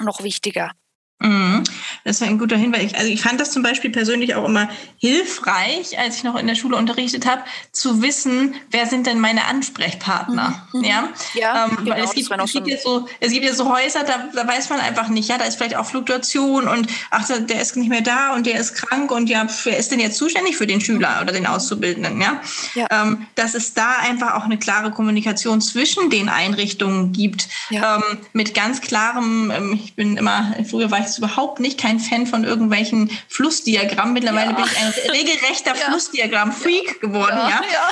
noch 0.00 0.24
wichtiger. 0.24 0.72
Mhm. 1.20 1.62
Das 2.04 2.20
war 2.20 2.28
ein 2.28 2.38
guter 2.38 2.56
Hinweis. 2.56 2.94
Also 2.94 3.08
ich 3.08 3.22
fand 3.22 3.40
das 3.40 3.50
zum 3.50 3.62
Beispiel 3.62 3.90
persönlich 3.90 4.34
auch 4.34 4.46
immer 4.46 4.68
hilfreich, 4.98 5.98
als 5.98 6.16
ich 6.16 6.24
noch 6.24 6.36
in 6.36 6.46
der 6.46 6.54
Schule 6.54 6.76
unterrichtet 6.76 7.26
habe, 7.26 7.42
zu 7.72 8.02
wissen, 8.02 8.54
wer 8.70 8.86
sind 8.86 9.06
denn 9.06 9.20
meine 9.20 9.46
Ansprechpartner. 9.46 10.66
Mhm. 10.72 10.84
Ja, 10.84 11.08
ja 11.34 11.66
ähm, 11.66 11.84
genau, 11.84 11.96
es, 11.96 12.12
gibt, 12.12 12.30
es, 12.30 12.52
gibt 12.52 12.68
ja 12.68 12.76
so, 12.78 13.08
es 13.20 13.32
gibt 13.32 13.44
ja 13.44 13.54
so 13.54 13.72
Häuser, 13.72 14.04
da, 14.04 14.28
da 14.34 14.46
weiß 14.46 14.70
man 14.70 14.80
einfach 14.80 15.08
nicht, 15.08 15.28
ja, 15.28 15.38
da 15.38 15.44
ist 15.44 15.56
vielleicht 15.56 15.76
auch 15.76 15.86
Fluktuation 15.86 16.68
und 16.68 16.88
ach, 17.10 17.28
der 17.28 17.60
ist 17.60 17.76
nicht 17.76 17.88
mehr 17.88 18.00
da 18.00 18.34
und 18.34 18.46
der 18.46 18.58
ist 18.58 18.74
krank 18.74 19.10
und 19.10 19.28
ja, 19.28 19.46
wer 19.64 19.76
ist 19.76 19.90
denn 19.90 20.00
jetzt 20.00 20.16
zuständig 20.16 20.56
für 20.56 20.66
den 20.66 20.80
Schüler 20.80 21.20
oder 21.22 21.32
den 21.32 21.46
Auszubildenden? 21.46 22.20
Ja, 22.20 22.40
ja. 22.74 22.86
Ähm, 22.90 23.26
dass 23.34 23.54
es 23.54 23.74
da 23.74 23.96
einfach 24.00 24.34
auch 24.34 24.44
eine 24.44 24.58
klare 24.58 24.90
Kommunikation 24.90 25.60
zwischen 25.60 26.10
den 26.10 26.28
Einrichtungen 26.28 27.12
gibt, 27.12 27.48
ja. 27.70 27.96
ähm, 27.96 28.18
mit 28.32 28.54
ganz 28.54 28.80
klarem, 28.80 29.50
ähm, 29.50 29.80
ich 29.82 29.94
bin 29.94 30.16
immer, 30.16 30.54
früher 30.68 30.90
war 30.90 30.98
ich 30.98 31.06
jetzt 31.06 31.18
überhaupt 31.18 31.60
nicht 31.62 31.78
kein 31.78 32.00
Fan 32.00 32.26
von 32.26 32.44
irgendwelchen 32.44 33.10
Flussdiagrammen. 33.28 34.14
Mittlerweile 34.14 34.50
ja. 34.50 34.56
bin 34.56 34.64
ich 34.64 34.78
ein 34.78 34.92
regelrechter 35.10 35.74
ja. 35.78 35.86
Flussdiagramm-Freak 35.86 37.00
geworden. 37.00 37.36
Ja, 37.36 37.62
ja. 37.72 37.90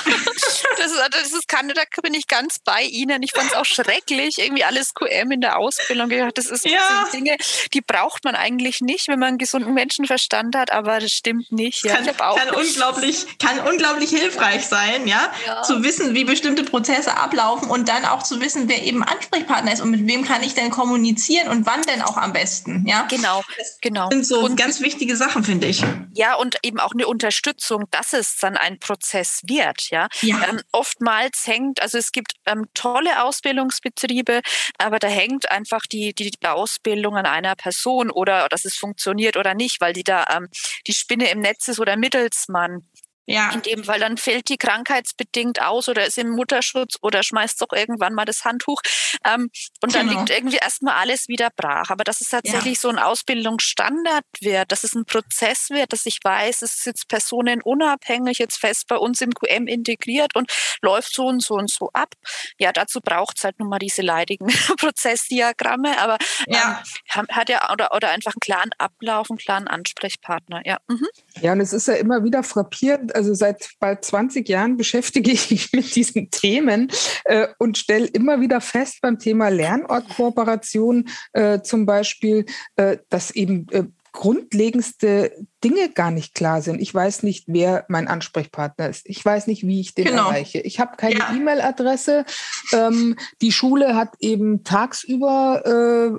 Das, 0.76 0.86
ist, 0.86 1.00
das 1.10 1.32
ist 1.32 1.48
kann, 1.48 1.68
da 1.68 1.82
bin 2.02 2.14
ich 2.14 2.26
ganz 2.26 2.58
bei 2.64 2.82
Ihnen. 2.82 3.22
Ich 3.22 3.32
fand 3.32 3.50
es 3.50 3.56
auch 3.56 3.64
schrecklich, 3.64 4.38
irgendwie 4.38 4.64
alles 4.64 4.94
QM 4.94 5.30
in 5.30 5.40
der 5.40 5.58
Ausbildung. 5.58 6.10
Das 6.34 6.46
ist 6.46 6.62
sind 6.62 7.12
Dinge, 7.12 7.36
die 7.72 7.80
braucht 7.80 8.24
man 8.24 8.34
eigentlich 8.34 8.80
nicht, 8.80 9.08
wenn 9.08 9.18
man 9.18 9.30
einen 9.30 9.38
gesunden 9.38 9.74
Menschenverstand 9.74 10.56
hat, 10.56 10.72
aber 10.72 11.00
das 11.00 11.12
stimmt 11.12 11.52
nicht. 11.52 11.84
Ja. 11.84 11.96
Kann, 11.96 12.06
kann 12.16 12.50
unglaublich, 12.50 13.26
kann 13.38 13.60
unglaublich 13.60 14.10
hilfreich 14.10 14.66
sein, 14.66 15.06
ja? 15.06 15.32
zu 15.62 15.82
wissen, 15.82 16.14
wie 16.14 16.24
bestimmte 16.24 16.64
Prozesse 16.64 17.16
ablaufen 17.16 17.68
und 17.70 17.88
dann 17.88 18.04
auch 18.04 18.22
zu 18.22 18.40
wissen, 18.40 18.68
wer 18.68 18.82
eben 18.82 19.02
Ansprechpartner 19.02 19.72
ist 19.72 19.80
und 19.80 19.90
mit 19.90 20.06
wem 20.06 20.24
kann 20.24 20.42
ich 20.42 20.54
denn 20.54 20.70
kommunizieren 20.70 21.48
und 21.48 21.66
wann 21.66 21.82
denn 21.82 22.02
auch 22.02 22.16
am 22.16 22.32
besten. 22.32 22.84
Ja? 22.86 23.06
Genau, 23.10 23.42
genau. 23.80 24.08
Das 24.08 24.14
sind 24.14 24.26
so 24.26 24.40
und, 24.44 24.56
ganz 24.56 24.80
wichtige 24.80 25.16
Sachen, 25.16 25.44
finde 25.44 25.66
ich. 25.66 25.84
Ja, 26.14 26.34
und 26.34 26.58
eben 26.62 26.80
auch 26.80 26.92
eine 26.92 27.06
Unterstützung, 27.06 27.84
dass 27.90 28.12
es 28.12 28.36
dann 28.36 28.56
ein 28.56 28.78
Prozess 28.78 29.42
wird. 29.46 29.90
Ja, 29.90 30.08
ja. 30.22 30.42
Ähm, 30.48 30.60
oftmals 30.72 31.46
hängt, 31.46 31.82
also 31.82 31.98
es 31.98 32.12
gibt 32.12 32.34
ähm, 32.46 32.66
tolle 32.74 33.22
Ausbildungsbetriebe, 33.22 34.40
aber 34.78 34.98
da 34.98 35.08
hängt 35.08 35.50
einfach 35.50 35.82
die, 35.90 36.14
die 36.14 36.32
Ausbildung 36.44 37.16
an 37.16 37.26
einer 37.26 37.54
Person 37.56 38.10
oder 38.10 38.48
dass 38.48 38.64
es 38.64 38.76
funktioniert 38.76 39.36
oder 39.36 39.54
nicht, 39.54 39.80
weil 39.80 39.92
die 39.92 40.04
da 40.04 40.24
ähm, 40.30 40.48
die 40.86 40.94
Spinne 40.94 41.30
im 41.30 41.40
Netz 41.40 41.68
ist 41.68 41.80
oder 41.80 41.96
Mittelsmann. 41.96 42.86
Ja. 43.30 43.52
In 43.52 43.62
dem 43.62 43.84
Fall 43.84 44.00
dann 44.00 44.16
fällt 44.16 44.48
die 44.48 44.56
krankheitsbedingt 44.56 45.62
aus 45.62 45.88
oder 45.88 46.06
ist 46.06 46.18
im 46.18 46.30
Mutterschutz 46.30 46.96
oder 47.00 47.22
schmeißt 47.22 47.60
doch 47.60 47.72
irgendwann 47.72 48.14
mal 48.14 48.24
das 48.24 48.44
Handtuch. 48.44 48.80
Ähm, 49.24 49.50
und 49.82 49.94
dann 49.94 50.08
genau. 50.08 50.20
liegt 50.20 50.30
irgendwie 50.30 50.56
erstmal 50.56 50.94
alles 50.94 51.28
wieder 51.28 51.48
brach. 51.54 51.90
Aber 51.90 52.04
dass 52.04 52.20
es 52.20 52.28
tatsächlich 52.28 52.74
ja. 52.74 52.80
so 52.80 52.88
ein 52.88 52.98
Ausbildungsstandard 52.98 54.24
wird, 54.40 54.72
dass 54.72 54.84
es 54.84 54.94
ein 54.94 55.04
Prozess 55.04 55.70
wird, 55.70 55.92
dass 55.92 56.06
ich 56.06 56.18
weiß, 56.22 56.62
es 56.62 56.76
ist 56.76 56.86
jetzt 56.86 57.08
personenunabhängig, 57.08 58.38
jetzt 58.38 58.58
fest 58.58 58.86
bei 58.88 58.96
uns 58.96 59.20
im 59.20 59.32
QM 59.32 59.66
integriert 59.66 60.34
und 60.34 60.50
läuft 60.82 61.14
so 61.14 61.26
und 61.26 61.42
so 61.42 61.54
und 61.54 61.70
so 61.70 61.90
ab. 61.92 62.14
Ja, 62.58 62.72
dazu 62.72 63.00
braucht 63.00 63.38
es 63.38 63.44
halt 63.44 63.58
nun 63.58 63.68
mal 63.68 63.78
diese 63.78 64.02
leidigen 64.02 64.46
Prozessdiagramme, 64.78 65.98
aber 66.00 66.18
ja. 66.46 66.82
ähm, 67.14 67.26
hat 67.30 67.48
ja 67.48 67.72
oder, 67.72 67.94
oder 67.94 68.10
einfach 68.10 68.32
einen 68.32 68.40
klaren 68.40 68.70
Ablauf, 68.78 69.30
einen 69.30 69.38
klaren 69.38 69.68
Ansprechpartner. 69.68 70.62
Ja. 70.64 70.78
Mhm. 70.88 71.06
ja, 71.40 71.52
und 71.52 71.60
es 71.60 71.72
ist 71.72 71.88
ja 71.88 71.94
immer 71.94 72.24
wieder 72.24 72.42
frappierend, 72.42 73.14
also 73.20 73.34
seit 73.34 73.68
bald 73.80 74.02
20 74.02 74.48
Jahren 74.48 74.78
beschäftige 74.78 75.30
ich 75.30 75.50
mich 75.50 75.72
mit 75.72 75.94
diesen 75.94 76.30
Themen 76.30 76.90
äh, 77.24 77.48
und 77.58 77.76
stelle 77.76 78.06
immer 78.06 78.40
wieder 78.40 78.62
fest 78.62 79.00
beim 79.02 79.18
Thema 79.18 79.48
Lernortkooperation 79.48 81.06
äh, 81.34 81.60
zum 81.60 81.84
Beispiel, 81.84 82.46
äh, 82.76 82.96
dass 83.10 83.30
eben 83.30 83.66
äh, 83.72 83.84
grundlegendste 84.12 85.32
Dinge 85.62 85.90
gar 85.90 86.10
nicht 86.10 86.34
klar 86.34 86.62
sind. 86.62 86.80
Ich 86.80 86.94
weiß 86.94 87.22
nicht, 87.22 87.44
wer 87.46 87.84
mein 87.88 88.08
Ansprechpartner 88.08 88.88
ist. 88.88 89.02
Ich 89.04 89.22
weiß 89.22 89.46
nicht, 89.46 89.66
wie 89.66 89.80
ich 89.80 89.94
den 89.94 90.06
genau. 90.06 90.28
erreiche. 90.28 90.58
Ich 90.60 90.80
habe 90.80 90.96
keine 90.96 91.18
ja. 91.18 91.34
E-Mail-Adresse. 91.34 92.24
Ähm, 92.72 93.16
die 93.42 93.52
Schule 93.52 93.94
hat 93.94 94.14
eben 94.20 94.64
tagsüber, 94.64 95.62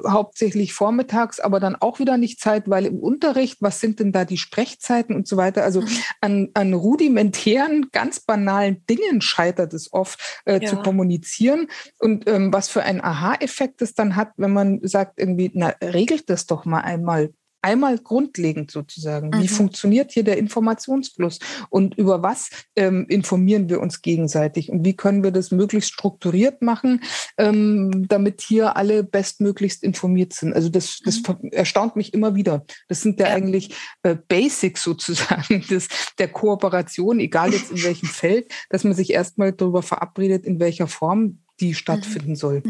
äh, 0.05 0.09
hauptsächlich 0.09 0.73
vormittags, 0.73 1.39
aber 1.39 1.59
dann 1.59 1.75
auch 1.75 1.99
wieder 1.99 2.17
nicht 2.17 2.39
Zeit, 2.39 2.69
weil 2.69 2.85
im 2.85 2.99
Unterricht, 2.99 3.57
was 3.61 3.79
sind 3.79 3.99
denn 3.99 4.11
da 4.11 4.25
die 4.25 4.37
Sprechzeiten 4.37 5.15
und 5.15 5.27
so 5.27 5.37
weiter? 5.37 5.63
Also 5.63 5.81
mhm. 5.81 5.87
an, 6.21 6.49
an 6.53 6.73
rudimentären, 6.73 7.89
ganz 7.91 8.19
banalen 8.19 8.85
Dingen 8.85 9.21
scheitert 9.21 9.73
es 9.73 9.91
oft 9.91 10.19
äh, 10.45 10.61
ja. 10.61 10.69
zu 10.69 10.77
kommunizieren. 10.77 11.67
Und 11.99 12.27
ähm, 12.29 12.53
was 12.53 12.69
für 12.69 12.83
ein 12.83 13.03
Aha-Effekt 13.03 13.81
es 13.81 13.95
dann 13.95 14.15
hat, 14.15 14.33
wenn 14.37 14.53
man 14.53 14.79
sagt, 14.83 15.19
irgendwie, 15.19 15.49
na, 15.53 15.73
regelt 15.81 16.29
das 16.29 16.45
doch 16.45 16.65
mal 16.65 16.81
einmal 16.81 17.31
einmal 17.61 17.97
grundlegend 17.97 18.71
sozusagen. 18.71 19.29
Mhm. 19.29 19.41
Wie 19.41 19.47
funktioniert 19.47 20.11
hier 20.11 20.23
der 20.23 20.37
Informationsfluss 20.37 21.39
und 21.69 21.97
über 21.97 22.23
was 22.23 22.49
ähm, 22.75 23.05
informieren 23.07 23.69
wir 23.69 23.79
uns 23.79 24.01
gegenseitig 24.01 24.69
und 24.69 24.85
wie 24.85 24.95
können 24.95 25.23
wir 25.23 25.31
das 25.31 25.51
möglichst 25.51 25.91
strukturiert 25.93 26.61
machen, 26.61 27.01
ähm, 27.37 28.07
damit 28.07 28.41
hier 28.41 28.75
alle 28.77 29.03
bestmöglichst 29.03 29.83
informiert 29.83 30.33
sind. 30.33 30.53
Also 30.53 30.69
das, 30.69 30.99
das 31.03 31.21
mhm. 31.21 31.49
erstaunt 31.51 31.95
mich 31.95 32.13
immer 32.13 32.35
wieder. 32.35 32.65
Das 32.87 33.01
sind 33.01 33.19
ja, 33.19 33.27
ja. 33.27 33.35
eigentlich 33.35 33.75
äh, 34.03 34.15
Basics 34.15 34.83
sozusagen 34.83 35.61
des, 35.69 35.87
der 36.17 36.27
Kooperation, 36.27 37.19
egal 37.19 37.53
jetzt 37.53 37.71
in 37.71 37.83
welchem 37.83 38.09
Feld, 38.09 38.51
dass 38.69 38.83
man 38.83 38.93
sich 38.93 39.11
erstmal 39.11 39.53
darüber 39.53 39.81
verabredet, 39.81 40.45
in 40.45 40.59
welcher 40.59 40.87
Form 40.87 41.39
die 41.59 41.69
mhm. 41.69 41.75
stattfinden 41.75 42.35
soll. 42.35 42.63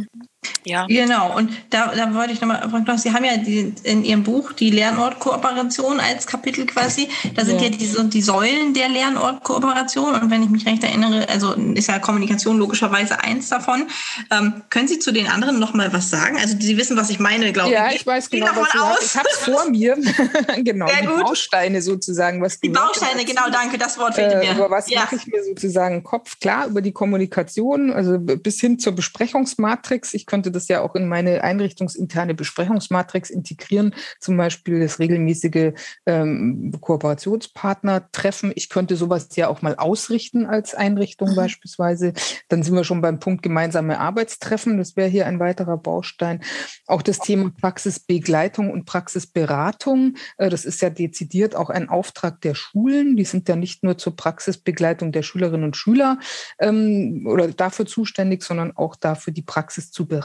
Ja. 0.63 0.85
Genau, 0.87 1.35
und 1.37 1.51
da, 1.69 1.93
da 1.95 2.13
wollte 2.13 2.33
ich 2.33 2.41
nochmal 2.41 2.67
fragen, 2.69 2.97
Sie 2.97 3.11
haben 3.11 3.23
ja 3.23 3.37
die, 3.37 3.73
in 3.83 4.03
Ihrem 4.03 4.23
Buch 4.23 4.53
die 4.53 4.69
Lernortkooperation 4.71 5.99
als 5.99 6.25
Kapitel 6.27 6.65
quasi. 6.65 7.09
Da 7.35 7.45
sind 7.45 7.61
ja, 7.61 7.67
ja 7.67 7.77
die, 7.77 8.09
die 8.09 8.21
Säulen 8.21 8.73
der 8.73 8.89
Lernortkooperation. 8.89 10.13
Und 10.15 10.31
wenn 10.31 10.43
ich 10.43 10.49
mich 10.49 10.65
recht 10.65 10.83
erinnere, 10.83 11.27
also 11.29 11.53
ist 11.53 11.87
ja 11.87 11.99
Kommunikation 11.99 12.57
logischerweise 12.57 13.19
eins 13.19 13.49
davon. 13.49 13.87
Ähm, 14.31 14.63
können 14.69 14.87
Sie 14.87 14.99
zu 14.99 15.11
den 15.11 15.27
anderen 15.27 15.59
nochmal 15.59 15.93
was 15.93 16.09
sagen? 16.09 16.37
Also 16.37 16.55
Sie 16.59 16.77
wissen, 16.77 16.97
was 16.97 17.09
ich 17.09 17.19
meine, 17.19 17.51
glaube 17.53 17.69
ich. 17.69 17.75
Ja, 17.75 17.91
ich 17.91 18.05
weiß 18.05 18.29
genau, 18.29 18.47
was 18.55 18.81
aus. 18.81 19.05
Ich 19.05 19.15
habe 19.15 19.29
es 19.31 19.37
vor 19.39 19.69
mir. 19.69 19.97
genau, 20.63 20.87
Sehr 20.87 21.01
die 21.01 21.07
gut. 21.07 21.23
Bausteine 21.23 21.81
sozusagen. 21.81 22.41
Was 22.41 22.59
die 22.59 22.69
Bausteine, 22.69 23.25
genau, 23.25 23.49
danke, 23.51 23.77
das 23.77 23.97
Wort 23.97 24.15
fehlte 24.15 24.35
äh, 24.35 24.47
mir. 24.47 24.55
Über 24.55 24.69
was 24.69 24.89
ja. 24.89 25.01
mache 25.01 25.15
ich 25.15 25.27
mir 25.27 25.43
sozusagen 25.43 26.03
Kopf? 26.03 26.39
Klar, 26.39 26.67
über 26.67 26.81
die 26.81 26.91
Kommunikation, 26.91 27.91
also 27.91 28.17
bis 28.19 28.59
hin 28.59 28.79
zur 28.79 28.93
Besprechungsmatrix. 28.93 30.13
Ich 30.13 30.25
könnte 30.31 30.49
das 30.49 30.69
ja 30.69 30.79
auch 30.79 30.95
in 30.95 31.09
meine 31.09 31.43
einrichtungsinterne 31.43 32.33
Besprechungsmatrix 32.33 33.29
integrieren, 33.29 33.93
zum 34.21 34.37
Beispiel 34.37 34.79
das 34.79 34.97
regelmäßige 34.97 35.73
ähm, 36.05 36.71
Kooperationspartner 36.79 38.09
treffen. 38.13 38.53
Ich 38.55 38.69
könnte 38.69 38.95
sowas 38.95 39.27
ja 39.35 39.49
auch 39.49 39.61
mal 39.61 39.75
ausrichten 39.75 40.45
als 40.45 40.73
Einrichtung 40.73 41.31
mhm. 41.31 41.35
beispielsweise. 41.35 42.13
Dann 42.47 42.63
sind 42.63 42.75
wir 42.75 42.85
schon 42.85 43.01
beim 43.01 43.19
Punkt 43.19 43.43
gemeinsame 43.43 43.99
Arbeitstreffen. 43.99 44.77
Das 44.77 44.95
wäre 44.95 45.09
hier 45.09 45.25
ein 45.25 45.41
weiterer 45.41 45.75
Baustein. 45.75 46.39
Auch 46.87 47.01
das 47.01 47.19
Thema 47.19 47.51
Praxisbegleitung 47.59 48.71
und 48.71 48.85
Praxisberatung. 48.85 50.15
Äh, 50.37 50.49
das 50.49 50.63
ist 50.63 50.81
ja 50.81 50.89
dezidiert 50.89 51.57
auch 51.57 51.69
ein 51.69 51.89
Auftrag 51.89 52.39
der 52.39 52.55
Schulen. 52.55 53.17
Die 53.17 53.25
sind 53.25 53.49
ja 53.49 53.57
nicht 53.57 53.83
nur 53.83 53.97
zur 53.97 54.15
Praxisbegleitung 54.15 55.11
der 55.11 55.23
Schülerinnen 55.23 55.65
und 55.65 55.75
Schüler 55.75 56.19
ähm, 56.57 57.27
oder 57.27 57.49
dafür 57.49 57.85
zuständig, 57.85 58.43
sondern 58.43 58.77
auch 58.77 58.95
dafür, 58.95 59.33
die 59.33 59.41
Praxis 59.41 59.91
zu 59.91 60.07
beraten. 60.07 60.20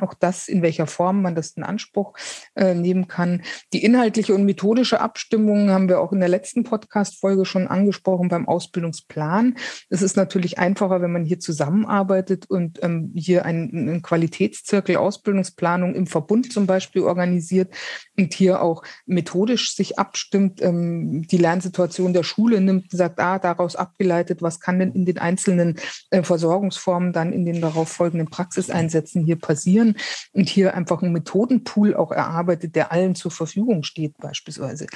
Auch 0.00 0.14
das, 0.14 0.48
in 0.48 0.62
welcher 0.62 0.86
Form 0.86 1.22
man 1.22 1.34
das 1.34 1.50
in 1.52 1.62
Anspruch 1.62 2.14
äh, 2.54 2.74
nehmen 2.74 3.08
kann. 3.08 3.42
Die 3.72 3.84
inhaltliche 3.84 4.34
und 4.34 4.44
methodische 4.44 5.00
Abstimmung 5.00 5.70
haben 5.70 5.88
wir 5.88 6.00
auch 6.00 6.12
in 6.12 6.20
der 6.20 6.28
letzten 6.28 6.64
Podcast-Folge 6.64 7.44
schon 7.44 7.68
angesprochen 7.68 8.28
beim 8.28 8.48
Ausbildungsplan. 8.48 9.56
Es 9.90 10.02
ist 10.02 10.16
natürlich 10.16 10.58
einfacher, 10.58 11.02
wenn 11.02 11.12
man 11.12 11.24
hier 11.24 11.40
zusammenarbeitet 11.40 12.50
und 12.50 12.82
ähm, 12.82 13.12
hier 13.14 13.44
einen, 13.44 13.70
einen 13.70 14.02
Qualitätszirkel 14.02 14.96
Ausbildungsplanung 14.96 15.94
im 15.94 16.06
Verbund 16.06 16.52
zum 16.52 16.66
Beispiel 16.66 17.02
organisiert 17.02 17.74
und 18.18 18.34
hier 18.34 18.62
auch 18.62 18.82
methodisch 19.06 19.74
sich 19.74 19.98
abstimmt, 19.98 20.62
ähm, 20.62 21.22
die 21.30 21.38
Lernsituation 21.38 22.12
der 22.12 22.22
Schule 22.22 22.60
nimmt 22.60 22.92
und 22.92 22.98
sagt, 22.98 23.20
ah, 23.20 23.38
daraus 23.38 23.76
abgeleitet, 23.76 24.42
was 24.42 24.60
kann 24.60 24.78
denn 24.78 24.92
in 24.92 25.04
den 25.04 25.18
einzelnen 25.18 25.76
äh, 26.10 26.22
Versorgungsformen 26.22 27.12
dann 27.12 27.32
in 27.32 27.44
den 27.44 27.60
darauf 27.60 27.88
folgenden 27.88 28.28
Praxiseinsätzen 28.28 29.24
hier 29.24 29.33
passieren 29.36 29.96
und 30.32 30.48
hier 30.48 30.74
einfach 30.74 31.02
einen 31.02 31.12
Methodenpool 31.12 31.94
auch 31.94 32.10
erarbeitet, 32.10 32.74
der 32.76 32.92
allen 32.92 33.14
zur 33.14 33.30
Verfügung 33.30 33.82
steht 33.82 34.16
beispielsweise. 34.18 34.86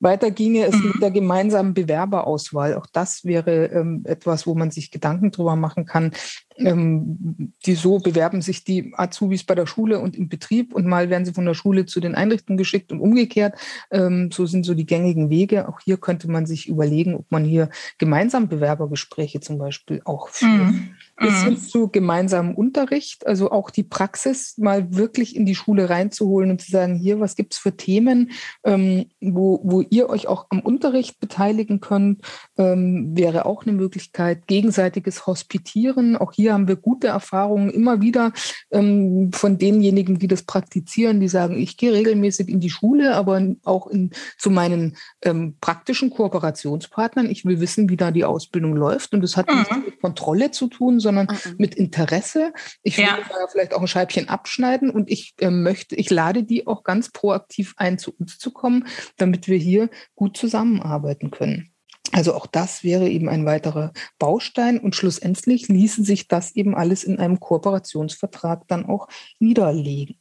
Weiter 0.00 0.30
ginge 0.30 0.66
es 0.66 0.76
mit 0.76 1.02
der 1.02 1.10
gemeinsamen 1.10 1.74
Bewerberauswahl. 1.74 2.74
Auch 2.74 2.86
das 2.92 3.24
wäre 3.24 3.66
ähm, 3.66 4.02
etwas, 4.04 4.46
wo 4.46 4.54
man 4.54 4.70
sich 4.70 4.90
Gedanken 4.90 5.30
drüber 5.30 5.56
machen 5.56 5.86
kann, 5.86 6.12
ähm, 6.56 7.52
die 7.66 7.74
so 7.74 7.98
bewerben 7.98 8.42
sich 8.42 8.64
die 8.64 8.92
Azubis 8.96 9.44
bei 9.44 9.54
der 9.54 9.66
Schule 9.66 9.98
und 10.00 10.16
im 10.16 10.28
Betrieb 10.28 10.74
und 10.74 10.86
mal 10.86 11.10
werden 11.10 11.24
sie 11.24 11.32
von 11.32 11.44
der 11.44 11.54
Schule 11.54 11.86
zu 11.86 12.00
den 12.00 12.14
Einrichtungen 12.14 12.56
geschickt 12.56 12.92
und 12.92 13.00
umgekehrt. 13.00 13.58
Ähm, 13.90 14.30
so 14.32 14.46
sind 14.46 14.64
so 14.64 14.74
die 14.74 14.86
gängigen 14.86 15.30
Wege. 15.30 15.68
Auch 15.68 15.80
hier 15.80 15.96
könnte 15.96 16.30
man 16.30 16.46
sich 16.46 16.68
überlegen, 16.68 17.14
ob 17.14 17.30
man 17.30 17.44
hier 17.44 17.70
gemeinsam 17.98 18.48
Bewerbergespräche 18.48 19.40
zum 19.40 19.58
Beispiel 19.58 20.02
auch 20.04 20.28
führt. 20.28 20.52
Mhm. 20.52 20.94
Bis 21.16 21.42
hin 21.42 21.54
mhm. 21.54 21.58
zu 21.58 21.88
gemeinsamem 21.88 22.54
Unterricht, 22.54 23.26
also 23.26 23.50
auch 23.50 23.70
die 23.70 23.82
Praxis 23.82 24.56
mal 24.58 24.94
wirklich 24.94 25.34
in 25.34 25.44
die 25.44 25.54
Schule 25.54 25.90
reinzuholen 25.90 26.50
und 26.50 26.60
zu 26.60 26.70
sagen, 26.70 26.94
hier, 26.94 27.18
was 27.20 27.36
gibt's 27.36 27.58
für 27.58 27.76
Themen, 27.76 28.30
ähm, 28.62 29.06
wo, 29.20 29.60
wo 29.64 29.80
ihr 29.80 30.08
euch 30.08 30.28
auch 30.28 30.46
am 30.50 30.60
Unterricht 30.60 31.18
beteiligen 31.18 31.80
könnt, 31.80 32.22
ähm, 32.58 33.16
wäre 33.16 33.46
auch 33.46 33.64
eine 33.64 33.72
Möglichkeit. 33.72 34.46
Gegenseitiges 34.46 35.26
Hospitieren, 35.26 36.16
auch 36.16 36.32
hier 36.32 36.44
hier 36.44 36.52
haben 36.52 36.68
wir 36.68 36.76
gute 36.76 37.06
Erfahrungen 37.06 37.70
immer 37.70 38.02
wieder 38.02 38.34
ähm, 38.70 39.32
von 39.32 39.56
denjenigen, 39.56 40.18
die 40.18 40.28
das 40.28 40.42
praktizieren, 40.42 41.18
die 41.18 41.28
sagen, 41.28 41.56
ich 41.56 41.78
gehe 41.78 41.94
regelmäßig 41.94 42.50
in 42.50 42.60
die 42.60 42.68
Schule, 42.68 43.14
aber 43.14 43.40
auch 43.64 43.86
in, 43.86 44.10
zu 44.36 44.50
meinen 44.50 44.98
ähm, 45.22 45.56
praktischen 45.58 46.10
Kooperationspartnern. 46.10 47.30
Ich 47.30 47.46
will 47.46 47.60
wissen, 47.60 47.88
wie 47.88 47.96
da 47.96 48.10
die 48.10 48.26
Ausbildung 48.26 48.76
läuft. 48.76 49.14
Und 49.14 49.22
das 49.22 49.38
hat 49.38 49.48
mhm. 49.48 49.56
nichts 49.56 49.76
mit 49.86 50.00
Kontrolle 50.02 50.50
zu 50.50 50.66
tun, 50.66 51.00
sondern 51.04 51.26
mhm. 51.26 51.54
mit 51.58 51.76
Interesse. 51.76 52.52
Ich 52.82 52.98
will 52.98 53.04
ja. 53.04 53.18
vielleicht 53.52 53.74
auch 53.74 53.80
ein 53.80 53.86
Scheibchen 53.86 54.28
abschneiden 54.28 54.90
und 54.90 55.08
ich 55.08 55.34
äh, 55.38 55.50
möchte, 55.50 55.94
ich 55.94 56.10
lade 56.10 56.42
die 56.42 56.66
auch 56.66 56.82
ganz 56.82 57.10
proaktiv 57.10 57.74
ein, 57.76 57.98
zu 57.98 58.12
uns 58.18 58.38
zu 58.38 58.50
kommen, 58.50 58.88
damit 59.16 59.46
wir 59.46 59.58
hier 59.58 59.88
gut 60.16 60.36
zusammenarbeiten 60.36 61.30
können. 61.30 61.70
Also 62.12 62.34
auch 62.34 62.46
das 62.46 62.84
wäre 62.84 63.08
eben 63.08 63.28
ein 63.28 63.44
weiterer 63.44 63.92
Baustein 64.18 64.78
und 64.78 64.94
schlussendlich 64.94 65.68
ließe 65.68 66.04
sich 66.04 66.28
das 66.28 66.54
eben 66.54 66.74
alles 66.74 67.04
in 67.04 67.18
einem 67.18 67.40
Kooperationsvertrag 67.40 68.68
dann 68.68 68.86
auch 68.86 69.08
niederlegen. 69.38 70.16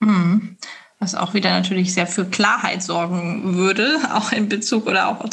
Mhm. 0.00 0.56
Was 0.98 1.14
auch 1.14 1.34
wieder 1.34 1.50
natürlich 1.50 1.94
sehr 1.94 2.08
für 2.08 2.24
Klarheit 2.24 2.82
sorgen 2.82 3.54
würde, 3.54 3.98
auch 4.12 4.32
in 4.32 4.48
Bezug 4.48 4.86
oder 4.86 5.08
auch 5.08 5.24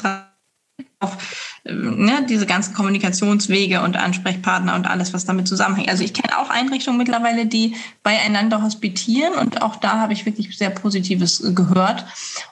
auf 0.99 1.17
ne, 1.65 2.25
diese 2.29 2.45
ganzen 2.45 2.73
Kommunikationswege 2.73 3.81
und 3.81 3.97
Ansprechpartner 3.97 4.75
und 4.75 4.87
alles, 4.87 5.13
was 5.13 5.25
damit 5.25 5.47
zusammenhängt. 5.47 5.89
Also 5.89 6.03
ich 6.03 6.13
kenne 6.13 6.37
auch 6.37 6.49
Einrichtungen 6.49 6.97
mittlerweile, 6.97 7.45
die 7.47 7.75
beieinander 8.03 8.61
hospitieren 8.61 9.33
und 9.33 9.61
auch 9.61 9.75
da 9.77 9.99
habe 9.99 10.13
ich 10.13 10.25
wirklich 10.25 10.57
sehr 10.57 10.69
Positives 10.69 11.43
gehört. 11.55 12.05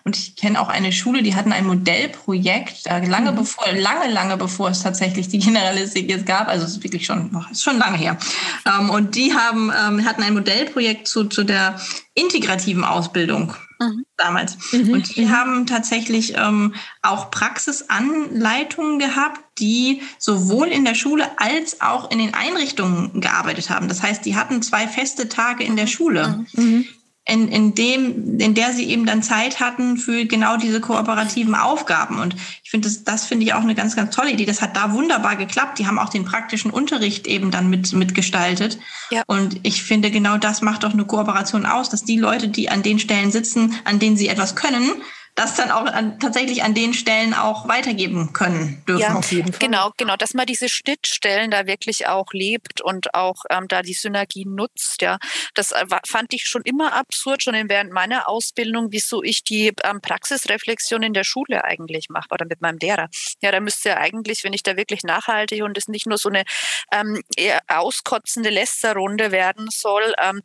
Und 0.03 0.17
ich 0.17 0.35
kenne 0.35 0.59
auch 0.59 0.69
eine 0.69 0.91
Schule, 0.91 1.23
die 1.23 1.35
hatten 1.35 1.51
ein 1.51 1.65
Modellprojekt, 1.65 2.85
lange 2.85 3.31
mhm. 3.31 3.35
bevor, 3.35 3.71
lange, 3.71 4.11
lange 4.11 4.37
bevor 4.37 4.69
es 4.69 4.81
tatsächlich 4.81 5.27
die 5.27 5.39
Generalistik 5.39 6.09
jetzt 6.09 6.25
gab, 6.25 6.47
also 6.47 6.65
es 6.65 6.71
ist 6.71 6.83
wirklich 6.83 7.05
schon, 7.05 7.31
ist 7.51 7.63
schon 7.63 7.77
lange 7.77 7.97
her. 7.97 8.17
Ähm, 8.65 8.89
und 8.89 9.15
die 9.15 9.33
haben, 9.33 9.71
ähm, 9.71 10.05
hatten 10.05 10.23
ein 10.23 10.33
Modellprojekt 10.33 11.07
zu, 11.07 11.25
zu 11.25 11.43
der 11.43 11.79
integrativen 12.15 12.83
Ausbildung 12.83 13.53
mhm. 13.79 14.05
damals. 14.17 14.57
Mhm. 14.71 14.93
Und 14.93 15.15
die 15.15 15.25
mhm. 15.25 15.31
haben 15.31 15.65
tatsächlich 15.65 16.35
ähm, 16.37 16.75
auch 17.01 17.31
Praxisansätze 17.31 18.32
Lernleitungen 18.33 18.99
gehabt, 18.99 19.39
die 19.59 20.01
sowohl 20.17 20.67
in 20.67 20.85
der 20.85 20.95
Schule 20.95 21.25
als 21.37 21.81
auch 21.81 22.11
in 22.11 22.17
den 22.17 22.33
Einrichtungen 22.33 23.21
gearbeitet 23.21 23.69
haben. 23.69 23.87
Das 23.87 24.01
heißt, 24.01 24.25
die 24.25 24.35
hatten 24.35 24.61
zwei 24.61 24.87
feste 24.87 25.29
Tage 25.29 25.63
in 25.63 25.75
der 25.75 25.87
Schule. 25.87 26.45
Mhm 26.53 26.85
in, 27.25 27.47
in 27.47 27.73
dem, 27.73 28.39
in 28.39 28.53
der 28.53 28.73
sie 28.73 28.89
eben 28.89 29.05
dann 29.05 29.23
Zeit 29.23 29.61
hatten 29.61 29.97
für 29.97 30.25
genau 30.25 30.57
diese 30.57 30.81
kooperativen 30.81 31.55
Aufgaben. 31.55 32.19
Und 32.19 32.35
ich 32.63 32.69
finde, 32.69 32.89
das, 32.89 33.05
das 33.05 33.25
finde 33.25 33.45
ich 33.45 33.53
auch 33.53 33.61
eine 33.61 33.75
ganz, 33.75 33.95
ganz 33.95 34.13
tolle 34.13 34.31
Idee. 34.31 34.45
Das 34.45 34.61
hat 34.61 34.75
da 34.75 34.91
wunderbar 34.91 35.37
geklappt. 35.37 35.79
Die 35.79 35.87
haben 35.87 35.99
auch 35.99 36.09
den 36.09 36.25
praktischen 36.25 36.69
Unterricht 36.69 37.25
eben 37.25 37.49
dann 37.49 37.69
mit, 37.69 37.93
mitgestaltet. 37.93 38.77
Ja. 39.09 39.23
Und 39.27 39.61
ich 39.63 39.83
finde, 39.83 40.11
genau 40.11 40.37
das 40.37 40.61
macht 40.61 40.83
doch 40.83 40.91
eine 40.91 41.05
Kooperation 41.05 41.65
aus, 41.65 41.89
dass 41.89 42.03
die 42.03 42.19
Leute, 42.19 42.49
die 42.49 42.69
an 42.69 42.83
den 42.83 42.99
Stellen 42.99 43.31
sitzen, 43.31 43.73
an 43.85 43.99
denen 43.99 44.17
sie 44.17 44.27
etwas 44.27 44.55
können, 44.55 44.91
das 45.35 45.55
dann 45.55 45.71
auch 45.71 45.85
an, 45.85 46.19
tatsächlich 46.19 46.63
an 46.63 46.75
den 46.75 46.93
Stellen 46.93 47.33
auch 47.33 47.67
weitergeben 47.67 48.33
können 48.33 48.83
dürfen. 48.87 49.01
Ja, 49.01 49.15
auf 49.15 49.31
jeden 49.31 49.51
Fall. 49.51 49.59
Genau, 49.59 49.91
genau, 49.97 50.15
dass 50.15 50.33
man 50.33 50.45
diese 50.45 50.69
Schnittstellen 50.69 51.49
da 51.49 51.65
wirklich 51.65 52.07
auch 52.07 52.33
lebt 52.33 52.81
und 52.81 53.15
auch 53.15 53.43
ähm, 53.49 53.67
da 53.67 53.81
die 53.81 53.93
Synergie 53.93 54.45
nutzt. 54.45 55.01
Ja, 55.01 55.17
das 55.55 55.71
äh, 55.71 55.85
fand 56.07 56.33
ich 56.33 56.45
schon 56.45 56.61
immer 56.63 56.93
absurd, 56.93 57.41
schon 57.41 57.53
während 57.67 57.91
meiner 57.91 58.29
Ausbildung, 58.29 58.87
wieso 58.91 59.23
ich 59.23 59.43
die 59.43 59.73
ähm, 59.83 60.01
Praxisreflexion 60.01 61.01
in 61.01 61.13
der 61.13 61.23
Schule 61.23 61.63
eigentlich 61.63 62.09
mache 62.09 62.27
oder 62.31 62.45
mit 62.45 62.61
meinem 62.61 62.77
Lehrer. 62.77 63.09
Ja, 63.41 63.51
da 63.51 63.59
müsste 63.59 63.89
ja 63.89 63.97
eigentlich, 63.97 64.43
wenn 64.43 64.53
ich 64.53 64.63
da 64.63 64.77
wirklich 64.77 65.03
nachhalte 65.03 65.63
und 65.63 65.77
es 65.77 65.87
nicht 65.87 66.05
nur 66.05 66.17
so 66.17 66.29
eine 66.29 66.43
ähm, 66.91 67.21
eher 67.35 67.61
auskotzende 67.67 68.49
Lästerrunde 68.49 69.31
werden 69.31 69.67
soll, 69.71 70.13
ähm, 70.21 70.41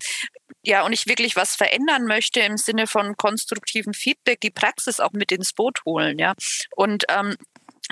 ja, 0.69 0.85
und 0.85 0.93
ich 0.93 1.07
wirklich 1.07 1.35
was 1.35 1.57
verändern 1.57 2.05
möchte 2.05 2.41
im 2.41 2.59
Sinne 2.59 2.87
von 2.87 3.17
konstruktivem 3.17 3.95
Feedback, 3.95 4.41
die 4.43 4.51
Praxis 4.51 5.01
auch 5.01 5.13
mit 5.13 5.33
ins 5.33 5.55
Boot 5.55 5.83
holen, 5.87 6.19
ja. 6.19 6.35
Und 6.77 7.05
ähm, 7.09 7.37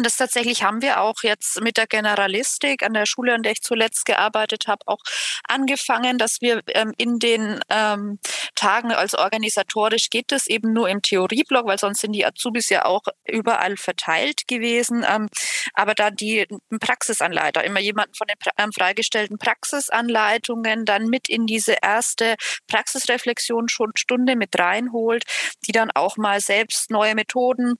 das 0.04 0.16
tatsächlich 0.16 0.62
haben 0.62 0.82
wir 0.82 1.00
auch 1.00 1.22
jetzt 1.22 1.60
mit 1.62 1.76
der 1.78 1.86
Generalistik 1.86 2.82
an 2.82 2.92
der 2.92 3.06
Schule, 3.06 3.34
an 3.34 3.42
der 3.42 3.52
ich 3.52 3.62
zuletzt 3.62 4.04
gearbeitet 4.04 4.64
habe, 4.66 4.80
auch 4.86 5.00
angefangen, 5.48 6.18
dass 6.18 6.40
wir 6.40 6.62
ähm, 6.68 6.92
in 6.98 7.18
den 7.18 7.60
ähm, 7.70 8.18
Tagen 8.54 8.92
als 8.92 9.14
organisatorisch 9.14 10.10
geht 10.10 10.32
es 10.32 10.46
eben 10.46 10.72
nur 10.72 10.88
im 10.88 11.02
Theorieblock, 11.02 11.66
weil 11.66 11.78
sonst 11.78 12.00
sind 12.00 12.12
die 12.12 12.26
Azubis 12.26 12.68
ja 12.68 12.84
auch 12.84 13.02
überall 13.26 13.76
verteilt 13.76 14.46
gewesen. 14.46 15.04
Ähm, 15.08 15.28
aber 15.74 15.94
da 15.94 16.10
die 16.10 16.46
Praxisanleiter, 16.80 17.64
immer 17.64 17.80
jemanden 17.80 18.14
von 18.14 18.26
den 18.26 18.36
ähm, 18.58 18.72
freigestellten 18.72 19.38
Praxisanleitungen 19.38 20.84
dann 20.84 21.06
mit 21.06 21.28
in 21.28 21.46
diese 21.46 21.76
erste 21.82 22.36
Praxisreflexion 22.68 23.68
schon 23.68 23.92
Stunde 23.94 24.36
mit 24.36 24.58
reinholt, 24.58 25.24
die 25.66 25.72
dann 25.72 25.90
auch 25.90 26.16
mal 26.16 26.40
selbst 26.40 26.90
neue 26.90 27.14
Methoden 27.14 27.78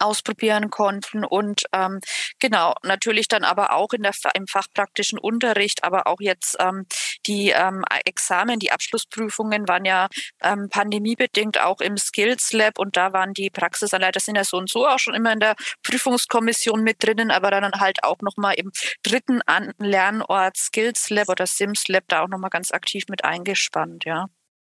ausprobieren 0.00 0.70
konnten 0.70 1.24
und 1.24 1.62
ähm, 1.72 2.00
genau 2.40 2.74
natürlich 2.82 3.28
dann 3.28 3.44
aber 3.44 3.72
auch 3.72 3.92
in 3.92 4.02
der 4.02 4.12
im 4.34 4.46
fachpraktischen 4.46 5.18
Unterricht, 5.18 5.84
aber 5.84 6.06
auch 6.06 6.20
jetzt 6.20 6.56
ähm, 6.60 6.86
die 7.26 7.50
ähm, 7.50 7.84
Examen, 8.04 8.58
die 8.58 8.72
Abschlussprüfungen 8.72 9.68
waren 9.68 9.84
ja 9.84 10.08
ähm, 10.42 10.68
pandemiebedingt 10.70 11.60
auch 11.60 11.80
im 11.80 11.96
Skills 11.96 12.52
Lab 12.52 12.78
und 12.78 12.96
da 12.96 13.12
waren 13.12 13.32
die 13.32 13.50
Praxisanleiter 13.50 14.20
sind 14.20 14.36
ja 14.36 14.44
so 14.44 14.56
und 14.56 14.70
so 14.70 14.86
auch 14.86 14.98
schon 14.98 15.14
immer 15.14 15.32
in 15.32 15.40
der 15.40 15.54
Prüfungskommission 15.82 16.82
mit 16.82 17.02
drinnen, 17.02 17.30
aber 17.30 17.50
dann 17.50 17.72
halt 17.80 18.02
auch 18.04 18.18
noch 18.20 18.36
mal 18.36 18.52
im 18.52 18.70
dritten 19.02 19.40
An 19.46 19.72
Lernort 19.78 20.56
Skills 20.56 21.10
Lab 21.10 21.28
oder 21.28 21.46
Sims 21.46 21.88
Lab 21.88 22.04
da 22.08 22.22
auch 22.22 22.28
noch 22.28 22.38
mal 22.38 22.48
ganz 22.48 22.72
aktiv 22.72 23.04
mit 23.08 23.24
eingespannt, 23.24 24.04
ja. 24.04 24.26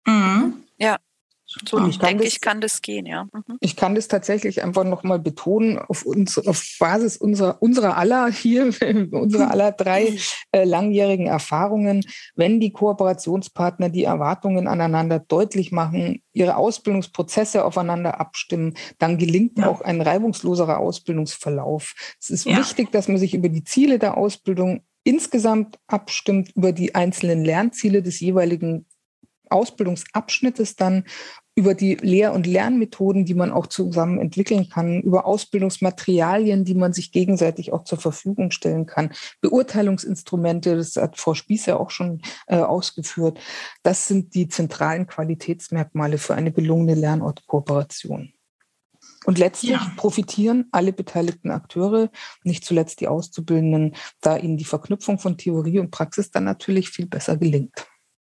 Mhm. 0.05 0.63
Ja. 0.77 0.97
So 1.65 1.85
ich 1.85 1.99
denke 1.99 2.23
das, 2.23 2.33
ich, 2.33 2.41
kann 2.41 2.61
das 2.61 2.81
gehen, 2.81 3.05
ja. 3.05 3.25
Mhm. 3.33 3.57
Ich 3.59 3.75
kann 3.75 3.95
das 3.95 4.07
tatsächlich 4.07 4.63
einfach 4.63 4.83
nochmal 4.83 5.19
betonen, 5.19 5.79
auf, 5.79 6.05
uns, 6.05 6.37
auf 6.37 6.63
Basis 6.79 7.17
unserer, 7.17 7.61
unserer 7.61 7.97
aller 7.97 8.27
hier, 8.31 8.65
unserer 9.11 9.51
aller 9.51 9.71
drei 9.71 10.17
äh, 10.51 10.63
langjährigen 10.63 11.27
Erfahrungen, 11.27 12.05
wenn 12.35 12.59
die 12.59 12.71
Kooperationspartner 12.71 13.89
die 13.89 14.03
Erwartungen 14.03 14.67
aneinander 14.67 15.19
deutlich 15.19 15.71
machen, 15.71 16.21
ihre 16.33 16.55
Ausbildungsprozesse 16.55 17.65
aufeinander 17.65 18.19
abstimmen, 18.19 18.75
dann 18.99 19.17
gelingt 19.17 19.57
ja. 19.57 19.67
auch 19.67 19.81
ein 19.81 20.01
reibungsloserer 20.01 20.79
Ausbildungsverlauf. 20.79 21.93
Es 22.19 22.29
ist 22.29 22.45
ja. 22.45 22.57
wichtig, 22.57 22.91
dass 22.91 23.07
man 23.07 23.17
sich 23.17 23.33
über 23.33 23.49
die 23.49 23.63
Ziele 23.63 23.99
der 23.99 24.17
Ausbildung 24.17 24.81
insgesamt 25.03 25.79
abstimmt, 25.87 26.51
über 26.55 26.73
die 26.73 26.93
einzelnen 26.93 27.43
Lernziele 27.43 28.03
des 28.03 28.19
jeweiligen 28.19 28.85
Ausbildungsabschnittes 29.49 30.75
dann 30.75 31.05
über 31.57 31.73
die 31.73 31.95
Lehr- 31.95 32.33
und 32.33 32.45
Lernmethoden, 32.45 33.25
die 33.25 33.33
man 33.33 33.51
auch 33.51 33.65
zusammen 33.65 34.19
entwickeln 34.19 34.69
kann, 34.69 35.01
über 35.01 35.25
Ausbildungsmaterialien, 35.25 36.65
die 36.65 36.75
man 36.75 36.93
sich 36.93 37.11
gegenseitig 37.11 37.73
auch 37.73 37.83
zur 37.83 37.97
Verfügung 37.97 38.51
stellen 38.51 38.85
kann, 38.85 39.09
Beurteilungsinstrumente, 39.41 40.75
das 40.75 40.95
hat 40.97 41.17
Frau 41.17 41.33
Spieß 41.33 41.65
ja 41.65 41.77
auch 41.77 41.89
schon 41.89 42.21
äh, 42.45 42.57
ausgeführt. 42.57 43.39
Das 43.81 44.07
sind 44.07 44.35
die 44.35 44.47
zentralen 44.47 45.07
Qualitätsmerkmale 45.07 46.19
für 46.19 46.35
eine 46.35 46.51
gelungene 46.51 46.93
Lernortkooperation. 46.93 48.33
Und 49.25 49.39
letztlich 49.39 49.71
ja. 49.71 49.91
profitieren 49.97 50.67
alle 50.71 50.93
beteiligten 50.93 51.49
Akteure, 51.49 52.11
nicht 52.43 52.65
zuletzt 52.65 53.01
die 53.01 53.07
Auszubildenden, 53.07 53.95
da 54.21 54.37
ihnen 54.37 54.57
die 54.57 54.63
Verknüpfung 54.63 55.17
von 55.17 55.39
Theorie 55.39 55.79
und 55.79 55.89
Praxis 55.89 56.29
dann 56.29 56.43
natürlich 56.43 56.89
viel 56.89 57.07
besser 57.07 57.35
gelingt. 57.35 57.87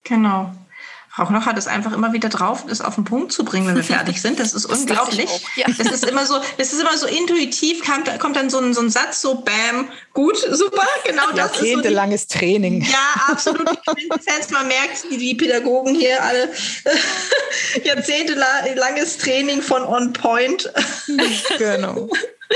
Genau. 0.04 0.52
Frau 1.14 1.26
Knoch 1.26 1.46
hat 1.46 1.58
es 1.58 1.68
einfach 1.68 1.92
immer 1.92 2.14
wieder 2.14 2.30
drauf, 2.30 2.66
das 2.68 2.80
auf 2.80 2.96
den 2.96 3.04
Punkt 3.04 3.34
zu 3.34 3.44
bringen, 3.44 3.68
wenn 3.68 3.76
wir 3.76 3.84
fertig 3.84 4.22
sind. 4.22 4.40
Das 4.40 4.54
ist 4.54 4.64
das 4.70 4.80
unglaublich. 4.80 5.30
Ja. 5.58 5.68
Das 5.68 5.80
ist 5.80 6.06
immer 6.06 6.26
so, 6.26 6.36
das 6.58 6.72
ist 6.72 6.80
immer 6.80 6.98
so 6.98 7.06
intuitiv, 7.06 7.84
kommt, 7.84 8.20
kommt 8.20 8.38
dann 8.38 8.50
so 8.50 8.60
ein, 8.60 8.74
so 8.74 8.82
ein 8.82 8.90
Satz, 8.90 9.22
so 9.22 9.42
bam, 9.42 9.90
gut, 10.14 10.38
super, 10.38 10.88
genau 11.06 11.24
das 11.36 11.52
ist 11.52 11.62
Jahrzehntelanges 11.64 12.28
so 12.30 12.40
Training. 12.40 12.82
Ja, 12.82 13.28
absolut. 13.28 13.68
Man 14.52 14.68
merkt, 14.68 15.04
die, 15.12 15.18
die 15.18 15.36
Pädagogen 15.36 15.96
hier 15.96 16.24
alle 16.24 16.50
jahrzehntelanges 17.84 19.18
Training 19.18 19.62
von 19.62 19.84
On 19.84 20.14
Point. 20.14 20.72
Genau. 21.58 22.10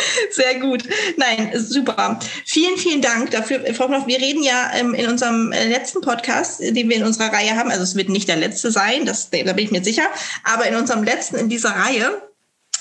Sehr 0.32 0.60
gut. 0.60 0.84
Nein, 1.18 1.52
super. 1.56 2.20
Vielen, 2.46 2.78
vielen 2.78 3.02
Dank 3.02 3.32
dafür. 3.32 3.62
Frau 3.74 3.88
Knopf, 3.88 4.08
wir 4.08 4.20
reden 4.20 4.44
ja 4.44 4.72
ähm, 4.76 4.94
in 4.94 5.08
unserem 5.08 5.52
äh, 5.52 5.68
letzten 5.68 6.02
Podcast, 6.02 6.60
den 6.62 6.90
wir 6.90 6.98
in 6.98 7.04
unserer 7.04 7.32
Reihe 7.32 7.56
haben, 7.56 7.72
also 7.72 7.84
es 7.84 7.96
wird 7.96 8.10
nicht 8.10 8.28
der 8.28 8.38
letzte 8.38 8.72
sein, 8.72 9.06
das, 9.06 9.30
da 9.30 9.54
bin 9.54 9.66
ich 9.66 9.72
mir 9.72 9.84
sicher, 9.84 10.08
aber 10.44 10.68
in 10.68 10.76
unserem 10.76 11.04
letzten 11.04 11.36
in 11.38 11.50
dieser 11.50 11.72
Reihe 11.72 12.22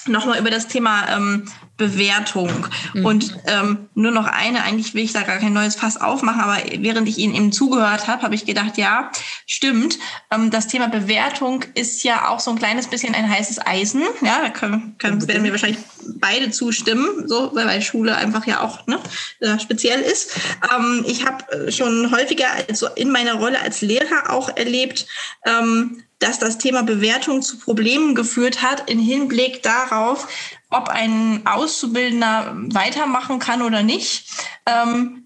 nochmal 0.06 0.38
über 0.38 0.50
das 0.50 0.68
Thema 0.68 1.16
ähm, 1.16 1.48
Bewertung. 1.76 2.68
Mhm. 2.92 3.04
Und 3.04 3.36
ähm, 3.46 3.88
nur 3.94 4.12
noch 4.12 4.26
eine, 4.26 4.62
eigentlich 4.62 4.94
will 4.94 5.02
ich 5.02 5.12
da 5.12 5.22
gar 5.22 5.38
kein 5.38 5.52
neues 5.52 5.74
Fass 5.74 6.00
aufmachen, 6.00 6.40
aber 6.40 6.58
während 6.78 7.08
ich 7.08 7.18
Ihnen 7.18 7.34
eben 7.34 7.52
zugehört 7.52 8.06
habe, 8.06 8.22
habe 8.22 8.34
ich 8.34 8.46
gedacht, 8.46 8.78
ja, 8.78 9.10
stimmt. 9.46 9.98
Ähm, 10.30 10.50
das 10.50 10.68
Thema 10.68 10.88
Bewertung 10.88 11.64
ist 11.74 12.04
ja 12.04 12.28
auch 12.28 12.38
so 12.38 12.52
ein 12.52 12.58
kleines 12.58 12.86
bisschen 12.86 13.14
ein 13.14 13.28
heißes 13.28 13.66
Eisen. 13.66 14.02
Ja, 14.22 14.40
da 14.42 14.50
können, 14.50 14.96
können, 14.98 15.26
werden 15.26 15.42
wir 15.42 15.50
wahrscheinlich 15.50 15.78
beide 16.20 16.50
zustimmen, 16.50 17.26
so, 17.26 17.50
weil 17.54 17.82
Schule 17.82 18.16
einfach 18.16 18.46
ja 18.46 18.60
auch 18.60 18.86
ne, 18.86 19.00
äh, 19.40 19.58
speziell 19.58 20.00
ist. 20.00 20.36
Ähm, 20.74 21.04
ich 21.08 21.26
habe 21.26 21.50
äh, 21.52 21.72
schon 21.72 22.10
häufiger 22.12 22.46
also 22.68 22.86
in 22.94 23.10
meiner 23.10 23.34
Rolle 23.34 23.60
als 23.60 23.80
Lehrer 23.80 24.30
auch 24.30 24.56
erlebt, 24.56 25.06
ähm, 25.44 26.02
dass 26.18 26.38
das 26.38 26.58
Thema 26.58 26.82
Bewertung 26.82 27.42
zu 27.42 27.58
Problemen 27.58 28.14
geführt 28.14 28.62
hat 28.62 28.88
im 28.88 28.98
Hinblick 28.98 29.62
darauf, 29.62 30.26
ob 30.70 30.88
ein 30.88 31.46
Auszubildender 31.46 32.54
weitermachen 32.56 33.38
kann 33.38 33.62
oder 33.62 33.82
nicht, 33.82 34.26
ähm, 34.66 35.24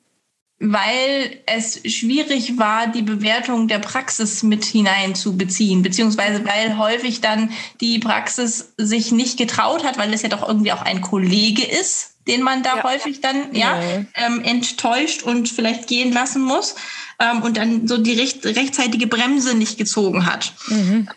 weil 0.61 1.41
es 1.47 1.80
schwierig 1.86 2.59
war, 2.59 2.89
die 2.89 3.03
Bewertung 3.03 3.68
der 3.68 3.78
Praxis 3.78 4.43
mit 4.43 4.64
hineinzubeziehen, 4.64 5.82
beziehungsweise 5.82 6.45
weil 6.45 6.76
häufig 6.76 7.20
dann 7.20 7.53
die 7.80 8.01
Praxis 8.01 8.72
sich 8.76 9.12
nicht 9.12 9.39
getraut 9.39 9.84
hat, 9.84 9.99
weil 9.99 10.12
es 10.12 10.22
ja 10.22 10.28
doch 10.28 10.47
irgendwie 10.47 10.72
auch 10.72 10.82
ein 10.82 11.01
Kollege 11.01 11.64
ist, 11.64 12.16
den 12.26 12.43
man 12.43 12.64
da 12.64 12.78
ja. 12.78 12.82
häufig 12.82 13.20
dann 13.20 13.55
ja, 13.55 13.80
ja. 13.80 14.05
Ähm, 14.14 14.43
enttäuscht 14.43 15.22
und 15.22 15.49
vielleicht 15.49 15.86
gehen 15.86 16.12
lassen 16.12 16.43
muss 16.43 16.74
ähm, 17.20 17.43
und 17.43 17.57
dann 17.57 17.86
so 17.86 17.97
die 17.97 18.14
recht, 18.14 18.45
rechtzeitige 18.45 19.07
Bremse 19.07 19.57
nicht 19.57 19.78
gezogen 19.78 20.26
hat. 20.26 20.53
Mhm 20.66 21.09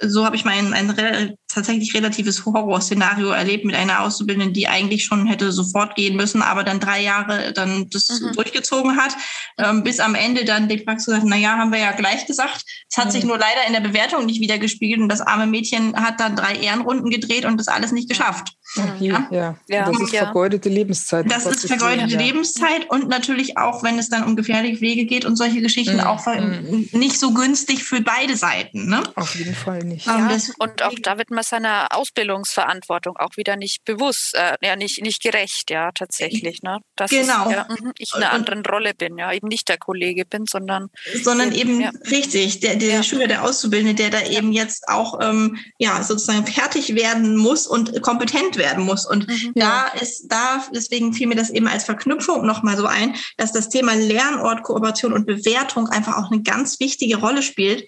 so 0.00 0.24
habe 0.24 0.36
ich 0.36 0.44
mal 0.44 0.54
ein, 0.54 0.72
ein 0.72 0.90
re 0.90 1.34
tatsächlich 1.48 1.94
relatives 1.94 2.44
Horrorszenario 2.44 3.30
erlebt 3.30 3.64
mit 3.64 3.74
einer 3.74 4.02
Auszubildenden, 4.02 4.52
die 4.52 4.68
eigentlich 4.68 5.04
schon 5.04 5.26
hätte 5.26 5.50
sofort 5.50 5.96
gehen 5.96 6.14
müssen, 6.14 6.42
aber 6.42 6.62
dann 6.62 6.78
drei 6.78 7.02
Jahre 7.02 7.52
dann 7.54 7.88
das 7.90 8.08
mhm. 8.20 8.32
durchgezogen 8.32 8.96
hat, 8.96 9.16
ähm, 9.56 9.82
bis 9.82 9.98
am 9.98 10.14
Ende 10.14 10.44
dann 10.44 10.68
die 10.68 10.76
Praxis 10.76 11.06
gesagt, 11.06 11.24
na 11.26 11.36
ja, 11.36 11.56
haben 11.56 11.72
wir 11.72 11.80
ja 11.80 11.92
gleich 11.92 12.26
gesagt. 12.26 12.64
Es 12.90 12.98
hat 12.98 13.06
mhm. 13.06 13.10
sich 13.12 13.24
nur 13.24 13.38
leider 13.38 13.66
in 13.66 13.72
der 13.72 13.80
Bewertung 13.80 14.26
nicht 14.26 14.42
wieder 14.42 14.58
gespiegelt 14.58 15.00
und 15.00 15.08
das 15.08 15.22
arme 15.22 15.46
Mädchen 15.46 15.96
hat 15.96 16.20
dann 16.20 16.36
drei 16.36 16.54
Ehrenrunden 16.54 17.10
gedreht 17.10 17.46
und 17.46 17.58
das 17.58 17.68
alles 17.68 17.92
nicht 17.92 18.10
geschafft. 18.10 18.52
Ja, 19.00 19.26
ja. 19.30 19.56
ja. 19.68 19.90
Das 19.90 20.00
ist 20.00 20.14
vergeudete 20.14 20.68
Lebenszeit. 20.68 21.30
Das 21.30 21.46
ist 21.46 21.66
vergeudete 21.66 22.12
ja. 22.12 22.20
Lebenszeit 22.20 22.90
und 22.90 23.08
natürlich 23.08 23.56
auch, 23.56 23.82
wenn 23.82 23.98
es 23.98 24.10
dann 24.10 24.24
um 24.24 24.36
gefährliche 24.36 24.82
Wege 24.82 25.06
geht 25.06 25.24
und 25.24 25.36
solche 25.36 25.62
Geschichten, 25.62 25.94
mhm. 25.96 26.00
auch 26.00 26.26
mhm. 26.26 26.88
nicht 26.92 27.18
so 27.18 27.32
günstig 27.32 27.84
für 27.84 28.02
beide 28.02 28.36
Seiten. 28.36 28.88
Ne? 28.88 29.02
Auf 29.14 29.34
jeden 29.34 29.54
Fall 29.54 29.82
nicht. 29.88 30.06
Ja, 30.06 30.36
und 30.58 30.82
auch 30.82 30.94
da 31.02 31.18
wird 31.18 31.30
man 31.30 31.42
seiner 31.42 31.88
Ausbildungsverantwortung 31.90 33.16
auch 33.16 33.36
wieder 33.36 33.56
nicht 33.56 33.84
bewusst, 33.84 34.34
äh, 34.34 34.56
ja, 34.60 34.76
nicht, 34.76 35.02
nicht 35.02 35.22
gerecht, 35.22 35.70
ja, 35.70 35.90
tatsächlich. 35.92 36.62
Ne? 36.62 36.78
Dass 36.96 37.10
genau. 37.10 37.50
ja, 37.50 37.66
mhm, 37.68 37.92
ich 37.98 38.12
in 38.14 38.22
einer 38.22 38.32
anderen 38.32 38.64
Rolle 38.64 38.94
bin, 38.94 39.18
ja, 39.18 39.32
eben 39.32 39.48
nicht 39.48 39.68
der 39.68 39.78
Kollege 39.78 40.24
bin, 40.24 40.44
sondern. 40.48 40.88
Sondern 41.22 41.52
eben, 41.52 41.84
richtig, 42.10 42.60
der, 42.60 42.76
der 42.76 43.02
Schüler, 43.02 43.26
der 43.26 43.44
Auszubildende, 43.44 43.94
der 43.94 44.10
da 44.10 44.26
eben 44.26 44.52
jetzt 44.52 44.88
auch 44.88 45.18
ähm, 45.20 45.58
ja, 45.78 46.02
sozusagen 46.02 46.46
fertig 46.46 46.94
werden 46.94 47.36
muss 47.36 47.66
und 47.66 48.00
kompetent 48.02 48.56
werden 48.56 48.84
muss. 48.84 49.06
Und 49.06 49.28
mhm, 49.28 49.52
da 49.54 49.86
ist, 50.00 50.28
da, 50.28 50.64
deswegen 50.74 51.12
fiel 51.12 51.26
mir 51.26 51.36
das 51.36 51.50
eben 51.50 51.68
als 51.68 51.84
Verknüpfung 51.84 52.46
nochmal 52.46 52.76
so 52.76 52.86
ein, 52.86 53.16
dass 53.36 53.52
das 53.52 53.68
Thema 53.68 53.94
Lernort, 53.94 54.62
Kooperation 54.62 55.12
und 55.12 55.26
Bewertung 55.26 55.88
einfach 55.88 56.16
auch 56.16 56.30
eine 56.30 56.42
ganz 56.42 56.80
wichtige 56.80 57.16
Rolle 57.16 57.42
spielt 57.42 57.84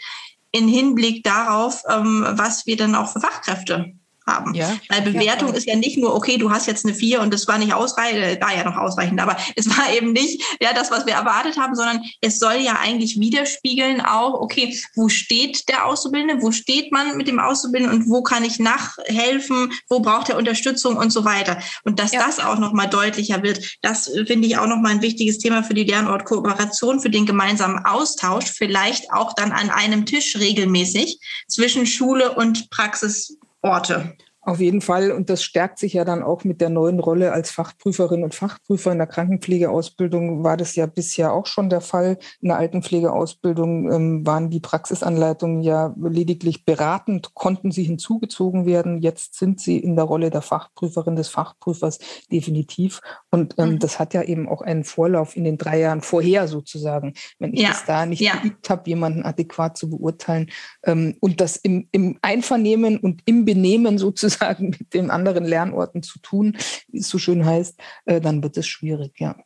in 0.52 0.68
Hinblick 0.68 1.22
darauf, 1.22 1.84
ähm, 1.88 2.26
was 2.30 2.66
wir 2.66 2.76
dann 2.76 2.94
auch 2.94 3.12
für 3.12 3.20
Fachkräfte 3.20 3.92
haben. 4.30 4.54
Ja. 4.54 4.78
Weil 4.88 5.02
Bewertung 5.02 5.48
ja. 5.48 5.54
ist 5.54 5.66
ja 5.66 5.76
nicht 5.76 5.98
nur, 5.98 6.14
okay, 6.14 6.36
du 6.38 6.50
hast 6.50 6.66
jetzt 6.66 6.84
eine 6.84 6.94
vier 6.94 7.20
und 7.20 7.32
das 7.34 7.46
war 7.48 7.58
nicht 7.58 7.74
ausreichend, 7.74 8.20
äh, 8.20 8.40
war 8.40 8.54
ja 8.54 8.64
noch 8.64 8.76
ausreichend, 8.76 9.20
aber 9.20 9.36
es 9.56 9.68
war 9.68 9.92
eben 9.92 10.12
nicht 10.12 10.42
ja 10.60 10.72
das, 10.72 10.90
was 10.90 11.06
wir 11.06 11.14
erwartet 11.14 11.58
haben, 11.58 11.74
sondern 11.74 12.02
es 12.20 12.38
soll 12.38 12.56
ja 12.56 12.78
eigentlich 12.80 13.18
widerspiegeln 13.18 14.00
auch, 14.00 14.34
okay, 14.40 14.76
wo 14.94 15.08
steht 15.08 15.68
der 15.68 15.86
Auszubildende, 15.86 16.42
wo 16.42 16.52
steht 16.52 16.92
man 16.92 17.16
mit 17.16 17.28
dem 17.28 17.38
Auszubildenden 17.38 18.00
und 18.00 18.08
wo 18.08 18.22
kann 18.22 18.44
ich 18.44 18.58
nachhelfen, 18.58 19.72
wo 19.88 20.00
braucht 20.00 20.28
er 20.28 20.36
Unterstützung 20.36 20.96
und 20.96 21.10
so 21.10 21.24
weiter. 21.24 21.58
Und 21.84 21.98
dass 21.98 22.12
ja. 22.12 22.24
das 22.24 22.38
auch 22.38 22.58
nochmal 22.58 22.88
deutlicher 22.88 23.42
wird, 23.42 23.78
das 23.82 24.10
finde 24.26 24.46
ich 24.46 24.58
auch 24.58 24.66
nochmal 24.66 24.92
ein 24.92 25.02
wichtiges 25.02 25.38
Thema 25.38 25.62
für 25.62 25.74
die 25.74 25.84
Lernortkooperation, 25.84 27.00
für 27.00 27.10
den 27.10 27.26
gemeinsamen 27.26 27.84
Austausch, 27.84 28.46
vielleicht 28.46 29.12
auch 29.12 29.34
dann 29.34 29.52
an 29.52 29.70
einem 29.70 30.06
Tisch 30.06 30.36
regelmäßig 30.36 31.18
zwischen 31.48 31.86
Schule 31.86 32.34
und 32.34 32.70
Praxis 32.70 33.36
Orte. 33.62 34.16
Auf 34.42 34.58
jeden 34.58 34.80
Fall. 34.80 35.12
Und 35.12 35.28
das 35.28 35.42
stärkt 35.42 35.78
sich 35.78 35.92
ja 35.92 36.04
dann 36.06 36.22
auch 36.22 36.44
mit 36.44 36.62
der 36.62 36.70
neuen 36.70 36.98
Rolle 36.98 37.32
als 37.32 37.50
Fachprüferin 37.50 38.24
und 38.24 38.34
Fachprüfer 38.34 38.90
in 38.90 38.96
der 38.96 39.06
Krankenpflegeausbildung. 39.06 40.42
War 40.42 40.56
das 40.56 40.76
ja 40.76 40.86
bisher 40.86 41.34
auch 41.34 41.44
schon 41.44 41.68
der 41.68 41.82
Fall. 41.82 42.16
In 42.40 42.48
der 42.48 42.56
Altenpflegeausbildung 42.56 43.92
ähm, 43.92 44.26
waren 44.26 44.48
die 44.48 44.60
Praxisanleitungen 44.60 45.60
ja 45.60 45.94
lediglich 46.00 46.64
beratend, 46.64 47.34
konnten 47.34 47.70
sie 47.70 47.82
hinzugezogen 47.82 48.64
werden. 48.64 49.02
Jetzt 49.02 49.34
sind 49.34 49.60
sie 49.60 49.78
in 49.78 49.94
der 49.94 50.06
Rolle 50.06 50.30
der 50.30 50.40
Fachprüferin, 50.40 51.16
des 51.16 51.28
Fachprüfers 51.28 51.98
definitiv. 52.32 53.02
Und 53.30 53.56
ähm, 53.58 53.72
mhm. 53.72 53.78
das 53.78 53.98
hat 53.98 54.14
ja 54.14 54.22
eben 54.22 54.48
auch 54.48 54.62
einen 54.62 54.84
Vorlauf 54.84 55.36
in 55.36 55.44
den 55.44 55.58
drei 55.58 55.80
Jahren 55.80 56.00
vorher 56.00 56.48
sozusagen. 56.48 57.12
Wenn 57.38 57.52
ich 57.52 57.60
ja. 57.60 57.68
das 57.68 57.84
da 57.84 58.06
nicht 58.06 58.20
ja. 58.20 58.36
geübt 58.36 58.70
habe, 58.70 58.88
jemanden 58.88 59.22
adäquat 59.22 59.76
zu 59.76 59.90
beurteilen 59.90 60.50
ähm, 60.84 61.14
und 61.20 61.42
das 61.42 61.56
im, 61.56 61.88
im 61.92 62.18
Einvernehmen 62.22 62.96
und 62.96 63.20
im 63.26 63.44
Benehmen 63.44 63.98
sozusagen 63.98 64.29
sozusagen 64.30 64.70
mit 64.70 64.94
den 64.94 65.10
anderen 65.10 65.44
Lernorten 65.44 66.02
zu 66.02 66.18
tun, 66.20 66.56
wie 66.88 66.98
es 66.98 67.08
so 67.08 67.18
schön 67.18 67.44
heißt, 67.44 67.78
äh, 68.06 68.20
dann 68.20 68.42
wird 68.42 68.56
es 68.56 68.66
schwierig, 68.66 69.12
ja. 69.18 69.36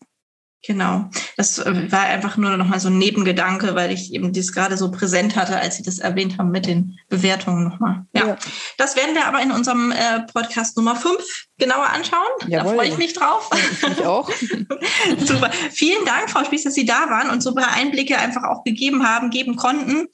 Genau. 0.67 1.11
Das 1.37 1.59
äh, 1.59 1.93
war 1.93 2.05
einfach 2.05 2.39
nur 2.39 2.57
noch 2.57 2.67
mal 2.67 2.81
so 2.81 2.89
ein 2.89 2.97
Nebengedanke, 2.97 3.75
weil 3.75 3.93
ich 3.93 4.15
eben 4.15 4.33
dies 4.33 4.55
gerade 4.55 4.79
so 4.79 4.91
präsent 4.91 5.37
hatte, 5.37 5.59
als 5.59 5.77
Sie 5.77 5.83
das 5.83 5.99
erwähnt 5.99 6.39
haben 6.39 6.51
mit 6.51 6.65
den 6.65 6.99
Bewertungen 7.11 7.65
nochmal. 7.65 8.07
Ja. 8.15 8.29
ja. 8.29 8.37
Das 8.79 8.97
werden 8.97 9.15
wir 9.15 9.27
aber 9.27 9.43
in 9.43 9.51
unserem 9.51 9.93
äh, 9.93 10.21
Podcast 10.33 10.79
Nummer 10.79 10.97
5 10.97 11.19
genauer 11.59 11.91
anschauen. 11.91 12.23
Jawohl. 12.47 12.71
Da 12.71 12.77
freue 12.77 12.89
ich 12.89 12.97
mich 12.97 13.13
drauf. 13.13 13.51
Ich 13.93 14.07
auch. 14.07 14.31
Super. 15.19 15.51
Vielen 15.71 16.07
Dank, 16.07 16.31
Frau 16.31 16.45
Spieß, 16.45 16.65
dass 16.65 16.75
Sie 16.75 16.87
da 16.87 17.11
waren 17.11 17.29
und 17.29 17.43
so 17.43 17.51
ein 17.51 17.57
paar 17.57 17.75
Einblicke 17.75 18.17
einfach 18.17 18.45
auch 18.45 18.65
gegeben 18.65 19.07
haben, 19.07 19.29
geben 19.29 19.57
konnten. 19.57 20.07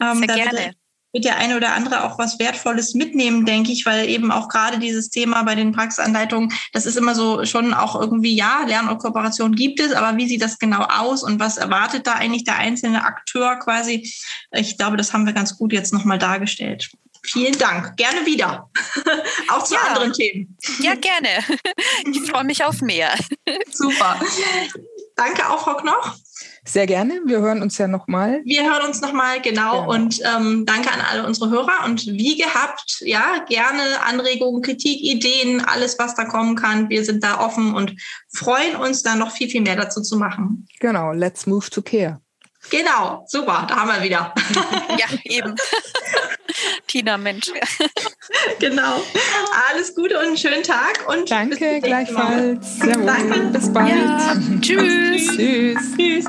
Ähm, 0.00 0.18
Sehr 0.18 0.28
gerne 0.28 0.74
wird 1.12 1.24
der 1.24 1.38
eine 1.38 1.56
oder 1.56 1.72
andere 1.72 2.04
auch 2.04 2.18
was 2.18 2.38
Wertvolles 2.38 2.94
mitnehmen, 2.94 3.46
denke 3.46 3.72
ich, 3.72 3.86
weil 3.86 4.08
eben 4.08 4.30
auch 4.30 4.48
gerade 4.48 4.78
dieses 4.78 5.10
Thema 5.10 5.42
bei 5.42 5.54
den 5.54 5.72
Praxisanleitungen, 5.72 6.52
das 6.72 6.86
ist 6.86 6.96
immer 6.96 7.14
so 7.14 7.44
schon 7.44 7.72
auch 7.74 7.98
irgendwie, 7.98 8.36
ja, 8.36 8.64
Lern- 8.66 8.88
und 8.88 8.98
Kooperation 8.98 9.54
gibt 9.54 9.80
es, 9.80 9.92
aber 9.92 10.16
wie 10.16 10.28
sieht 10.28 10.42
das 10.42 10.58
genau 10.58 10.82
aus 10.82 11.22
und 11.22 11.40
was 11.40 11.56
erwartet 11.56 12.06
da 12.06 12.14
eigentlich 12.14 12.44
der 12.44 12.56
einzelne 12.56 13.04
Akteur 13.04 13.56
quasi? 13.56 14.12
Ich 14.52 14.76
glaube, 14.76 14.96
das 14.96 15.12
haben 15.12 15.26
wir 15.26 15.32
ganz 15.32 15.56
gut 15.56 15.72
jetzt 15.72 15.92
nochmal 15.92 16.18
dargestellt. 16.18 16.90
Vielen 17.22 17.58
Dank. 17.58 17.96
Gerne 17.96 18.24
wieder. 18.26 18.70
auch 19.48 19.64
zu 19.64 19.74
ja. 19.74 19.80
anderen 19.80 20.12
Themen. 20.12 20.56
Ja, 20.80 20.94
gerne. 20.94 21.28
Ich 22.10 22.30
freue 22.30 22.44
mich 22.44 22.64
auf 22.64 22.80
mehr. 22.80 23.12
Super. 23.70 24.18
Danke 25.16 25.48
auch, 25.48 25.62
Frau 25.62 25.74
Knoch. 25.76 26.14
Sehr 26.64 26.86
gerne. 26.86 27.20
Wir 27.24 27.40
hören 27.40 27.62
uns 27.62 27.78
ja 27.78 27.88
nochmal. 27.88 28.40
Wir 28.44 28.64
hören 28.64 28.86
uns 28.86 29.00
nochmal, 29.00 29.40
genau. 29.40 29.82
genau. 29.82 29.90
Und 29.90 30.20
ähm, 30.24 30.64
danke 30.66 30.90
an 30.92 31.00
alle 31.00 31.26
unsere 31.26 31.50
Hörer. 31.50 31.84
Und 31.84 32.06
wie 32.06 32.36
gehabt, 32.36 33.00
ja, 33.00 33.44
gerne 33.48 33.82
Anregungen, 34.04 34.62
Kritik, 34.62 35.00
Ideen, 35.00 35.64
alles, 35.64 35.98
was 35.98 36.14
da 36.14 36.24
kommen 36.24 36.56
kann. 36.56 36.88
Wir 36.88 37.04
sind 37.04 37.24
da 37.24 37.40
offen 37.40 37.74
und 37.74 37.94
freuen 38.32 38.76
uns 38.76 39.02
da 39.02 39.14
noch 39.14 39.30
viel, 39.30 39.48
viel 39.48 39.62
mehr 39.62 39.76
dazu 39.76 40.02
zu 40.02 40.16
machen. 40.16 40.66
Genau. 40.80 41.12
Let's 41.12 41.46
move 41.46 41.70
to 41.70 41.82
care. 41.82 42.20
Genau, 42.70 43.24
super, 43.28 43.66
da 43.68 43.76
haben 43.76 43.90
wir 43.90 44.02
wieder. 44.02 44.34
ja, 44.98 45.06
eben. 45.24 45.54
Tina, 46.86 47.16
Mensch. 47.16 47.50
genau. 48.58 49.02
Alles 49.70 49.94
Gute 49.94 50.18
und 50.18 50.26
einen 50.26 50.36
schönen 50.36 50.62
Tag. 50.62 51.04
Und 51.08 51.30
Danke, 51.30 51.80
gleichfalls. 51.80 52.78
Danke. 52.78 53.40
Bis 53.52 53.72
bald. 53.72 53.88
Ja, 53.88 54.36
tschüss. 54.60 55.36
tschüss. 55.36 55.96
Tschüss. 55.96 56.24